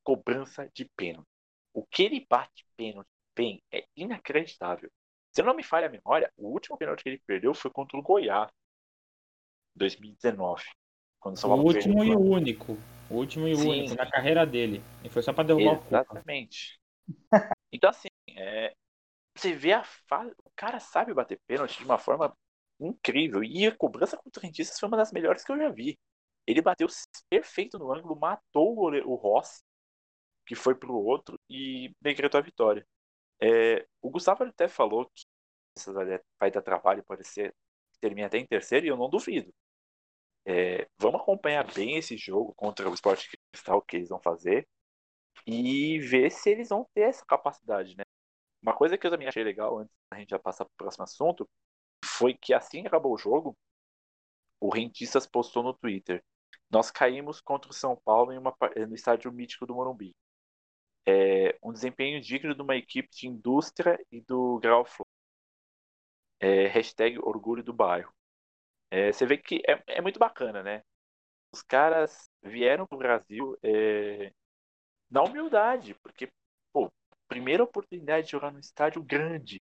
cobrança 0.06 0.70
de 0.74 0.86
pênalti. 0.96 1.28
O 1.74 1.86
que 1.86 2.04
ele 2.04 2.26
bate 2.30 2.66
pênalti 2.78 3.10
bem 3.36 3.62
é 3.74 3.86
inacreditável. 3.98 4.90
Se 5.32 5.42
não 5.42 5.54
me 5.54 5.64
falha 5.64 5.88
a 5.88 5.92
memória, 5.92 6.32
o 6.38 6.48
último 6.48 6.78
pênalti 6.78 7.04
que 7.04 7.10
ele 7.10 7.22
perdeu 7.26 7.54
foi 7.54 7.70
contra 7.70 7.98
o 7.98 8.02
Goiás, 8.02 8.50
2019. 9.76 10.64
Quando 11.20 11.44
o, 11.44 11.48
o 11.48 11.64
último 11.64 12.04
e 12.04 12.16
o 12.16 12.20
único. 12.20 12.78
O 13.10 13.16
último 13.16 13.48
e 13.48 13.56
o 13.56 13.60
único 13.60 13.96
na 13.96 14.10
carreira 14.10 14.46
dele. 14.46 14.82
E 15.04 15.10
foi 15.10 15.22
só 15.22 15.34
para 15.34 15.44
derrubar 15.44 15.84
Exatamente. 15.88 16.80
o 17.08 17.12
Exatamente. 17.36 17.60
Então, 17.74 17.90
assim, 17.90 18.08
é, 18.30 18.74
você 19.36 19.54
vê 19.54 19.74
a 19.74 19.84
fase. 19.84 20.34
O 20.46 20.52
cara 20.56 20.80
sabe 20.80 21.14
bater 21.14 21.40
pênalti 21.46 21.80
de 21.80 21.84
uma 21.84 21.98
forma 21.98 22.34
incrível. 22.80 23.44
E 23.44 23.68
a 23.68 23.76
cobrança 23.76 24.16
contra 24.16 24.40
o 24.40 24.44
Rentistas 24.44 24.80
foi 24.80 24.88
uma 24.88 24.98
das 24.98 25.12
melhores 25.12 25.44
que 25.44 25.52
eu 25.52 25.58
já 25.58 25.70
vi. 25.70 25.98
Ele 26.48 26.62
bateu 26.62 26.88
perfeito 27.30 27.78
no 27.78 27.92
ângulo, 27.92 28.18
matou 28.18 28.72
o, 28.72 28.76
goleiro, 28.76 29.10
o 29.10 29.16
Ross, 29.16 29.64
que 30.46 30.56
foi 30.56 30.76
pro 30.76 30.94
outro, 30.96 31.40
e 31.50 31.94
decretou 32.02 32.40
a 32.40 32.44
vitória. 32.44 32.88
É, 33.42 33.88
o 34.02 34.10
Gustavo 34.10 34.44
até 34.44 34.68
falou 34.68 35.10
que 35.10 35.26
vai 36.40 36.52
dar 36.52 36.62
trabalho, 36.62 37.04
pode 37.04 37.24
ser 37.26 37.56
termine 38.00 38.26
até 38.26 38.38
em 38.38 38.46
terceiro, 38.46 38.86
e 38.86 38.90
eu 38.90 38.98
não 38.98 39.10
duvido. 39.10 39.54
É, 40.46 40.88
vamos 41.00 41.22
acompanhar 41.22 41.66
bem 41.74 41.98
esse 41.98 42.18
jogo 42.18 42.54
contra 42.56 42.90
o 42.90 42.94
Sport 42.94 43.28
Cristal 43.52 43.82
que 43.82 43.98
eles 43.98 44.10
vão 44.10 44.22
fazer 44.22 44.68
e 45.48 46.00
ver 46.00 46.32
se 46.32 46.50
eles 46.52 46.70
vão 46.70 46.88
ter 46.94 47.02
essa 47.02 47.26
capacidade, 47.26 47.96
né? 47.98 48.04
Uma 48.62 48.76
coisa 48.76 48.98
que 48.98 49.08
eu 49.08 49.12
também 49.12 49.28
achei 49.28 49.44
legal 49.44 49.80
antes 49.80 49.96
da 50.12 50.20
gente 50.20 50.30
já 50.30 50.40
passar 50.40 50.66
para 50.66 50.74
o 50.74 50.78
próximo 50.78 51.04
assunto 51.04 51.50
foi 52.04 52.34
que 52.36 52.54
assim 52.54 52.82
que 52.82 52.88
acabou 52.88 53.14
o 53.14 53.18
jogo, 53.18 53.58
o 54.60 54.70
Rentistas 54.70 55.28
postou 55.28 55.64
no 55.64 55.74
Twitter: 55.74 56.24
Nós 56.70 56.92
caímos 56.92 57.42
contra 57.42 57.72
o 57.72 57.74
São 57.74 57.96
Paulo 57.96 58.32
em 58.34 58.38
uma, 58.38 58.56
no 58.88 58.96
estádio 58.96 59.32
mítico 59.32 59.66
do 59.66 59.76
Morumbi. 59.76 60.16
É, 61.08 61.58
um 61.64 61.72
desempenho 61.72 62.20
digno 62.22 62.56
de 62.56 62.62
uma 62.62 62.76
equipe 62.76 63.10
de 63.10 63.28
indústria 63.28 63.98
e 64.12 64.22
do 64.22 64.60
Grau 64.60 64.86
Flow. 64.86 65.06
É, 66.40 66.68
hashtag 66.68 67.18
orgulho 67.20 67.64
do 67.64 67.74
bairro. 67.74 68.14
É, 68.92 69.12
você 69.12 69.26
vê 69.26 69.38
que 69.38 69.62
é, 69.68 69.84
é, 69.88 70.02
muito 70.02 70.20
bacana, 70.20 70.64
né? 70.64 70.84
Os 71.54 71.62
caras 71.64 72.30
vieram 72.44 72.88
pro 72.88 72.98
Brasil 72.98 73.58
é, 73.64 74.32
na 75.10 75.24
humildade, 75.24 75.96
porque, 75.96 76.30
pô, 76.74 76.92
primeira 77.28 77.64
oportunidade 77.64 78.28
de 78.28 78.32
jogar 78.34 78.52
num 78.52 78.60
estádio 78.60 79.04
grande, 79.04 79.62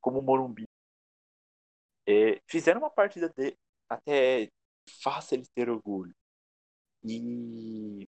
como 0.00 0.20
o 0.20 0.22
Morumbi. 0.22 0.66
É, 2.06 2.40
fizeram 2.46 2.80
uma 2.80 2.90
partida 2.90 3.28
de, 3.30 3.56
até 3.88 4.48
fácil 5.02 5.36
eles 5.36 5.48
ter 5.54 5.68
orgulho. 5.70 6.14
E 7.04 8.06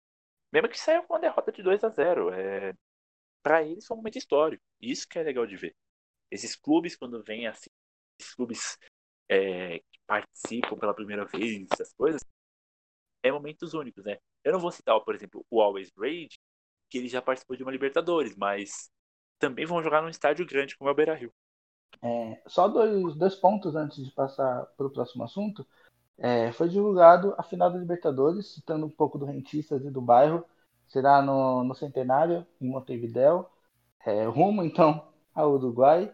mesmo 0.62 0.72
que 0.72 0.80
saiu 0.80 1.02
com 1.04 1.14
uma 1.14 1.20
derrota 1.20 1.52
de 1.52 1.62
2 1.62 1.82
a 1.84 1.88
0 1.88 2.30
é, 2.32 2.74
para 3.42 3.62
eles 3.62 3.86
foi 3.86 3.96
um 3.96 3.98
momento 3.98 4.18
histórico. 4.18 4.62
Isso 4.80 5.06
que 5.08 5.18
é 5.18 5.22
legal 5.22 5.46
de 5.46 5.56
ver. 5.56 5.74
Esses 6.30 6.56
clubes, 6.56 6.96
quando 6.96 7.22
vêm 7.22 7.46
assim, 7.46 7.70
esses 8.20 8.34
clubes 8.34 8.78
é, 9.28 9.78
que 9.78 10.00
participam 10.06 10.76
pela 10.76 10.94
primeira 10.94 11.24
vez, 11.24 11.66
essas 11.72 11.92
coisas, 11.94 12.20
é 13.22 13.30
momentos 13.30 13.74
únicos, 13.74 14.04
né? 14.04 14.18
Eu 14.44 14.52
não 14.52 14.60
vou 14.60 14.70
citar, 14.70 14.98
por 15.00 15.14
exemplo, 15.14 15.44
o 15.50 15.60
Always 15.60 15.92
Rage, 15.96 16.38
que 16.88 16.98
ele 16.98 17.08
já 17.08 17.20
participou 17.20 17.56
de 17.56 17.62
uma 17.62 17.72
Libertadores, 17.72 18.36
mas 18.36 18.90
também 19.38 19.66
vão 19.66 19.82
jogar 19.82 20.02
num 20.02 20.08
estádio 20.08 20.46
grande 20.46 20.76
como 20.76 20.88
é 20.88 20.92
o 20.92 20.96
Beira 20.96 21.14
Rio. 21.14 21.32
É, 22.02 22.42
só 22.46 22.68
dois, 22.68 23.16
dois 23.16 23.34
pontos 23.34 23.74
antes 23.74 24.04
de 24.04 24.12
passar 24.12 24.66
para 24.76 24.86
o 24.86 24.90
próximo 24.90 25.24
assunto. 25.24 25.66
É, 26.18 26.50
foi 26.52 26.68
divulgado 26.68 27.34
a 27.36 27.42
final 27.42 27.70
da 27.70 27.78
Libertadores, 27.78 28.54
citando 28.54 28.86
um 28.86 28.90
pouco 28.90 29.18
do 29.18 29.26
Rentistas 29.26 29.84
e 29.84 29.90
do 29.90 30.00
bairro. 30.00 30.44
Será 30.88 31.20
no, 31.22 31.64
no 31.64 31.74
Centenário, 31.74 32.46
em 32.60 32.68
Montevideo. 32.68 33.46
É, 34.04 34.24
rumo, 34.26 34.62
então, 34.62 35.08
ao 35.34 35.52
Uruguai. 35.52 36.12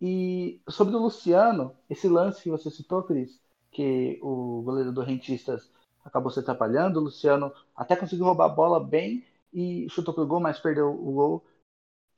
E 0.00 0.60
sobre 0.68 0.96
o 0.96 0.98
Luciano, 0.98 1.76
esse 1.88 2.08
lance 2.08 2.42
que 2.42 2.50
você 2.50 2.70
citou, 2.70 3.02
Cris, 3.02 3.40
que 3.70 4.18
o 4.22 4.62
goleiro 4.62 4.92
do 4.92 5.02
Rentistas 5.02 5.70
acabou 6.04 6.30
se 6.30 6.40
atrapalhando, 6.40 6.98
o 7.00 7.04
Luciano 7.04 7.52
até 7.76 7.94
conseguiu 7.96 8.24
roubar 8.26 8.46
a 8.46 8.54
bola 8.54 8.80
bem 8.82 9.24
e 9.52 9.88
chutou 9.90 10.14
pro 10.14 10.26
gol, 10.26 10.40
mas 10.40 10.58
perdeu 10.58 10.90
o 10.90 11.12
gol 11.12 11.44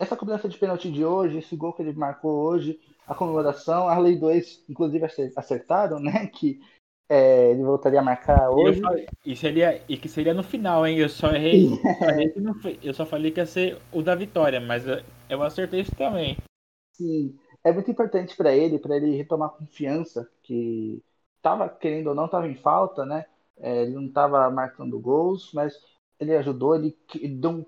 essa 0.03 0.17
cobrança 0.17 0.49
de 0.49 0.59
pênalti 0.59 0.91
de 0.91 1.05
hoje, 1.05 1.39
esse 1.39 1.55
gol 1.55 1.73
que 1.73 1.81
ele 1.81 1.93
marcou 1.93 2.33
hoje, 2.33 2.81
a 3.07 3.15
comemoração, 3.15 3.89
a 3.89 3.97
Lei 3.99 4.17
2, 4.19 4.65
inclusive 4.69 5.05
acertaram, 5.37 6.01
né? 6.01 6.27
Que 6.35 6.61
é, 7.09 7.51
ele 7.51 7.63
voltaria 7.63 8.01
a 8.01 8.03
marcar 8.03 8.51
hoje. 8.51 8.81
Falei, 8.81 9.07
e, 9.25 9.37
seria, 9.37 9.83
e 9.89 9.97
que 9.97 10.09
seria 10.09 10.33
no 10.33 10.43
final, 10.43 10.87
hein? 10.87 10.99
Eu 10.99 11.09
só 11.09 11.31
errei. 11.31 11.69
eu 12.83 12.95
só 12.95 13.05
falei 13.05 13.31
que 13.31 13.41
ia 13.41 13.47
ser 13.47 13.79
o 13.93 14.03
da 14.03 14.15
vitória, 14.15 14.61
mas 14.61 14.87
eu, 14.87 15.03
eu 15.29 15.43
acertei 15.43 15.81
isso 15.81 15.95
também. 15.95 16.37
Sim, 16.95 17.39
é 17.65 17.73
muito 17.73 17.91
importante 17.91 18.37
para 18.37 18.55
ele, 18.55 18.79
para 18.79 18.97
ele 18.97 19.17
retomar 19.17 19.51
confiança, 19.51 20.31
que 20.43 21.03
tava, 21.41 21.69
querendo 21.69 22.09
ou 22.09 22.15
não, 22.15 22.27
estava 22.27 22.49
em 22.49 22.57
falta, 22.57 23.05
né? 23.05 23.27
É, 23.59 23.83
ele 23.83 23.95
não 23.95 24.07
estava 24.07 24.51
marcando 24.51 24.99
gols, 24.99 25.53
mas 25.53 25.75
ele 26.19 26.35
ajudou, 26.37 26.75
ele 26.75 26.97
deu 27.29 27.51
um 27.51 27.67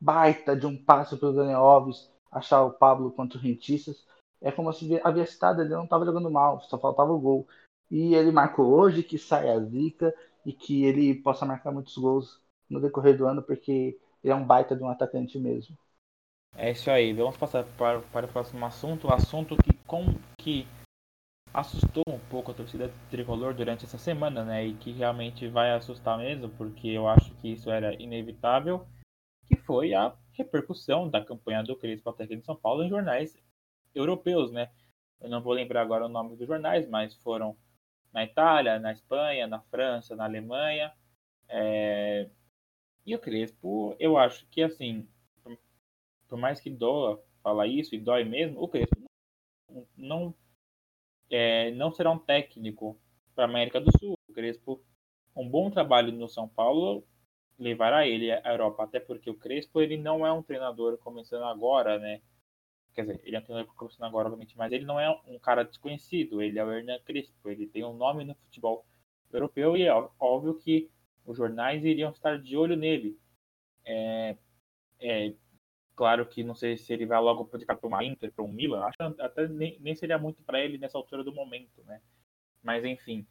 baita 0.00 0.54
de 0.56 0.66
um 0.66 0.76
passo 0.76 1.18
para 1.18 1.28
o 1.28 1.32
Daniel 1.32 1.60
Alves 1.60 2.10
achar 2.30 2.62
o 2.62 2.72
Pablo 2.72 3.10
contra 3.10 3.38
o 3.38 3.40
Rentistas. 3.40 4.06
É 4.40 4.52
como 4.52 4.72
se 4.72 5.00
havia 5.02 5.26
citado, 5.26 5.62
ele 5.62 5.70
não 5.70 5.84
estava 5.84 6.04
jogando 6.04 6.30
mal, 6.30 6.60
só 6.62 6.78
faltava 6.78 7.12
o 7.12 7.18
gol. 7.18 7.48
E 7.90 8.14
ele 8.14 8.30
marcou 8.32 8.66
hoje 8.66 9.02
que 9.02 9.18
sai 9.18 9.48
a 9.50 9.60
zica 9.60 10.14
e 10.44 10.52
que 10.52 10.84
ele 10.84 11.14
possa 11.14 11.46
marcar 11.46 11.72
muitos 11.72 11.96
gols 11.96 12.40
no 12.68 12.80
decorrer 12.80 13.16
do 13.16 13.26
ano, 13.26 13.42
porque 13.42 13.98
ele 14.22 14.32
é 14.32 14.34
um 14.34 14.44
baita 14.44 14.74
de 14.76 14.82
um 14.82 14.88
atacante 14.88 15.38
mesmo. 15.38 15.76
É 16.56 16.70
isso 16.70 16.90
aí, 16.90 17.12
vamos 17.12 17.36
passar 17.36 17.64
para, 17.76 18.00
para 18.00 18.26
o 18.26 18.28
próximo 18.28 18.64
assunto, 18.64 19.12
assunto 19.12 19.56
que, 19.56 19.74
com, 19.86 20.06
que 20.38 20.66
assustou 21.52 22.02
um 22.08 22.18
pouco 22.30 22.50
a 22.50 22.54
torcida 22.54 22.90
tricolor 23.10 23.54
durante 23.54 23.84
essa 23.84 23.98
semana, 23.98 24.44
né? 24.44 24.66
E 24.66 24.74
que 24.74 24.92
realmente 24.92 25.48
vai 25.48 25.72
assustar 25.72 26.18
mesmo, 26.18 26.48
porque 26.50 26.88
eu 26.88 27.08
acho 27.08 27.30
que 27.36 27.52
isso 27.52 27.70
era 27.70 27.94
inevitável 28.02 28.86
que 29.46 29.56
foi 29.56 29.94
a 29.94 30.14
repercussão 30.32 31.08
da 31.08 31.24
campanha 31.24 31.62
do 31.62 31.76
Crespo 31.76 32.10
até 32.10 32.24
aqui 32.24 32.34
em 32.34 32.42
São 32.42 32.56
Paulo 32.56 32.82
em 32.82 32.88
jornais 32.88 33.36
europeus, 33.94 34.52
né? 34.52 34.70
Eu 35.20 35.30
não 35.30 35.40
vou 35.40 35.52
lembrar 35.52 35.82
agora 35.82 36.06
o 36.06 36.08
nome 36.08 36.36
dos 36.36 36.46
jornais, 36.46 36.88
mas 36.88 37.14
foram 37.14 37.56
na 38.16 38.24
Itália, 38.24 38.78
na 38.78 38.92
Espanha, 38.92 39.46
na 39.46 39.60
França, 39.60 40.16
na 40.16 40.24
Alemanha. 40.24 40.90
É... 41.50 42.30
E 43.04 43.14
o 43.14 43.18
Crespo, 43.18 43.94
eu 44.00 44.16
acho 44.16 44.46
que 44.48 44.62
assim, 44.62 45.06
por 46.26 46.38
mais 46.38 46.58
que 46.58 46.70
doa 46.70 47.22
falar 47.42 47.66
isso 47.66 47.94
e 47.94 48.00
dói 48.00 48.24
mesmo, 48.24 48.58
o 48.58 48.68
Crespo 48.68 49.04
não, 49.94 50.34
é, 51.30 51.70
não 51.72 51.92
será 51.92 52.10
um 52.10 52.18
técnico 52.18 52.98
para 53.34 53.44
a 53.44 53.48
América 53.48 53.82
do 53.82 53.92
Sul. 53.98 54.18
O 54.26 54.32
Crespo, 54.32 54.82
um 55.36 55.46
bom 55.46 55.70
trabalho 55.70 56.10
no 56.10 56.26
São 56.26 56.48
Paulo 56.48 57.06
levará 57.58 58.06
ele 58.06 58.32
à 58.32 58.50
Europa, 58.50 58.84
até 58.84 58.98
porque 58.98 59.28
o 59.28 59.36
Crespo 59.36 59.78
ele 59.78 59.98
não 59.98 60.26
é 60.26 60.32
um 60.32 60.42
treinador 60.42 60.96
começando 60.96 61.44
agora, 61.44 61.98
né? 61.98 62.22
Quer 62.96 63.02
dizer, 63.02 63.20
ele 63.24 63.36
é 63.36 63.38
um 63.38 63.42
treinador 63.42 63.74
agora, 64.00 64.28
obviamente, 64.28 64.56
mas 64.56 64.72
ele 64.72 64.86
não 64.86 64.98
é 64.98 65.10
um 65.26 65.38
cara 65.38 65.62
desconhecido, 65.62 66.40
ele 66.40 66.58
é 66.58 66.64
o 66.64 66.72
Hernan 66.72 66.98
Crespo, 67.00 67.50
ele 67.50 67.66
tem 67.66 67.84
um 67.84 67.92
nome 67.92 68.24
no 68.24 68.34
futebol 68.34 68.86
europeu 69.30 69.76
e 69.76 69.82
é 69.82 69.92
óbvio 70.18 70.54
que 70.54 70.90
os 71.26 71.36
jornais 71.36 71.84
iriam 71.84 72.10
estar 72.10 72.40
de 72.40 72.56
olho 72.56 72.74
nele. 72.74 73.20
É, 73.84 74.38
é 74.98 75.34
claro 75.94 76.24
que 76.24 76.42
não 76.42 76.54
sei 76.54 76.78
se 76.78 76.90
ele 76.90 77.04
vai 77.04 77.20
logo 77.20 77.44
para 77.44 77.78
uma 77.82 78.02
Inter, 78.02 78.32
para 78.32 78.42
um 78.42 78.48
Milan, 78.48 78.84
acho 78.84 78.96
que 78.96 79.20
até 79.20 79.46
nem, 79.46 79.78
nem 79.78 79.94
seria 79.94 80.16
muito 80.16 80.42
para 80.42 80.58
ele 80.58 80.78
nessa 80.78 80.96
altura 80.96 81.22
do 81.22 81.34
momento, 81.34 81.84
né? 81.84 82.00
Mas 82.62 82.82
enfim, 82.82 83.26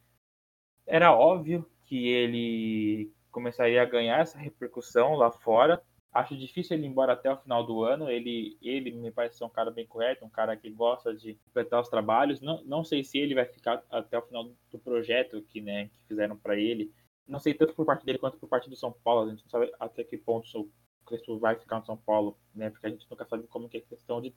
era 0.86 1.12
óbvio 1.12 1.68
que 1.84 2.06
ele 2.06 3.12
começaria 3.32 3.82
a 3.82 3.86
ganhar 3.86 4.20
essa 4.20 4.38
repercussão 4.38 5.16
lá 5.16 5.32
fora, 5.32 5.82
Acho 6.16 6.34
difícil 6.34 6.76
ele 6.76 6.86
ir 6.86 6.88
embora 6.88 7.12
até 7.12 7.30
o 7.30 7.36
final 7.36 7.64
do 7.66 7.84
ano. 7.84 8.08
Ele, 8.10 8.56
ele 8.62 8.90
me 8.90 9.10
parece 9.10 9.36
ser 9.36 9.44
um 9.44 9.50
cara 9.50 9.70
bem 9.70 9.86
correto, 9.86 10.24
um 10.24 10.30
cara 10.30 10.56
que 10.56 10.70
gosta 10.70 11.14
de 11.14 11.34
completar 11.34 11.80
os 11.80 11.90
trabalhos. 11.90 12.40
Não, 12.40 12.64
não 12.64 12.82
sei 12.82 13.04
se 13.04 13.18
ele 13.18 13.34
vai 13.34 13.44
ficar 13.44 13.84
até 13.90 14.18
o 14.18 14.22
final 14.22 14.50
do 14.72 14.78
projeto 14.78 15.42
que, 15.42 15.60
né, 15.60 15.88
que 15.88 16.08
fizeram 16.08 16.36
para 16.36 16.56
ele. 16.56 16.90
Não 17.28 17.38
sei 17.38 17.52
tanto 17.52 17.74
por 17.74 17.84
parte 17.84 18.06
dele 18.06 18.18
quanto 18.18 18.38
por 18.38 18.48
parte 18.48 18.70
do 18.70 18.76
São 18.76 18.92
Paulo. 18.92 19.26
A 19.26 19.30
gente 19.30 19.42
não 19.42 19.50
sabe 19.50 19.70
até 19.78 20.02
que 20.04 20.16
ponto 20.16 20.46
o 20.58 20.70
Crespo 21.04 21.38
vai 21.38 21.54
ficar 21.54 21.80
no 21.80 21.86
São 21.86 21.96
Paulo, 21.98 22.38
né? 22.54 22.70
Porque 22.70 22.86
a 22.86 22.90
gente 22.90 23.06
nunca 23.10 23.26
sabe 23.26 23.46
como 23.48 23.68
que 23.68 23.76
é 23.76 23.80
questão 23.80 24.20
de 24.20 24.32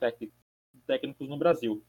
técnicos 0.86 1.30
no 1.30 1.38
Brasil. 1.38 1.82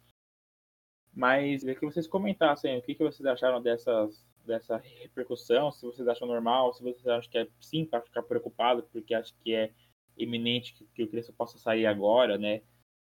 Mas 1.13 1.61
queria 1.61 1.75
que 1.75 1.85
vocês 1.85 2.07
comentassem 2.07 2.79
o 2.79 2.83
que, 2.83 2.95
que 2.95 3.03
vocês 3.03 3.27
acharam 3.27 3.61
dessas, 3.61 4.25
dessa 4.45 4.77
repercussão, 4.77 5.71
se 5.71 5.85
vocês 5.85 6.07
acham 6.09 6.27
normal, 6.27 6.73
se 6.73 6.83
vocês 6.83 7.07
acham 7.07 7.31
que 7.31 7.39
é 7.39 7.49
sim 7.61 7.85
para 7.85 8.01
ficar 8.01 8.23
preocupado, 8.23 8.83
porque 8.93 9.15
acho 9.15 9.35
que 9.43 9.55
é 9.55 9.73
iminente 10.17 10.75
que, 10.75 10.85
que 10.87 11.03
o 11.03 11.09
Crespo 11.09 11.33
possa 11.33 11.59
sair 11.59 11.87
agora, 11.87 12.37
né? 12.37 12.63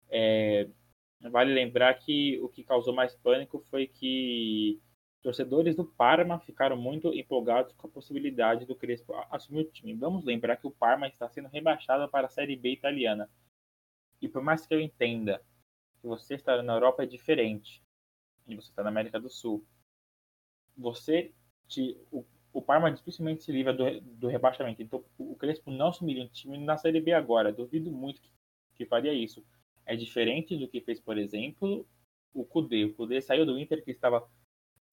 É, 0.09 0.69
vale 1.31 1.53
lembrar 1.53 1.95
que 1.95 2.39
o 2.41 2.49
que 2.49 2.65
causou 2.65 2.95
mais 2.95 3.15
pânico 3.17 3.59
foi 3.71 3.87
que 3.87 4.81
torcedores 5.23 5.75
do 5.75 5.87
Parma 5.87 6.39
ficaram 6.41 6.77
muito 6.77 7.13
empolgados 7.15 7.73
com 7.73 7.87
a 7.87 7.91
possibilidade 7.91 8.67
do 8.67 8.77
Crespo 8.77 9.15
assumir 9.31 9.63
o 9.63 9.71
time. 9.71 9.95
Vamos 9.95 10.25
lembrar 10.25 10.57
que 10.57 10.67
o 10.67 10.71
Parma 10.71 11.09
está 11.09 11.29
sendo 11.31 11.49
rebaixado 11.49 12.09
para 12.11 12.27
a 12.27 12.31
Série 12.31 12.57
B 12.57 12.71
italiana. 12.71 13.29
E 14.21 14.29
por 14.29 14.43
mais 14.43 14.67
que 14.67 14.75
eu 14.75 14.81
entenda 14.81 15.43
que 16.01 16.07
você 16.07 16.35
estar 16.35 16.63
na 16.63 16.75
Europa 16.75 17.03
é 17.03 17.07
diferente 17.07 17.83
e 18.47 18.55
você 18.55 18.69
está 18.69 18.83
na 18.83 18.91
América 18.91 19.19
do 19.19 19.31
Sul, 19.31 19.67
você 20.77 21.33
te, 21.69 21.97
o, 22.11 22.25
o 22.53 22.63
Parma 22.63 22.91
dificilmente 22.91 23.43
se 23.43 23.53
livra 23.53 23.73
do, 23.73 24.01
do 24.01 24.29
rebaixamento. 24.29 24.83
Então, 24.83 25.05
o 25.19 25.35
Crespo 25.35 25.71
não 25.71 25.89
assumiria 25.89 26.25
um 26.25 26.29
time 26.29 26.59
na 26.59 26.77
Série 26.77 27.01
B 27.01 27.13
agora. 27.13 27.53
Duvido 27.53 27.91
muito 27.91 28.21
que, 28.21 28.31
que 28.77 28.87
faria 28.87 29.13
isso. 29.13 29.45
É 29.85 29.97
diferente 29.97 30.57
do 30.57 30.69
que 30.69 30.81
fez, 30.81 31.01
por 31.01 31.19
exemplo, 31.19 31.87
o 32.33 32.45
Cudê. 32.45 32.85
O 32.85 32.95
Cudê 32.95 33.21
saiu 33.21 33.45
do 33.45 33.59
Inter, 33.59 33.85
que 33.85 33.91
estava 33.91 34.29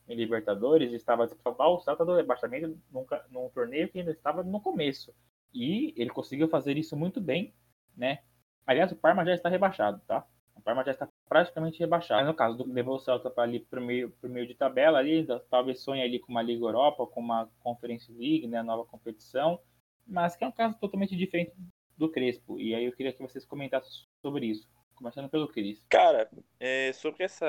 em 0.07 0.15
Libertadores, 0.15 0.91
estava 0.91 1.29
ao 1.59 1.79
salto 1.79 2.03
do 2.03 2.15
rebaixamento 2.15 2.77
num, 2.91 3.05
num 3.29 3.49
torneio 3.49 3.89
que 3.89 3.99
ainda 3.99 4.11
estava 4.11 4.43
no 4.43 4.59
começo. 4.59 5.13
E 5.53 5.93
ele 5.95 6.09
conseguiu 6.09 6.47
fazer 6.47 6.77
isso 6.77 6.95
muito 6.95 7.21
bem, 7.21 7.53
né? 7.95 8.23
Aliás, 8.65 8.91
o 8.91 8.95
Parma 8.95 9.25
já 9.25 9.33
está 9.33 9.49
rebaixado, 9.49 10.01
tá? 10.07 10.25
O 10.55 10.61
Parma 10.61 10.83
já 10.83 10.91
está 10.91 11.07
praticamente 11.31 11.79
rebaixado. 11.79 12.19
Mas 12.19 12.27
no 12.27 12.35
caso 12.35 12.57
do 12.57 12.91
o 12.91 12.99
Celta 12.99 13.29
para 13.29 13.43
ali 13.43 13.61
pro 13.61 13.79
meio, 13.79 14.11
pro 14.19 14.29
meio 14.29 14.45
de 14.45 14.53
tabela 14.53 14.99
ali, 14.99 15.25
talvez 15.49 15.79
sonhe 15.79 16.01
ali 16.01 16.19
com 16.19 16.29
uma 16.29 16.41
Liga 16.41 16.65
Europa, 16.65 17.07
com 17.07 17.21
uma 17.21 17.49
Conference 17.61 18.11
League, 18.11 18.45
né, 18.47 18.61
nova 18.61 18.83
competição, 18.83 19.57
mas 20.05 20.35
que 20.35 20.43
é 20.43 20.47
um 20.47 20.51
caso 20.51 20.77
totalmente 20.77 21.15
diferente 21.15 21.53
do 21.95 22.11
Crespo. 22.11 22.59
E 22.59 22.75
aí 22.75 22.83
eu 22.83 22.91
queria 22.91 23.13
que 23.13 23.21
vocês 23.21 23.45
comentassem 23.45 23.89
sobre 24.21 24.47
isso, 24.47 24.67
começando 24.93 25.29
pelo 25.29 25.47
Cris. 25.47 25.85
Cara, 25.87 26.29
é, 26.59 26.91
sobre 26.91 27.23
essa 27.23 27.47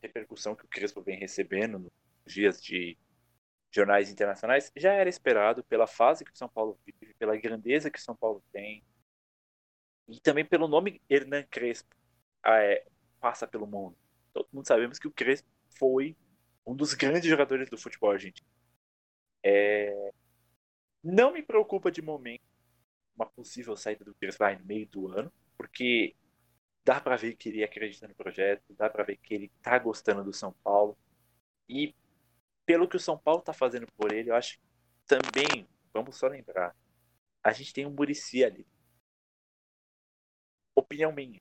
repercussão 0.00 0.56
que 0.56 0.64
o 0.64 0.68
Crespo 0.68 1.02
vem 1.02 1.18
recebendo 1.18 1.78
nos 1.78 1.92
dias 2.26 2.58
de 2.62 2.96
jornais 3.70 4.10
internacionais, 4.10 4.72
já 4.74 4.94
era 4.94 5.10
esperado 5.10 5.62
pela 5.64 5.86
fase 5.86 6.24
que 6.24 6.32
o 6.32 6.36
São 6.38 6.48
Paulo 6.48 6.78
vive, 6.86 7.12
pela 7.18 7.36
grandeza 7.36 7.90
que 7.90 7.98
o 7.98 8.02
São 8.02 8.16
Paulo 8.16 8.42
tem, 8.50 8.82
e 10.08 10.18
também 10.20 10.44
pelo 10.44 10.66
nome 10.66 11.02
Hernan 11.10 11.42
Crespo 11.42 12.01
é, 12.46 12.86
passa 13.20 13.46
pelo 13.46 13.66
mundo. 13.66 13.96
Todo 14.32 14.48
mundo 14.52 14.66
sabemos 14.66 14.98
que 14.98 15.06
o 15.06 15.12
Crespo 15.12 15.48
foi 15.78 16.16
um 16.66 16.74
dos 16.74 16.94
grandes 16.94 17.28
jogadores 17.28 17.68
do 17.68 17.78
futebol 17.78 18.10
argentino. 18.10 18.48
É... 19.44 20.12
Não 21.02 21.32
me 21.32 21.42
preocupa 21.42 21.90
de 21.90 22.00
momento 22.00 22.42
uma 23.14 23.26
possível 23.26 23.76
saída 23.76 24.04
do 24.04 24.14
Crespo 24.14 24.44
no 24.58 24.64
meio 24.64 24.86
do 24.88 25.08
ano, 25.08 25.32
porque 25.56 26.14
dá 26.84 27.00
para 27.00 27.16
ver 27.16 27.36
que 27.36 27.48
ele 27.48 27.62
acredita 27.62 28.08
no 28.08 28.14
projeto, 28.14 28.74
dá 28.74 28.88
para 28.88 29.04
ver 29.04 29.16
que 29.16 29.34
ele 29.34 29.48
tá 29.60 29.78
gostando 29.78 30.24
do 30.24 30.32
São 30.32 30.52
Paulo. 30.64 30.96
E 31.68 31.94
pelo 32.64 32.88
que 32.88 32.96
o 32.96 33.00
São 33.00 33.18
Paulo 33.18 33.42
tá 33.42 33.52
fazendo 33.52 33.86
por 33.96 34.12
ele, 34.12 34.30
eu 34.30 34.34
acho 34.34 34.58
que 34.58 34.64
também, 35.06 35.66
vamos 35.92 36.16
só 36.16 36.28
lembrar, 36.28 36.74
a 37.42 37.52
gente 37.52 37.72
tem 37.74 37.86
um 37.86 37.90
Murici 37.90 38.44
ali 38.44 38.66
opinião 40.74 41.12
minha. 41.12 41.40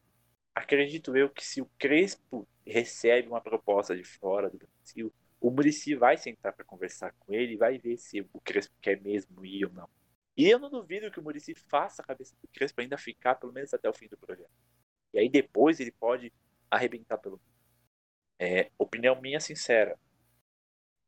Acredito 0.62 1.18
eu 1.18 1.28
que 1.28 1.44
se 1.44 1.60
o 1.60 1.66
Crespo 1.80 2.48
recebe 2.64 3.28
uma 3.28 3.42
proposta 3.42 3.96
de 3.96 4.04
fora 4.04 4.48
do 4.48 4.60
Brasil, 4.60 5.12
o 5.40 5.50
Murici 5.50 5.96
vai 5.96 6.18
sentar 6.18 6.54
para 6.54 6.64
conversar 6.64 7.12
com 7.18 7.34
ele 7.34 7.54
e 7.54 7.58
vai 7.58 7.80
ver 7.80 7.98
se 7.98 8.22
o 8.32 8.40
Crespo 8.42 8.76
quer 8.80 9.02
mesmo 9.02 9.44
ir 9.44 9.66
ou 9.66 9.74
não. 9.74 9.90
E 10.38 10.48
eu 10.48 10.60
não 10.60 10.70
duvido 10.70 11.10
que 11.10 11.20
o 11.20 11.24
Murici 11.24 11.56
faça 11.56 12.04
a 12.04 12.06
cabeça 12.06 12.36
do 12.40 12.48
Crespo 12.50 12.80
ainda 12.80 12.96
ficar 12.96 13.36
pelo 13.36 13.52
menos 13.52 13.74
até 13.74 13.90
o 13.90 13.94
fim 13.94 14.08
do 14.08 14.16
projeto. 14.18 14.52
E 15.12 15.18
aí 15.18 15.28
depois 15.28 15.80
ele 15.80 15.92
pode 15.92 16.32
arrebentar 16.70 17.18
pelo. 17.18 17.42
É, 18.38 18.70
opinião 18.78 19.20
minha 19.20 19.40
sincera. 19.40 19.98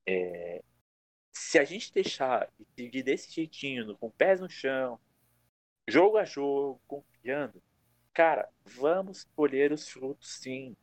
É, 0.08 0.64
se 1.32 1.60
a 1.60 1.64
gente 1.64 1.94
deixar 1.94 2.52
e 2.60 2.66
seguir 2.76 3.04
desse 3.04 3.32
jeitinho, 3.32 3.96
com 3.98 4.10
pés 4.10 4.42
no 4.42 4.50
chão, 4.50 5.00
jogo 5.88 6.18
a 6.18 6.26
jogo, 6.26 6.82
confiando, 6.88 7.62
cara, 8.14 8.50
vamos 8.64 9.26
colher 9.36 9.72
os 9.72 9.90
frutos 9.90 10.36
sim. 10.36 10.76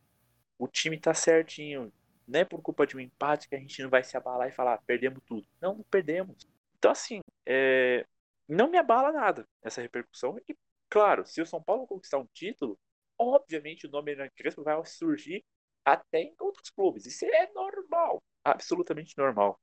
O 0.57 0.67
time 0.67 0.99
tá 0.99 1.13
certinho. 1.13 1.91
Não 2.27 2.39
é 2.39 2.45
por 2.45 2.61
culpa 2.61 2.85
de 2.85 2.95
um 2.95 2.99
empate 2.99 3.49
que 3.49 3.55
a 3.55 3.59
gente 3.59 3.81
não 3.81 3.89
vai 3.89 4.03
se 4.03 4.15
abalar 4.15 4.47
e 4.47 4.51
falar, 4.51 4.75
ah, 4.75 4.83
perdemos 4.85 5.21
tudo. 5.25 5.45
Não, 5.59 5.75
não 5.75 5.83
perdemos. 5.83 6.47
Então, 6.77 6.91
assim, 6.91 7.19
é... 7.45 8.05
não 8.47 8.69
me 8.69 8.77
abala 8.77 9.11
nada 9.11 9.47
essa 9.61 9.81
repercussão. 9.81 10.37
E, 10.47 10.55
claro, 10.89 11.25
se 11.25 11.41
o 11.41 11.45
São 11.45 11.61
Paulo 11.61 11.87
conquistar 11.87 12.19
um 12.19 12.27
título, 12.33 12.77
obviamente 13.17 13.87
o 13.87 13.89
nome 13.89 14.11
Hernan 14.11 14.29
Crespo 14.35 14.63
vai 14.63 14.83
surgir 14.85 15.43
até 15.83 16.21
em 16.21 16.35
outros 16.39 16.69
clubes. 16.69 17.05
Isso 17.05 17.25
é 17.25 17.51
normal. 17.53 18.21
Absolutamente 18.43 19.17
normal 19.17 19.59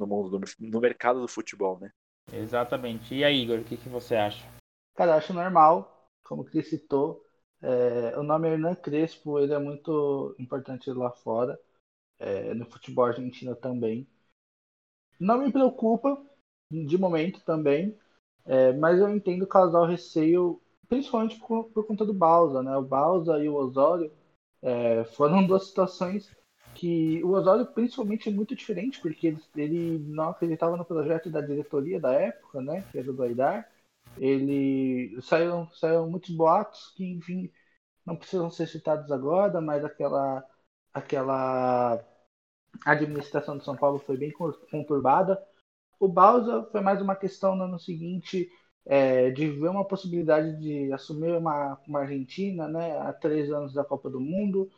no 0.00 0.06
mundo, 0.06 0.38
do, 0.38 0.40
no 0.58 0.80
mercado 0.80 1.20
do 1.20 1.28
futebol, 1.28 1.78
né? 1.78 1.90
Exatamente. 2.32 3.14
E 3.14 3.22
aí, 3.22 3.42
Igor, 3.42 3.58
o 3.58 3.64
que, 3.64 3.76
que 3.76 3.88
você 3.88 4.16
acha? 4.16 4.44
Cara, 4.94 5.12
eu 5.12 5.16
acho 5.16 5.32
normal 5.32 5.99
como 6.24 6.44
Cris 6.44 6.68
citou, 6.68 7.24
é, 7.62 8.18
o 8.18 8.22
nome 8.22 8.48
Hernan 8.48 8.74
Crespo 8.74 9.38
ele 9.38 9.52
é 9.52 9.58
muito 9.58 10.34
importante 10.38 10.90
lá 10.90 11.10
fora, 11.10 11.58
é, 12.18 12.54
no 12.54 12.64
futebol 12.66 13.06
argentino 13.06 13.54
também. 13.56 14.06
Não 15.18 15.38
me 15.38 15.52
preocupa, 15.52 16.20
de 16.70 16.96
momento 16.96 17.40
também, 17.44 17.98
é, 18.46 18.72
mas 18.72 18.98
eu 18.98 19.08
entendo 19.08 19.46
causar 19.46 19.80
o 19.80 19.86
receio, 19.86 20.60
principalmente 20.88 21.38
por, 21.38 21.64
por, 21.70 21.86
conta 21.86 22.04
do 22.04 22.14
Balsa. 22.14 22.62
Né? 22.62 22.76
O 22.76 22.82
Balsa 22.82 23.38
e 23.38 23.48
o 23.48 23.54
Osório 23.54 24.10
é, 24.62 25.04
foram 25.04 25.44
duas 25.46 25.66
situações 25.66 26.34
que 26.74 27.22
o 27.24 27.30
Osório 27.32 27.66
principalmente 27.66 28.28
é 28.28 28.32
muito 28.32 28.54
diferente, 28.54 29.00
porque 29.00 29.26
ele, 29.26 29.42
ele 29.56 29.98
não 29.98 30.30
acreditava 30.30 30.76
no 30.76 30.84
projeto 30.84 31.28
da 31.28 31.40
diretoria 31.40 32.00
da 32.00 32.12
época, 32.12 32.60
né, 32.60 32.84
que 32.90 32.98
era 32.98 33.12
do 33.12 33.22
Aidar, 33.22 33.68
ele 34.20 35.20
saiu, 35.22 35.66
saiu 35.72 36.06
muitos 36.08 36.30
boatos 36.30 36.92
que, 36.96 37.04
enfim, 37.04 37.50
não 38.06 38.16
precisam 38.16 38.50
ser 38.50 38.68
citados 38.68 39.10
agora, 39.10 39.60
mas 39.60 39.84
aquela, 39.84 40.46
aquela 40.94 42.04
administração 42.86 43.58
de 43.58 43.64
São 43.64 43.76
Paulo 43.76 43.98
foi 43.98 44.16
bem 44.18 44.32
conturbada. 44.70 45.42
O 45.98 46.08
Bausa 46.08 46.64
foi 46.70 46.80
mais 46.82 47.00
uma 47.00 47.16
questão 47.16 47.56
no 47.56 47.64
ano 47.64 47.78
seguinte 47.78 48.50
é, 48.86 49.30
de 49.30 49.48
ver 49.48 49.68
uma 49.70 49.86
possibilidade 49.86 50.58
de 50.60 50.92
assumir 50.92 51.36
uma, 51.36 51.80
uma 51.86 52.00
Argentina 52.00 52.68
né, 52.68 52.98
há 52.98 53.12
três 53.12 53.50
anos 53.50 53.72
da 53.72 53.84
Copa 53.84 54.10
do 54.10 54.20
Mundo, 54.20 54.70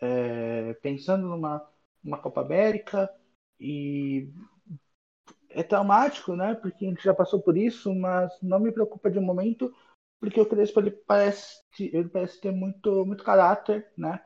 é, 0.00 0.74
pensando 0.74 1.28
numa 1.28 1.66
uma 2.04 2.18
Copa 2.18 2.40
América 2.42 3.10
e 3.60 4.32
é 5.50 5.62
traumático, 5.62 6.34
né? 6.36 6.54
Porque 6.54 6.86
a 6.86 6.88
gente 6.88 7.02
já 7.02 7.14
passou 7.14 7.40
por 7.40 7.56
isso, 7.56 7.94
mas 7.94 8.32
não 8.42 8.60
me 8.60 8.72
preocupa 8.72 9.10
de 9.10 9.20
momento, 9.20 9.74
porque 10.20 10.40
o 10.40 10.46
Crespo 10.46 10.80
ele 10.80 10.90
parece, 10.90 11.62
ele 11.80 12.08
parece 12.08 12.40
ter 12.40 12.52
muito, 12.52 13.04
muito 13.06 13.24
caráter, 13.24 13.90
né? 13.96 14.20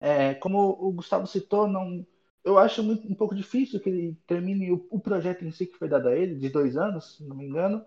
É, 0.00 0.34
como 0.34 0.58
o 0.70 0.92
Gustavo 0.92 1.26
citou, 1.26 1.66
não, 1.66 2.06
eu 2.44 2.58
acho 2.58 2.82
muito, 2.82 3.06
um 3.08 3.14
pouco 3.14 3.34
difícil 3.34 3.80
que 3.80 3.88
ele 3.88 4.14
termine 4.26 4.72
o, 4.72 4.86
o, 4.90 5.00
projeto 5.00 5.44
em 5.44 5.50
si 5.50 5.66
que 5.66 5.76
foi 5.78 5.88
dado 5.88 6.08
a 6.08 6.16
ele, 6.16 6.36
de 6.36 6.48
dois 6.48 6.76
anos, 6.76 7.16
se 7.16 7.24
não 7.24 7.36
me 7.36 7.46
engano, 7.46 7.84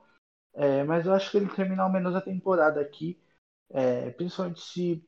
é, 0.54 0.84
mas 0.84 1.06
eu 1.06 1.14
acho 1.14 1.32
que 1.32 1.38
ele 1.38 1.50
termina 1.50 1.84
ao 1.84 1.92
menos 1.92 2.16
a 2.16 2.22
temporada 2.22 2.82
aqui, 2.82 3.20
é, 3.70 4.12
principalmente 4.12 4.62
se, 4.62 5.08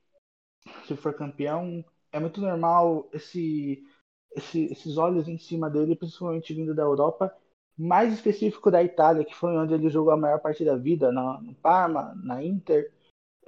se 0.88 0.96
for 0.96 1.14
campeão, 1.14 1.84
é 2.12 2.20
muito 2.20 2.40
normal 2.42 3.10
esse, 3.14 3.84
esse, 4.36 4.66
esses 4.66 4.98
olhos 4.98 5.28
em 5.28 5.38
cima 5.38 5.70
dele, 5.70 5.96
principalmente 5.96 6.54
vindo 6.54 6.74
da 6.76 6.84
Europa, 6.84 7.36
mais 7.78 8.14
específico 8.14 8.70
da 8.70 8.84
Itália, 8.84 9.26
que 9.26 9.36
foi 9.36 9.56
onde 9.58 9.74
ele 9.74 9.90
jogou 9.90 10.14
a 10.14 10.18
maior 10.18 10.40
parte 10.40 10.64
da 10.64 10.76
vida, 10.76 11.12
na, 11.12 11.40
no 11.42 11.54
Parma, 11.56 12.14
na 12.24 12.44
Inter. 12.44 12.92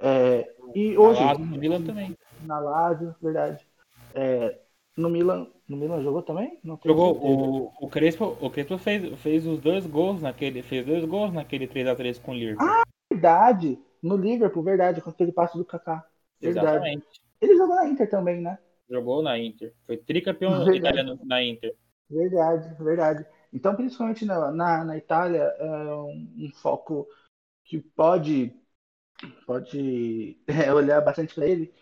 É, 0.00 0.52
e 0.74 0.96
hoje. 0.96 1.20
Na 1.20 1.32
Lazio, 1.32 1.46
no 1.46 1.58
Milan 1.58 1.82
também. 1.82 2.18
Na 2.44 2.58
Lazio, 2.58 3.14
verdade. 3.22 3.66
É, 4.14 4.58
no 4.96 5.08
Milan, 5.08 5.46
no 5.68 5.76
Milan 5.76 6.02
jogou 6.02 6.22
também? 6.22 6.58
jogou. 6.84 7.16
O, 7.16 7.72
o 7.80 7.88
Crespo, 7.88 8.36
o 8.40 8.50
Crespo 8.50 8.78
fez, 8.78 9.18
fez 9.20 9.46
os 9.46 9.60
dois 9.60 9.86
gols 9.86 10.22
naquele, 10.22 10.62
fez 10.62 10.84
dois 10.84 11.04
gols 11.04 11.32
naquele 11.32 11.66
3 11.66 11.86
x 11.86 11.96
3 11.96 12.18
com 12.18 12.32
o 12.32 12.34
Liverpool. 12.34 12.66
Ah, 12.66 12.86
Verdade. 13.16 13.78
No 14.02 14.16
Liverpool, 14.16 14.62
verdade, 14.62 15.00
com 15.00 15.10
aquele 15.10 15.32
passo 15.32 15.56
do 15.56 15.64
Kaká. 15.64 16.06
Verdade. 16.40 16.66
Exatamente. 16.66 17.06
Ele 17.40 17.56
jogou 17.56 17.74
na 17.74 17.88
Inter 17.88 18.08
também, 18.08 18.40
né? 18.40 18.58
Jogou 18.88 19.22
na 19.22 19.38
Inter. 19.38 19.72
Foi 19.84 19.96
tricampeão 19.96 20.72
italiano 20.72 21.18
na 21.24 21.42
Inter. 21.42 21.74
Verdade, 22.08 22.74
verdade. 22.82 23.26
Então, 23.52 23.74
principalmente 23.74 24.24
na, 24.24 24.50
na, 24.50 24.84
na 24.84 24.96
Itália, 24.96 25.42
é 25.58 25.94
um, 25.94 26.34
um 26.38 26.50
foco 26.54 27.06
que 27.64 27.80
pode, 27.80 28.54
pode 29.46 30.38
é, 30.46 30.72
olhar 30.72 31.00
bastante 31.00 31.34
para 31.34 31.46
ele. 31.46 31.72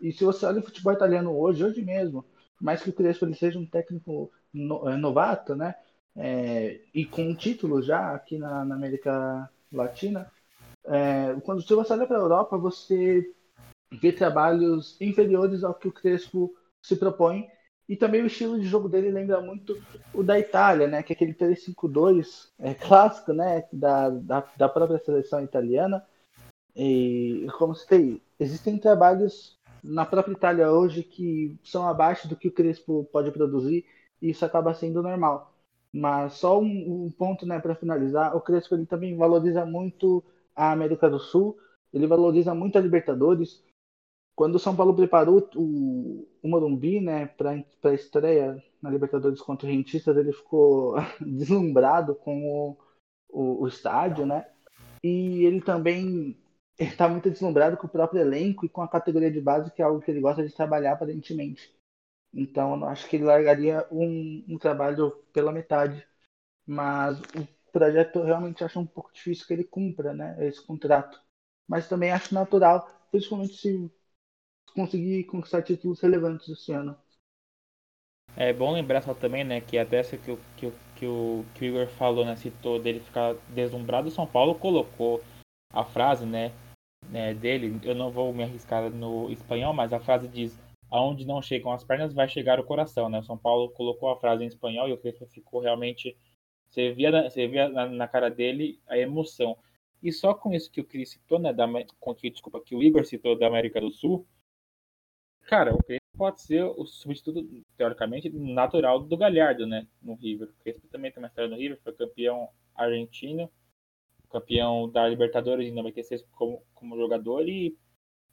E 0.00 0.12
se 0.12 0.24
você 0.24 0.46
olha 0.46 0.60
o 0.60 0.64
futebol 0.64 0.92
italiano 0.92 1.36
hoje, 1.36 1.64
hoje 1.64 1.82
mesmo, 1.82 2.24
mais 2.60 2.82
que 2.82 2.90
o 2.90 2.92
Crespo 2.92 3.24
ele 3.24 3.34
seja 3.34 3.58
um 3.58 3.66
técnico 3.66 4.30
no, 4.52 4.88
é, 4.88 4.96
novato, 4.96 5.54
né? 5.54 5.74
É, 6.16 6.80
e 6.92 7.04
com 7.04 7.22
um 7.22 7.34
título 7.34 7.80
já 7.82 8.14
aqui 8.14 8.38
na, 8.38 8.64
na 8.64 8.74
América 8.74 9.48
Latina, 9.72 10.30
é, 10.84 11.38
quando 11.44 11.62
se 11.62 11.74
você 11.74 11.92
olha 11.92 12.06
para 12.06 12.16
a 12.16 12.20
Europa, 12.20 12.58
você 12.58 13.32
vê 13.92 14.12
trabalhos 14.12 15.00
inferiores 15.00 15.62
ao 15.64 15.74
que 15.74 15.88
o 15.88 15.92
Crespo 15.92 16.54
se 16.82 16.96
propõe. 16.96 17.48
E 17.88 17.96
também 17.96 18.22
o 18.22 18.26
estilo 18.26 18.60
de 18.60 18.66
jogo 18.66 18.88
dele 18.88 19.10
lembra 19.10 19.40
muito 19.40 19.80
o 20.12 20.22
da 20.22 20.38
Itália, 20.38 20.86
né? 20.86 21.02
Que 21.02 21.12
é 21.12 21.16
aquele 21.16 21.32
3-5-2 21.32 22.50
é, 22.58 22.74
clássico, 22.74 23.32
né? 23.32 23.64
Da, 23.72 24.10
da, 24.10 24.44
da 24.56 24.68
própria 24.68 24.98
seleção 24.98 25.42
italiana. 25.42 26.04
E 26.76 27.46
como 27.58 27.74
citei, 27.74 28.22
existem 28.38 28.78
trabalhos 28.78 29.58
na 29.82 30.04
própria 30.04 30.32
Itália 30.32 30.70
hoje 30.70 31.02
que 31.02 31.58
são 31.64 31.88
abaixo 31.88 32.28
do 32.28 32.36
que 32.36 32.48
o 32.48 32.52
Crespo 32.52 33.08
pode 33.12 33.30
produzir 33.30 33.84
e 34.20 34.30
isso 34.30 34.44
acaba 34.44 34.74
sendo 34.74 35.02
normal. 35.02 35.52
Mas 35.92 36.34
só 36.34 36.60
um, 36.60 37.06
um 37.06 37.10
ponto, 37.10 37.46
né, 37.46 37.58
para 37.58 37.74
finalizar, 37.74 38.36
o 38.36 38.40
Crespo 38.40 38.74
ele 38.74 38.86
também 38.86 39.16
valoriza 39.16 39.64
muito 39.64 40.22
a 40.54 40.72
América 40.72 41.08
do 41.08 41.18
Sul, 41.18 41.56
ele 41.92 42.06
valoriza 42.06 42.54
muito 42.54 42.76
a 42.76 42.80
Libertadores. 42.80 43.62
Quando 44.38 44.54
o 44.54 44.60
São 44.60 44.76
Paulo 44.76 44.94
preparou 44.94 45.50
o, 45.56 46.24
o 46.40 46.48
Morumbi, 46.48 47.00
né, 47.00 47.26
para 47.26 47.60
a 47.82 47.92
estreia 47.92 48.62
na 48.80 48.88
Libertadores 48.88 49.40
contra 49.40 49.66
o 49.66 49.68
Rentistas, 49.68 50.16
ele 50.16 50.32
ficou 50.32 50.94
deslumbrado 51.20 52.14
com 52.14 52.46
o, 52.46 52.76
o, 53.28 53.64
o 53.64 53.66
estádio, 53.66 54.24
né? 54.24 54.48
E 55.02 55.44
ele 55.44 55.60
também 55.60 56.38
está 56.78 57.08
muito 57.08 57.28
deslumbrado 57.28 57.76
com 57.76 57.88
o 57.88 57.90
próprio 57.90 58.20
elenco 58.20 58.64
e 58.64 58.68
com 58.68 58.80
a 58.80 58.86
categoria 58.86 59.28
de 59.28 59.40
base, 59.40 59.72
que 59.72 59.82
é 59.82 59.84
algo 59.84 60.00
que 60.00 60.08
ele 60.08 60.20
gosta 60.20 60.46
de 60.46 60.54
trabalhar 60.54 60.92
aparentemente. 60.92 61.74
Então, 62.32 62.76
eu 62.76 62.84
acho 62.86 63.08
que 63.08 63.16
ele 63.16 63.24
largaria 63.24 63.88
um, 63.90 64.44
um 64.48 64.56
trabalho 64.56 65.10
pela 65.32 65.50
metade. 65.50 66.06
Mas 66.64 67.18
o 67.20 67.48
projeto 67.72 68.20
eu 68.20 68.24
realmente 68.24 68.62
acho 68.62 68.78
um 68.78 68.86
pouco 68.86 69.12
difícil 69.12 69.48
que 69.48 69.52
ele 69.52 69.64
cumpra 69.64 70.14
né, 70.14 70.36
esse 70.46 70.64
contrato. 70.64 71.20
Mas 71.66 71.88
também 71.88 72.12
acho 72.12 72.32
natural, 72.32 72.88
principalmente 73.10 73.56
se 73.56 73.97
conseguir 74.78 75.24
conquistar 75.24 75.62
títulos 75.62 76.00
relevantes 76.00 76.48
esse 76.48 76.72
ano. 76.72 76.96
É 78.36 78.52
bom 78.52 78.72
lembrar 78.72 79.02
só 79.02 79.12
também, 79.12 79.42
né, 79.42 79.60
que 79.60 79.76
até 79.76 80.02
que 80.02 80.30
o, 80.30 80.38
que, 80.56 80.66
o, 80.66 80.72
que, 80.94 81.06
o, 81.06 81.44
que 81.54 81.64
o 81.64 81.66
Igor 81.66 81.88
falou, 81.88 82.24
né, 82.24 82.36
citou 82.36 82.80
dele 82.80 83.00
ficar 83.00 83.34
deslumbrado, 83.48 84.06
o 84.06 84.12
São 84.12 84.26
Paulo 84.26 84.54
colocou 84.54 85.20
a 85.72 85.84
frase, 85.84 86.24
né, 86.24 86.52
né, 87.10 87.34
dele, 87.34 87.80
eu 87.82 87.94
não 87.94 88.10
vou 88.10 88.32
me 88.32 88.44
arriscar 88.44 88.88
no 88.90 89.30
espanhol, 89.30 89.72
mas 89.72 89.92
a 89.92 89.98
frase 89.98 90.28
diz 90.28 90.56
aonde 90.90 91.26
não 91.26 91.42
chegam 91.42 91.72
as 91.72 91.82
pernas 91.82 92.14
vai 92.14 92.28
chegar 92.28 92.60
o 92.60 92.64
coração, 92.64 93.08
né? 93.08 93.18
O 93.18 93.22
São 93.22 93.36
Paulo 93.36 93.70
colocou 93.70 94.10
a 94.10 94.16
frase 94.16 94.42
em 94.42 94.46
espanhol 94.46 94.88
e 94.88 94.92
o 94.92 94.96
Crespo 94.96 95.26
ficou 95.26 95.60
realmente 95.60 96.16
você 96.70 96.92
via, 96.92 97.28
você 97.28 97.46
via 97.46 97.68
na, 97.68 97.86
na, 97.86 98.08
cara 98.08 98.30
dele 98.30 98.80
a 98.86 98.96
emoção. 98.96 99.56
E 100.02 100.12
só 100.12 100.34
com 100.34 100.52
isso 100.52 100.70
que 100.70 100.80
o 100.80 100.84
Cris 100.84 101.10
citou, 101.10 101.38
né, 101.38 101.52
da, 101.52 101.66
com 101.98 102.14
que, 102.14 102.30
desculpa, 102.30 102.60
que 102.60 102.74
o 102.74 102.82
Igor 102.82 103.04
citou 103.04 103.38
da 103.38 103.46
América 103.46 103.80
do 103.80 103.90
Sul, 103.90 104.26
cara, 105.48 105.74
o 105.74 105.82
Crespo 105.82 106.06
pode 106.16 106.42
ser 106.42 106.62
o 106.62 106.84
substituto, 106.84 107.42
teoricamente, 107.76 108.28
natural 108.28 109.02
do 109.02 109.16
Galhardo, 109.16 109.66
né, 109.66 109.88
no 110.02 110.14
River. 110.14 110.48
O 110.48 110.62
Crespo 110.62 110.86
também 110.88 111.10
tem 111.10 111.22
uma 111.22 111.28
história 111.28 111.50
no 111.50 111.56
River, 111.56 111.80
foi 111.82 111.92
campeão 111.94 112.50
argentino, 112.74 113.50
campeão 114.30 114.90
da 114.90 115.08
Libertadores 115.08 115.66
em 115.66 115.72
96 115.72 116.22
como, 116.32 116.62
como 116.74 116.98
jogador 116.98 117.48
e 117.48 117.76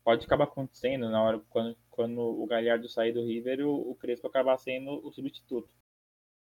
pode 0.03 0.25
acabar 0.25 0.43
acontecendo 0.43 1.09
na 1.09 1.23
hora 1.23 1.39
quando, 1.49 1.77
quando 1.89 2.19
o 2.19 2.45
Galhardo 2.45 2.89
sair 2.89 3.13
do 3.13 3.23
River, 3.23 3.65
o, 3.65 3.91
o 3.91 3.95
Crespo 3.95 4.27
acabar 4.27 4.57
sendo 4.57 5.05
o 5.05 5.11
substituto. 5.11 5.73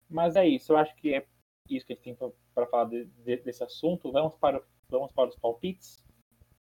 Mas 0.09 0.37
é 0.37 0.47
isso, 0.47 0.73
eu 0.73 0.79
acho 0.79 0.95
que 0.97 1.15
é 1.15 1.27
isso 1.69 1.87
que 1.87 1.93
a 1.93 1.97
gente 1.97 2.05
tem 2.05 2.33
para 2.55 2.67
falar 2.67 2.87
de, 2.87 3.05
de, 3.05 3.37
desse 3.37 3.63
assunto. 3.63 4.11
Vamos 4.11 4.35
para, 4.37 4.63
vamos 4.89 5.13
para 5.13 5.29
os 5.29 5.37
palpites. 5.37 6.03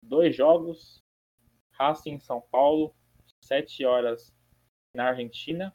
Dois 0.01 0.35
jogos. 0.35 1.03
Racing 1.77 2.19
São 2.19 2.41
Paulo, 2.41 2.95
7 3.47 3.85
horas 3.85 4.33
na 4.93 5.05
Argentina. 5.05 5.73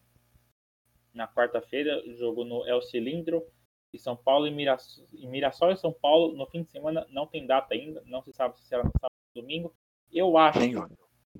Na 1.13 1.29
quarta-feira, 1.29 2.03
jogo 2.17 2.45
no 2.45 2.67
El 2.67 2.83
Cilindro. 2.83 3.47
E 3.93 3.99
São 3.99 4.17
Paulo 4.17 4.47
e 4.47 4.51
Mirassol, 4.51 5.07
e 5.13 5.27
Mirassol 5.27 5.71
e 5.71 5.77
São 5.77 5.93
Paulo 5.93 6.35
no 6.35 6.47
fim 6.47 6.63
de 6.63 6.71
semana 6.71 7.07
não 7.11 7.27
tem 7.27 7.47
data 7.47 7.75
ainda. 7.75 8.03
Não 8.07 8.23
se 8.23 8.33
sabe 8.33 8.59
se 8.59 8.67
será 8.67 8.83
no 8.83 8.91
sábado 8.93 9.13
ou 9.35 9.43
domingo. 9.43 9.77
Eu 10.11 10.39
acho. 10.39 10.59
Nem 10.59 10.77
hora. 10.77 10.91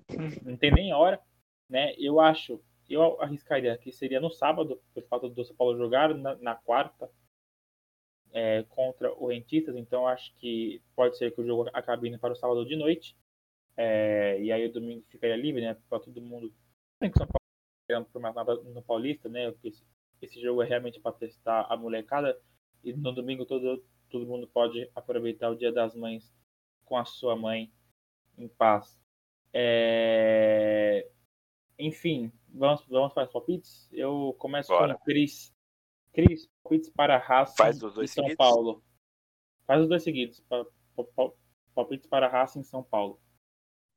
Não 0.45 0.57
tem 0.57 0.71
nem 0.71 0.93
hora. 0.93 1.21
Né? 1.69 1.95
Eu 1.97 2.21
acho. 2.21 2.63
Eu 2.89 3.21
arriscaria 3.23 3.77
que 3.79 3.91
seria 3.91 4.21
no 4.21 4.31
sábado, 4.31 4.83
por 4.93 5.03
falta 5.05 5.29
do 5.29 5.45
São 5.45 5.57
Paulo 5.57 5.79
jogar, 5.79 6.15
na, 6.15 6.35
na 6.37 6.55
quarta 6.55 7.11
é, 8.33 8.65
contra 8.69 9.13
o 9.13 9.29
Rentistas, 9.29 9.77
então 9.77 10.07
acho 10.07 10.35
que 10.37 10.83
pode 10.97 11.17
ser 11.17 11.35
que 11.35 11.41
o 11.41 11.47
jogo 11.47 11.69
acabe 11.73 12.09
indo 12.09 12.19
para 12.19 12.33
o 12.33 12.37
sábado 12.37 12.65
de 12.65 12.77
noite. 12.77 13.17
É, 13.77 14.41
e 14.41 14.53
aí 14.53 14.67
o 14.67 14.73
domingo 14.73 15.05
ficaria 15.09 15.37
livre, 15.37 15.63
né? 15.63 15.77
Para 15.89 16.01
todo 16.01 16.21
mundo. 16.21 16.53
Tem 16.99 17.11
que 17.11 17.19
São 17.19 17.27
Paulo 17.27 18.07
por 18.13 18.23
mais 18.23 18.35
nada 18.35 18.55
no 18.55 18.83
Paulista, 18.83 19.29
né? 19.29 19.51
Porque 19.51 19.69
esse, 19.69 19.85
esse 20.21 20.41
jogo 20.41 20.63
é 20.63 20.67
realmente 20.67 21.01
para 21.01 21.13
testar 21.13 21.67
a 21.69 21.77
molecada. 21.77 22.39
E 22.83 22.93
no 22.93 23.13
domingo 23.13 23.45
todo, 23.45 23.85
todo 24.09 24.27
mundo 24.27 24.47
pode 24.49 24.91
aproveitar 24.95 25.51
o 25.51 25.57
Dia 25.57 25.73
das 25.73 25.95
Mães 25.95 26.33
com 26.85 26.97
a 26.97 27.05
sua 27.05 27.37
mãe 27.37 27.73
em 28.37 28.49
paz. 28.49 28.99
É... 29.53 31.09
Enfim, 31.79 32.33
vamos, 32.49 32.85
vamos 32.87 33.13
para 33.13 33.25
os 33.25 33.33
palpites. 33.33 33.89
Eu 33.93 34.35
começo 34.39 34.69
Bora. 34.69 34.95
com 34.95 35.01
o 35.01 35.05
Cris. 35.05 35.55
Cris, 36.13 36.49
palpites 36.63 36.91
para 36.91 37.19
Racing 37.19 37.57
Faz 37.57 37.83
os 37.83 37.95
dois 37.95 38.11
e 38.11 38.15
São 38.15 38.25
seguidos? 38.25 38.37
Paulo. 38.37 38.83
Faz 39.67 39.83
os 39.83 39.89
dois 39.89 40.03
seguidos. 40.03 40.45
Palpites 41.75 42.07
para 42.07 42.29
Racing 42.29 42.61
e 42.61 42.65
São 42.65 42.83
Paulo. 42.83 43.21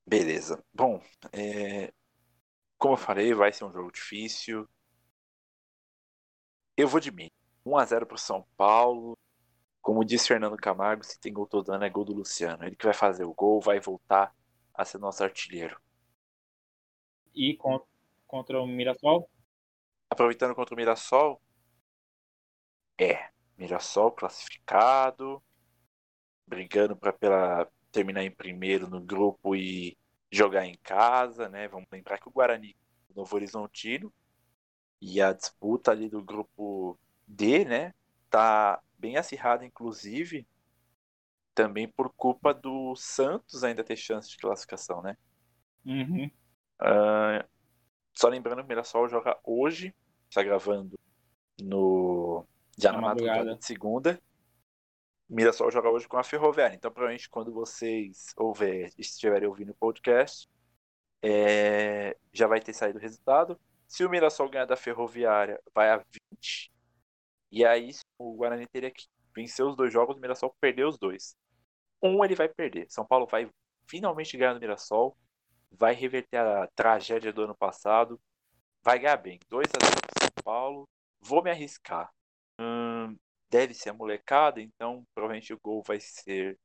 Beleza. 0.06 0.64
Bom, 0.74 1.02
é... 1.32 1.92
como 2.78 2.94
eu 2.94 2.98
falei, 2.98 3.34
vai 3.34 3.52
ser 3.52 3.66
um 3.66 3.72
jogo 3.72 3.92
difícil. 3.92 4.68
Eu 6.78 6.88
vou 6.88 7.00
de 7.00 7.12
mim. 7.12 7.30
1x0 7.66 8.06
para 8.06 8.18
São 8.18 8.46
Paulo. 8.56 9.18
Como 9.82 10.04
disse 10.04 10.28
Fernando 10.28 10.58
Camargo, 10.58 11.04
se 11.04 11.20
tem 11.20 11.32
gol 11.32 11.48
todo 11.48 11.72
ano 11.72 11.84
é 11.84 11.90
gol 11.90 12.04
do 12.04 12.14
Luciano. 12.14 12.64
Ele 12.64 12.76
que 12.76 12.86
vai 12.86 12.94
fazer 12.94 13.24
o 13.24 13.34
gol, 13.34 13.62
vai 13.62 13.80
voltar 13.80 14.36
a 14.74 14.84
ser 14.84 14.98
nosso 14.98 15.24
artilheiro. 15.24 15.80
E 17.34 17.58
contra 18.28 18.62
o 18.62 18.68
Mirassol? 18.68 19.30
Aproveitando 20.10 20.56
contra 20.56 20.74
o 20.74 20.78
Mirassol, 20.78 21.42
é, 23.00 23.30
Mirassol 23.58 24.12
classificado, 24.12 25.44
brigando 26.48 26.96
para 26.96 27.12
pela 27.12 27.70
terminar 27.96 28.24
em 28.24 28.32
primeiro 28.32 28.90
no 28.90 29.00
grupo 29.00 29.56
e 29.56 29.98
jogar 30.30 30.66
em 30.66 30.78
casa, 30.84 31.48
né? 31.48 31.66
Vamos 31.70 31.88
lembrar 31.90 32.18
que 32.18 32.28
o 32.28 32.32
Guarani, 32.32 32.76
o 33.10 33.20
Novo 33.20 33.34
Horizontino, 33.34 34.14
e 35.02 35.22
a 35.22 35.32
disputa 35.32 35.92
ali 35.92 36.10
do 36.10 36.22
grupo 36.22 37.00
D, 37.26 37.64
né? 37.64 37.94
Tá 38.30 38.82
bem 38.98 39.16
acirrada, 39.16 39.66
inclusive, 39.66 40.46
também 41.54 41.88
por 41.88 42.12
culpa 42.14 42.54
do 42.54 42.94
Santos 42.98 43.64
ainda 43.64 43.82
ter 43.82 43.96
chance 43.96 44.30
de 44.30 44.38
classificação, 44.38 45.02
né? 45.02 45.16
Uhum. 45.86 46.30
Uh, 46.82 47.48
só 48.14 48.28
lembrando 48.28 48.58
que 48.58 48.66
o 48.66 48.68
Mirassol 48.68 49.08
joga 49.08 49.40
hoje, 49.42 49.96
está 50.30 50.44
gravando 50.44 51.00
no 51.62 52.46
já 52.78 52.92
na, 52.92 53.00
na 53.00 53.08
madrugada 53.08 53.56
de 53.56 53.64
segunda. 53.64 54.20
Mirassol 55.30 55.72
joga 55.72 55.90
hoje 55.90 56.08
com 56.08 56.18
a 56.18 56.24
Ferroviária. 56.24 56.76
Então, 56.76 56.92
provavelmente, 56.92 57.30
quando 57.30 57.52
vocês 57.52 58.34
ouver, 58.38 58.92
estiverem 58.98 59.48
ouvindo 59.48 59.72
o 59.72 59.76
podcast, 59.76 60.48
é, 61.22 62.16
já 62.32 62.48
vai 62.48 62.62
ter 62.62 62.74
saído 62.74 63.00
o 63.00 63.02
resultado. 63.02 63.60
Se 63.88 64.06
o 64.06 64.10
Mirassol 64.10 64.50
ganhar 64.50 64.66
da 64.66 64.76
Ferroviária, 64.76 65.60
vai 65.74 65.90
a 65.90 65.98
20. 66.32 66.72
E 67.52 67.66
aí, 67.66 67.92
o 68.18 68.36
Guarani 68.36 68.68
teria 68.68 68.92
que 68.92 69.08
vencer 69.36 69.66
os 69.66 69.76
dois 69.76 69.92
jogos, 69.92 70.16
o 70.18 70.20
Mirassol 70.20 70.56
perdeu 70.60 70.88
os 70.88 70.98
dois. 70.98 71.36
Um 72.02 72.24
ele 72.24 72.36
vai 72.36 72.48
perder. 72.48 72.86
São 72.90 73.06
Paulo 73.06 73.26
vai 73.26 73.50
finalmente 73.88 74.38
ganhar 74.38 74.54
no 74.54 74.60
Mirassol. 74.60 75.18
Vai 75.72 75.94
reverter 75.94 76.38
a 76.38 76.68
tragédia 76.76 77.34
do 77.34 77.44
ano 77.44 77.56
passado. 77.56 78.20
Vai 78.84 79.00
ganhar 79.00 79.18
bem. 79.18 79.40
2 79.50 79.68
a 79.70 79.86
0 79.86 79.98
São 80.22 80.44
Paulo. 80.44 80.88
Vou 81.20 81.44
me 81.44 81.50
arriscar. 81.50 82.12
Deve 83.50 83.74
ser 83.74 83.90
a 83.90 83.94
molecada, 83.94 84.62
então 84.62 85.06
provavelmente 85.14 85.54
o 85.54 85.60
gol 85.60 85.84
vai 85.84 86.00
ser 86.00 86.60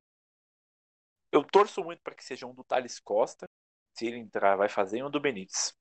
Eu 1.30 1.44
torço 1.44 1.84
muito 1.84 2.02
para 2.02 2.14
que 2.14 2.24
seja 2.24 2.46
um 2.46 2.54
do 2.54 2.64
Thales 2.64 2.98
Costa. 2.98 3.48
Se 3.94 4.06
ele 4.06 4.18
entrar, 4.18 4.56
vai 4.56 4.68
fazer, 4.68 4.98
e 4.98 5.02
um 5.02 5.10
do 5.10 5.20
Benítez. 5.20 5.74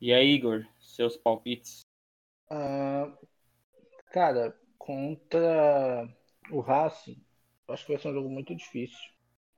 E 0.00 0.12
aí, 0.12 0.34
Igor, 0.34 0.66
seus 0.78 1.16
palpites? 1.16 1.80
Uh, 2.50 3.16
cara, 4.12 4.56
contra 4.78 6.08
o 6.50 6.60
Racing, 6.60 7.20
eu 7.66 7.74
acho 7.74 7.84
que 7.84 7.92
vai 7.92 8.00
ser 8.00 8.08
um 8.08 8.14
jogo 8.14 8.28
muito 8.28 8.54
difícil. 8.54 8.98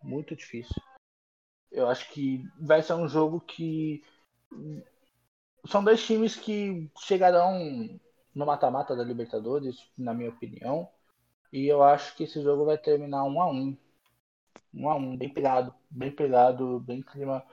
Muito 0.02 0.34
difícil. 0.34 0.82
Eu 1.70 1.88
acho 1.88 2.10
que 2.10 2.42
vai 2.60 2.82
ser 2.82 2.94
um 2.94 3.08
jogo 3.08 3.40
que. 3.40 4.02
São 5.66 5.84
dois 5.84 6.04
times 6.04 6.36
que 6.36 6.90
chegarão 6.98 8.00
no 8.34 8.46
mata-mata 8.46 8.96
da 8.96 9.04
Libertadores, 9.04 9.90
na 9.96 10.14
minha 10.14 10.30
opinião. 10.30 10.88
E 11.52 11.66
eu 11.66 11.82
acho 11.82 12.16
que 12.16 12.24
esse 12.24 12.40
jogo 12.42 12.64
vai 12.64 12.78
terminar 12.78 13.24
1 13.24 13.42
a 13.42 13.50
1 13.50 13.76
1 14.74 14.88
a 14.88 14.96
1 14.96 15.16
bem 15.16 15.32
pegado, 15.32 15.74
bem 15.90 16.10
pegado, 16.10 16.80
bem 16.80 17.02
clima 17.02 17.44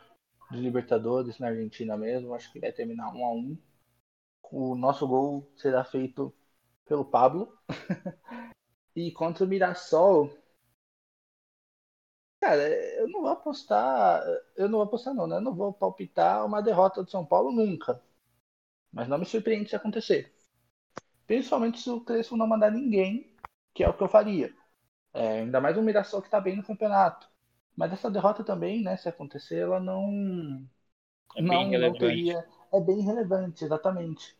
de 0.51 0.59
Libertadores 0.59 1.39
na 1.39 1.47
Argentina 1.47 1.97
mesmo. 1.97 2.33
Acho 2.33 2.51
que 2.51 2.59
vai 2.59 2.71
terminar 2.71 3.13
1 3.13 3.25
a 3.25 3.31
1 3.33 3.57
O 4.51 4.75
nosso 4.75 5.07
gol 5.07 5.51
será 5.57 5.83
feito 5.83 6.33
pelo 6.85 7.05
Pablo. 7.05 7.57
e 8.95 9.11
contra 9.11 9.45
o 9.45 9.47
Mirassol, 9.47 10.31
cara, 12.39 12.63
eu 12.99 13.07
não 13.09 13.21
vou 13.21 13.29
apostar, 13.31 14.23
eu 14.55 14.67
não 14.69 14.79
vou 14.79 14.87
apostar 14.87 15.13
não, 15.13 15.27
né? 15.27 15.37
Eu 15.37 15.41
não 15.41 15.55
vou 15.55 15.73
palpitar 15.73 16.45
uma 16.45 16.61
derrota 16.61 17.03
do 17.03 17.09
São 17.11 17.25
Paulo 17.25 17.51
nunca. 17.51 18.01
Mas 18.91 19.07
não 19.07 19.17
me 19.17 19.25
surpreende 19.25 19.69
se 19.69 19.75
acontecer. 19.75 20.36
Principalmente 21.27 21.79
se 21.81 21.89
o 21.89 22.01
Crespo 22.01 22.37
não 22.37 22.47
mandar 22.47 22.71
ninguém, 22.71 23.35
que 23.73 23.83
é 23.83 23.89
o 23.89 23.93
que 23.93 24.03
eu 24.03 24.09
faria. 24.09 24.53
É, 25.13 25.39
ainda 25.41 25.61
mais 25.61 25.77
um 25.77 25.83
Mirassol 25.83 26.21
que 26.21 26.27
está 26.27 26.39
bem 26.41 26.55
no 26.55 26.63
campeonato. 26.63 27.29
Mas 27.75 27.93
essa 27.93 28.09
derrota 28.09 28.43
também, 28.43 28.83
né, 28.83 28.97
se 28.97 29.09
acontecer, 29.09 29.57
ela 29.59 29.79
não. 29.79 30.67
É 31.35 31.41
não, 31.41 31.69
bem 31.69 31.79
não 31.79 31.93
teria. 31.97 32.45
É 32.73 32.79
bem 32.79 33.01
relevante, 33.01 33.63
exatamente. 33.63 34.37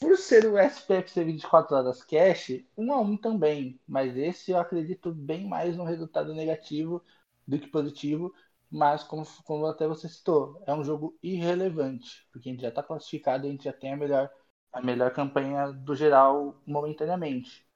Por 0.00 0.16
ser 0.16 0.46
o 0.46 0.58
SPFC 0.58 1.24
24 1.24 1.76
horas 1.76 2.02
cash, 2.02 2.64
um 2.76 2.92
a 2.92 3.00
um 3.00 3.16
também. 3.16 3.78
Mas 3.86 4.16
esse 4.16 4.50
eu 4.50 4.58
acredito 4.58 5.12
bem 5.12 5.46
mais 5.46 5.76
no 5.76 5.84
resultado 5.84 6.34
negativo 6.34 7.04
do 7.46 7.58
que 7.58 7.66
positivo. 7.68 8.32
Mas 8.70 9.02
como, 9.02 9.24
como 9.44 9.66
até 9.66 9.86
você 9.86 10.08
citou, 10.08 10.62
é 10.66 10.74
um 10.74 10.84
jogo 10.84 11.18
irrelevante. 11.22 12.26
Porque 12.32 12.48
a 12.48 12.52
gente 12.52 12.62
já 12.62 12.68
está 12.68 12.82
classificado 12.82 13.46
e 13.46 13.48
a 13.48 13.52
gente 13.52 13.64
já 13.64 13.72
tem 13.72 13.92
a 13.92 13.96
melhor, 13.96 14.30
a 14.72 14.80
melhor 14.82 15.12
campanha 15.14 15.72
do 15.72 15.94
geral 15.94 16.60
momentaneamente. 16.66 17.66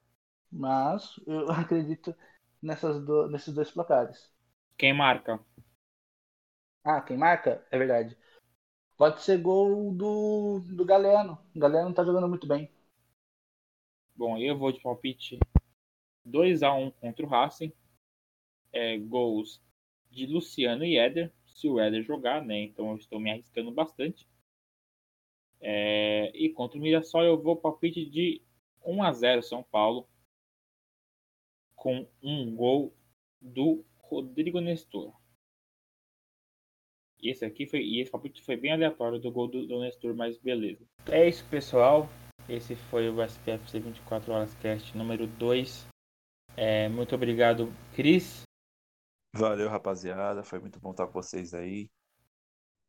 Mas 0.51 1.19
eu 1.27 1.51
acredito 1.53 2.15
nessas 2.63 3.05
do, 3.05 3.29
nesses 3.31 3.55
dois 3.55 3.71
placares. 3.73 4.33
Quem 4.79 4.95
marca? 4.95 5.41
Ah, 6.85 7.01
quem 7.03 7.17
marca? 7.19 7.63
É 7.71 7.79
verdade. 7.79 8.17
Pode 8.99 9.23
ser 9.23 9.39
gol 9.43 9.93
do, 9.95 10.61
do 10.77 10.85
Galeno. 10.87 11.39
O 11.57 11.61
Galeno 11.61 11.95
tá 11.95 12.05
jogando 12.05 12.29
muito 12.29 12.47
bem. 12.49 12.71
Bom, 14.17 14.37
eu 14.39 14.59
vou 14.59 14.73
de 14.73 14.81
palpite 14.81 15.39
2 16.25 16.63
a 16.63 16.73
1 16.75 16.91
contra 16.93 17.27
o 17.27 17.29
Racing. 17.29 17.73
É, 18.73 18.99
gols 18.99 19.63
de 20.11 20.27
Luciano 20.27 20.85
e 20.85 20.99
Éder. 20.99 21.33
Se 21.47 21.69
o 21.69 21.81
Éder 21.81 22.03
jogar, 22.03 22.45
né? 22.45 22.61
Então 22.63 22.91
eu 22.91 22.97
estou 22.97 23.19
me 23.21 23.31
arriscando 23.31 23.71
bastante. 23.73 24.27
É, 25.67 26.31
e 26.35 26.51
contra 26.51 26.79
o 26.79 26.83
Mirassol 26.83 27.25
eu 27.25 27.41
vou 27.41 27.57
palpite 27.57 28.05
de 28.05 28.43
1 28.85 29.03
a 29.03 29.13
0 29.13 29.43
São 29.43 29.63
Paulo. 29.63 30.07
Com 31.75 32.07
um 32.23 32.55
gol 32.55 32.95
do 33.41 33.83
Rodrigo 33.97 34.61
Nestor. 34.61 35.15
E 37.19 37.31
esse 37.31 37.47
aqui 37.47 37.67
foi. 37.67 37.81
E 37.81 38.01
esse 38.01 38.11
palpite 38.11 38.43
foi 38.43 38.59
bem 38.59 38.73
aleatório 38.73 39.19
do 39.19 39.33
gol 39.33 39.49
do, 39.49 39.67
do 39.67 39.81
Nestor, 39.81 40.15
mas 40.15 40.37
beleza. 40.37 40.85
É 41.11 41.27
isso, 41.27 41.49
pessoal. 41.49 42.09
Esse 42.47 42.77
foi 42.77 43.09
o 43.09 43.23
SPFC 43.23 43.81
24 43.81 44.33
Horas 44.33 44.55
Cast 44.57 44.95
número 44.97 45.27
2. 45.27 45.89
É, 46.57 46.91
muito 46.91 47.15
obrigado, 47.15 47.73
Cris. 47.95 48.43
Valeu, 49.35 49.71
rapaziada. 49.71 50.43
Foi 50.43 50.59
muito 50.59 50.79
bom 50.79 50.91
estar 50.91 51.07
com 51.07 51.15
vocês 51.15 51.55
aí. 51.55 51.89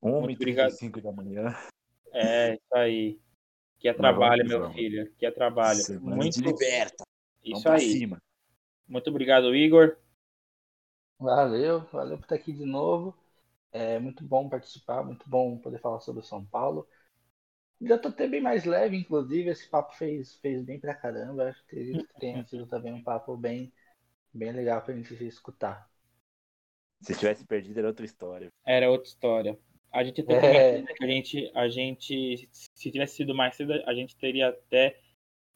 Muito 0.01 0.33
obrigado. 0.33 0.71
1h35 0.73 1.01
da 1.01 1.11
manhã. 1.13 1.55
É, 2.15 2.53
isso 2.53 2.75
aí. 2.75 3.19
Que 3.77 3.89
é 3.89 3.93
trabalho, 3.93 4.47
meu 4.47 4.71
filho. 4.71 5.13
Que 5.17 5.25
é 5.25 5.31
trabalho. 5.31 5.79
Semana 5.79 6.15
Muito 6.15 6.39
liberta. 6.39 7.03
Isso 7.43 7.69
aí. 7.69 7.91
cima. 7.91 8.17
Muito 8.87 9.09
obrigado, 9.09 9.53
Igor. 9.53 9.97
Valeu, 11.19 11.81
valeu 11.91 12.17
por 12.17 12.23
estar 12.23 12.35
aqui 12.35 12.53
de 12.53 12.65
novo. 12.65 13.15
É 13.71 13.99
muito 13.99 14.23
bom 14.23 14.47
participar, 14.47 15.03
muito 15.03 15.29
bom 15.29 15.57
poder 15.57 15.79
falar 15.79 15.99
sobre 15.99 16.21
o 16.21 16.25
São 16.25 16.45
Paulo. 16.45 16.87
Já 17.81 17.97
tô 17.97 18.07
até 18.07 18.27
bem 18.27 18.41
mais 18.41 18.63
leve, 18.63 18.95
inclusive, 18.95 19.49
esse 19.49 19.67
papo 19.69 19.93
fez, 19.95 20.35
fez 20.35 20.63
bem 20.63 20.79
pra 20.79 20.95
caramba. 20.95 21.49
Acho 21.49 21.65
que 21.67 22.05
tenha 22.19 22.43
sido 22.47 22.65
também 22.67 22.93
um 22.93 23.03
papo 23.03 23.35
bem, 23.35 23.73
bem 24.33 24.53
legal 24.53 24.81
pra 24.81 24.95
gente 24.95 25.13
escutar. 25.25 25.89
Se 27.01 27.13
tivesse 27.13 27.45
perdido, 27.45 27.77
era 27.77 27.89
outra 27.89 28.05
história. 28.05 28.49
Era 28.65 28.89
outra 28.89 29.09
história. 29.09 29.59
A 29.95 30.03
gente 30.03 30.21
até 30.21 30.33
É. 30.77 30.81
né, 30.81 30.93
que 30.93 31.03
a 31.03 31.07
gente, 31.07 31.51
a 31.55 31.69
gente, 31.69 32.49
se 32.51 32.91
tivesse 32.91 33.15
sido 33.15 33.33
mais 33.33 33.55
cedo, 33.55 33.73
a 33.85 33.93
gente 33.93 34.15
teria 34.17 34.49
até 34.49 34.99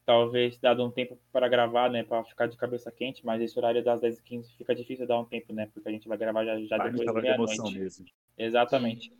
talvez 0.06 0.58
dado 0.58 0.84
um 0.84 0.90
tempo 0.90 1.20
para 1.32 1.48
gravar, 1.48 1.90
né, 1.90 2.04
para 2.04 2.24
ficar 2.24 2.48
de 2.48 2.58
cabeça 2.58 2.92
quente, 2.92 3.24
mas 3.26 3.42
esse 3.42 3.58
horário 3.60 3.84
das 3.84 4.02
10h15 4.02 4.56
fica 4.58 4.74
difícil 4.74 5.06
dar 5.06 5.20
um 5.20 5.26
tempo, 5.26 5.54
né, 5.54 5.70
porque 5.74 5.88
a 5.88 5.92
gente 5.92 6.08
vai 6.08 6.18
gravar 6.18 6.46
já, 6.46 6.60
já 6.62 6.78
A 6.82 6.90
gente 6.90 6.92
depois 6.92 7.06
da 7.06 7.06
tava 7.14 7.22
de 7.22 7.28
emoção 7.28 7.66
meia-noite. 7.66 7.80
mesmo. 7.80 8.06
Exatamente. 8.38 9.14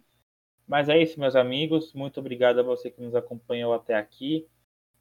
Mas 0.68 0.88
é 0.88 0.98
isso, 1.02 1.20
meus 1.20 1.36
amigos. 1.36 1.94
Muito 1.94 2.20
obrigado 2.20 2.60
a 2.60 2.64
você 2.64 2.90
que 2.90 3.02
nos 3.02 3.16
acompanhou 3.16 3.74
até 3.74 3.96
aqui. 3.96 4.48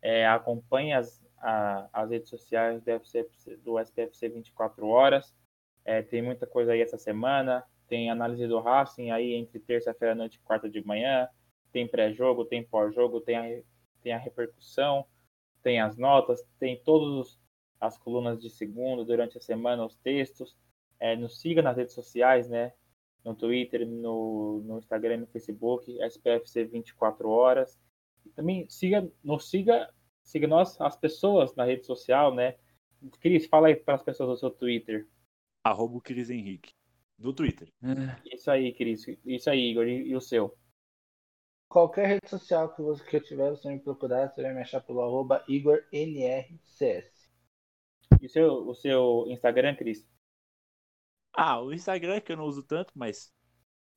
É, 0.02 0.26
acompanhe 0.26 0.92
as, 0.94 1.22
a- 1.38 1.88
as 1.92 2.10
redes 2.10 2.28
sociais 2.28 2.82
do, 2.82 2.90
FCFC 2.90 3.56
do 3.58 3.78
SPFC 3.78 4.28
24 4.30 4.86
horas. 4.88 5.34
É, 5.84 6.02
tem 6.02 6.22
muita 6.22 6.46
coisa 6.46 6.72
aí 6.72 6.80
essa 6.80 6.96
semana. 6.98 7.64
Tem 7.88 8.10
análise 8.10 8.46
do 8.46 8.60
Racing 8.60 9.10
aí 9.10 9.34
entre 9.34 9.58
terça-feira 9.58 10.12
à 10.12 10.16
noite 10.16 10.36
e 10.36 10.40
quarta 10.40 10.68
de 10.68 10.84
manhã. 10.84 11.28
Tem 11.72 11.88
pré-jogo, 11.88 12.44
tem 12.44 12.62
pós-jogo, 12.62 13.20
tem 13.20 13.36
a, 13.36 13.62
tem 14.02 14.12
a 14.12 14.18
repercussão, 14.18 15.06
tem 15.62 15.80
as 15.80 15.96
notas, 15.96 16.42
tem 16.58 16.80
todas 16.82 17.38
as 17.80 17.98
colunas 17.98 18.40
de 18.40 18.50
segunda 18.50 19.04
durante 19.04 19.38
a 19.38 19.40
semana, 19.40 19.84
os 19.84 19.96
textos. 19.96 20.56
É, 21.00 21.16
nos 21.16 21.40
siga 21.40 21.62
nas 21.62 21.76
redes 21.76 21.94
sociais, 21.94 22.48
né? 22.48 22.72
no 23.24 23.34
Twitter, 23.34 23.86
no, 23.86 24.62
no 24.64 24.78
Instagram, 24.78 25.18
no 25.18 25.26
Facebook, 25.26 25.98
SPFC 26.00 26.64
24 26.64 27.28
horas. 27.28 27.78
E 28.24 28.30
também 28.30 28.68
siga, 28.68 29.10
nos 29.22 29.50
siga, 29.50 29.92
siga 30.22 30.46
nós, 30.46 30.80
as 30.80 30.96
pessoas 30.96 31.54
na 31.54 31.64
rede 31.64 31.84
social, 31.84 32.34
né? 32.34 32.56
Cris, 33.20 33.46
fala 33.46 33.68
aí 33.68 33.76
para 33.76 33.94
as 33.94 34.02
pessoas 34.02 34.30
do 34.30 34.36
seu 34.36 34.50
Twitter. 34.50 35.06
Arroba 35.62 35.96
o 35.96 36.00
Cris 36.00 36.30
Henrique. 36.30 36.72
Do 37.18 37.32
Twitter. 37.32 37.68
Isso 38.24 38.50
aí, 38.50 38.72
Cris. 38.72 39.06
Isso 39.24 39.50
aí, 39.50 39.70
Igor. 39.70 39.88
E, 39.88 40.08
e 40.08 40.14
o 40.14 40.20
seu? 40.20 40.56
Qualquer 41.68 42.06
rede 42.06 42.30
social 42.30 42.72
que 42.74 42.80
você 42.80 43.04
que 43.04 43.16
eu 43.16 43.22
tiver, 43.22 43.50
você 43.50 43.68
me 43.68 43.80
procurar, 43.80 44.28
você 44.28 44.40
vai 44.40 44.54
me 44.54 44.60
achar 44.60 44.80
pelo 44.80 45.02
arroba 45.02 45.44
IgorNRCS. 45.48 47.28
E 48.20 48.26
o 48.26 48.30
seu, 48.30 48.68
o 48.68 48.74
seu 48.74 49.24
Instagram, 49.28 49.76
Cris? 49.76 50.04
Ah, 51.32 51.60
o 51.60 51.72
Instagram 51.72 52.20
que 52.20 52.32
eu 52.32 52.36
não 52.36 52.46
uso 52.46 52.62
tanto, 52.62 52.92
mas 52.94 53.34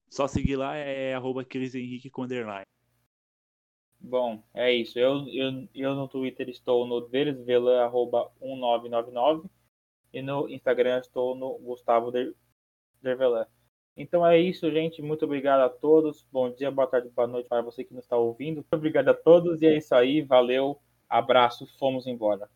só 0.09 0.28
seguir 0.28 0.55
lá 0.57 0.76
é 0.76 1.13
arroba 1.13 1.45
Cris 1.45 1.74
Henrique 1.74 2.11
underline. 2.17 2.65
Bom, 3.99 4.43
é 4.53 4.72
isso. 4.74 4.99
Eu, 4.99 5.28
eu, 5.28 5.67
eu 5.74 5.95
no 5.95 6.07
Twitter 6.07 6.49
estou 6.49 6.86
no 6.88 7.07
dersvelan.1999 7.07 9.49
e 10.11 10.22
no 10.22 10.49
Instagram 10.49 10.99
estou 10.99 11.36
no 11.36 11.57
Gustavo 11.59 12.11
Der- 13.02 13.18
Dervelan. 13.18 13.45
Então 13.97 14.26
é 14.26 14.39
isso, 14.39 14.72
gente. 14.72 15.02
Muito 15.02 15.26
obrigado 15.26 15.62
a 15.62 15.70
todos. 15.70 16.26
Bom 16.32 16.52
dia, 16.52 16.72
boa 16.72 16.88
tarde, 16.88 17.10
boa 17.10 17.28
noite 17.28 17.49
para 17.49 17.62
você 17.62 17.84
que 17.84 17.93
nos 17.93 18.06
está 18.06 18.18
ouvindo. 18.18 18.58
Muito 18.58 18.74
obrigado 18.76 19.10
a 19.10 19.14
todos 19.16 19.62
e 19.62 19.68
é 19.68 19.78
isso 19.78 19.93
aí. 19.95 20.22
Valeu, 20.22 20.82
abraço, 21.10 21.68
fomos 21.80 22.08
embora. 22.08 22.49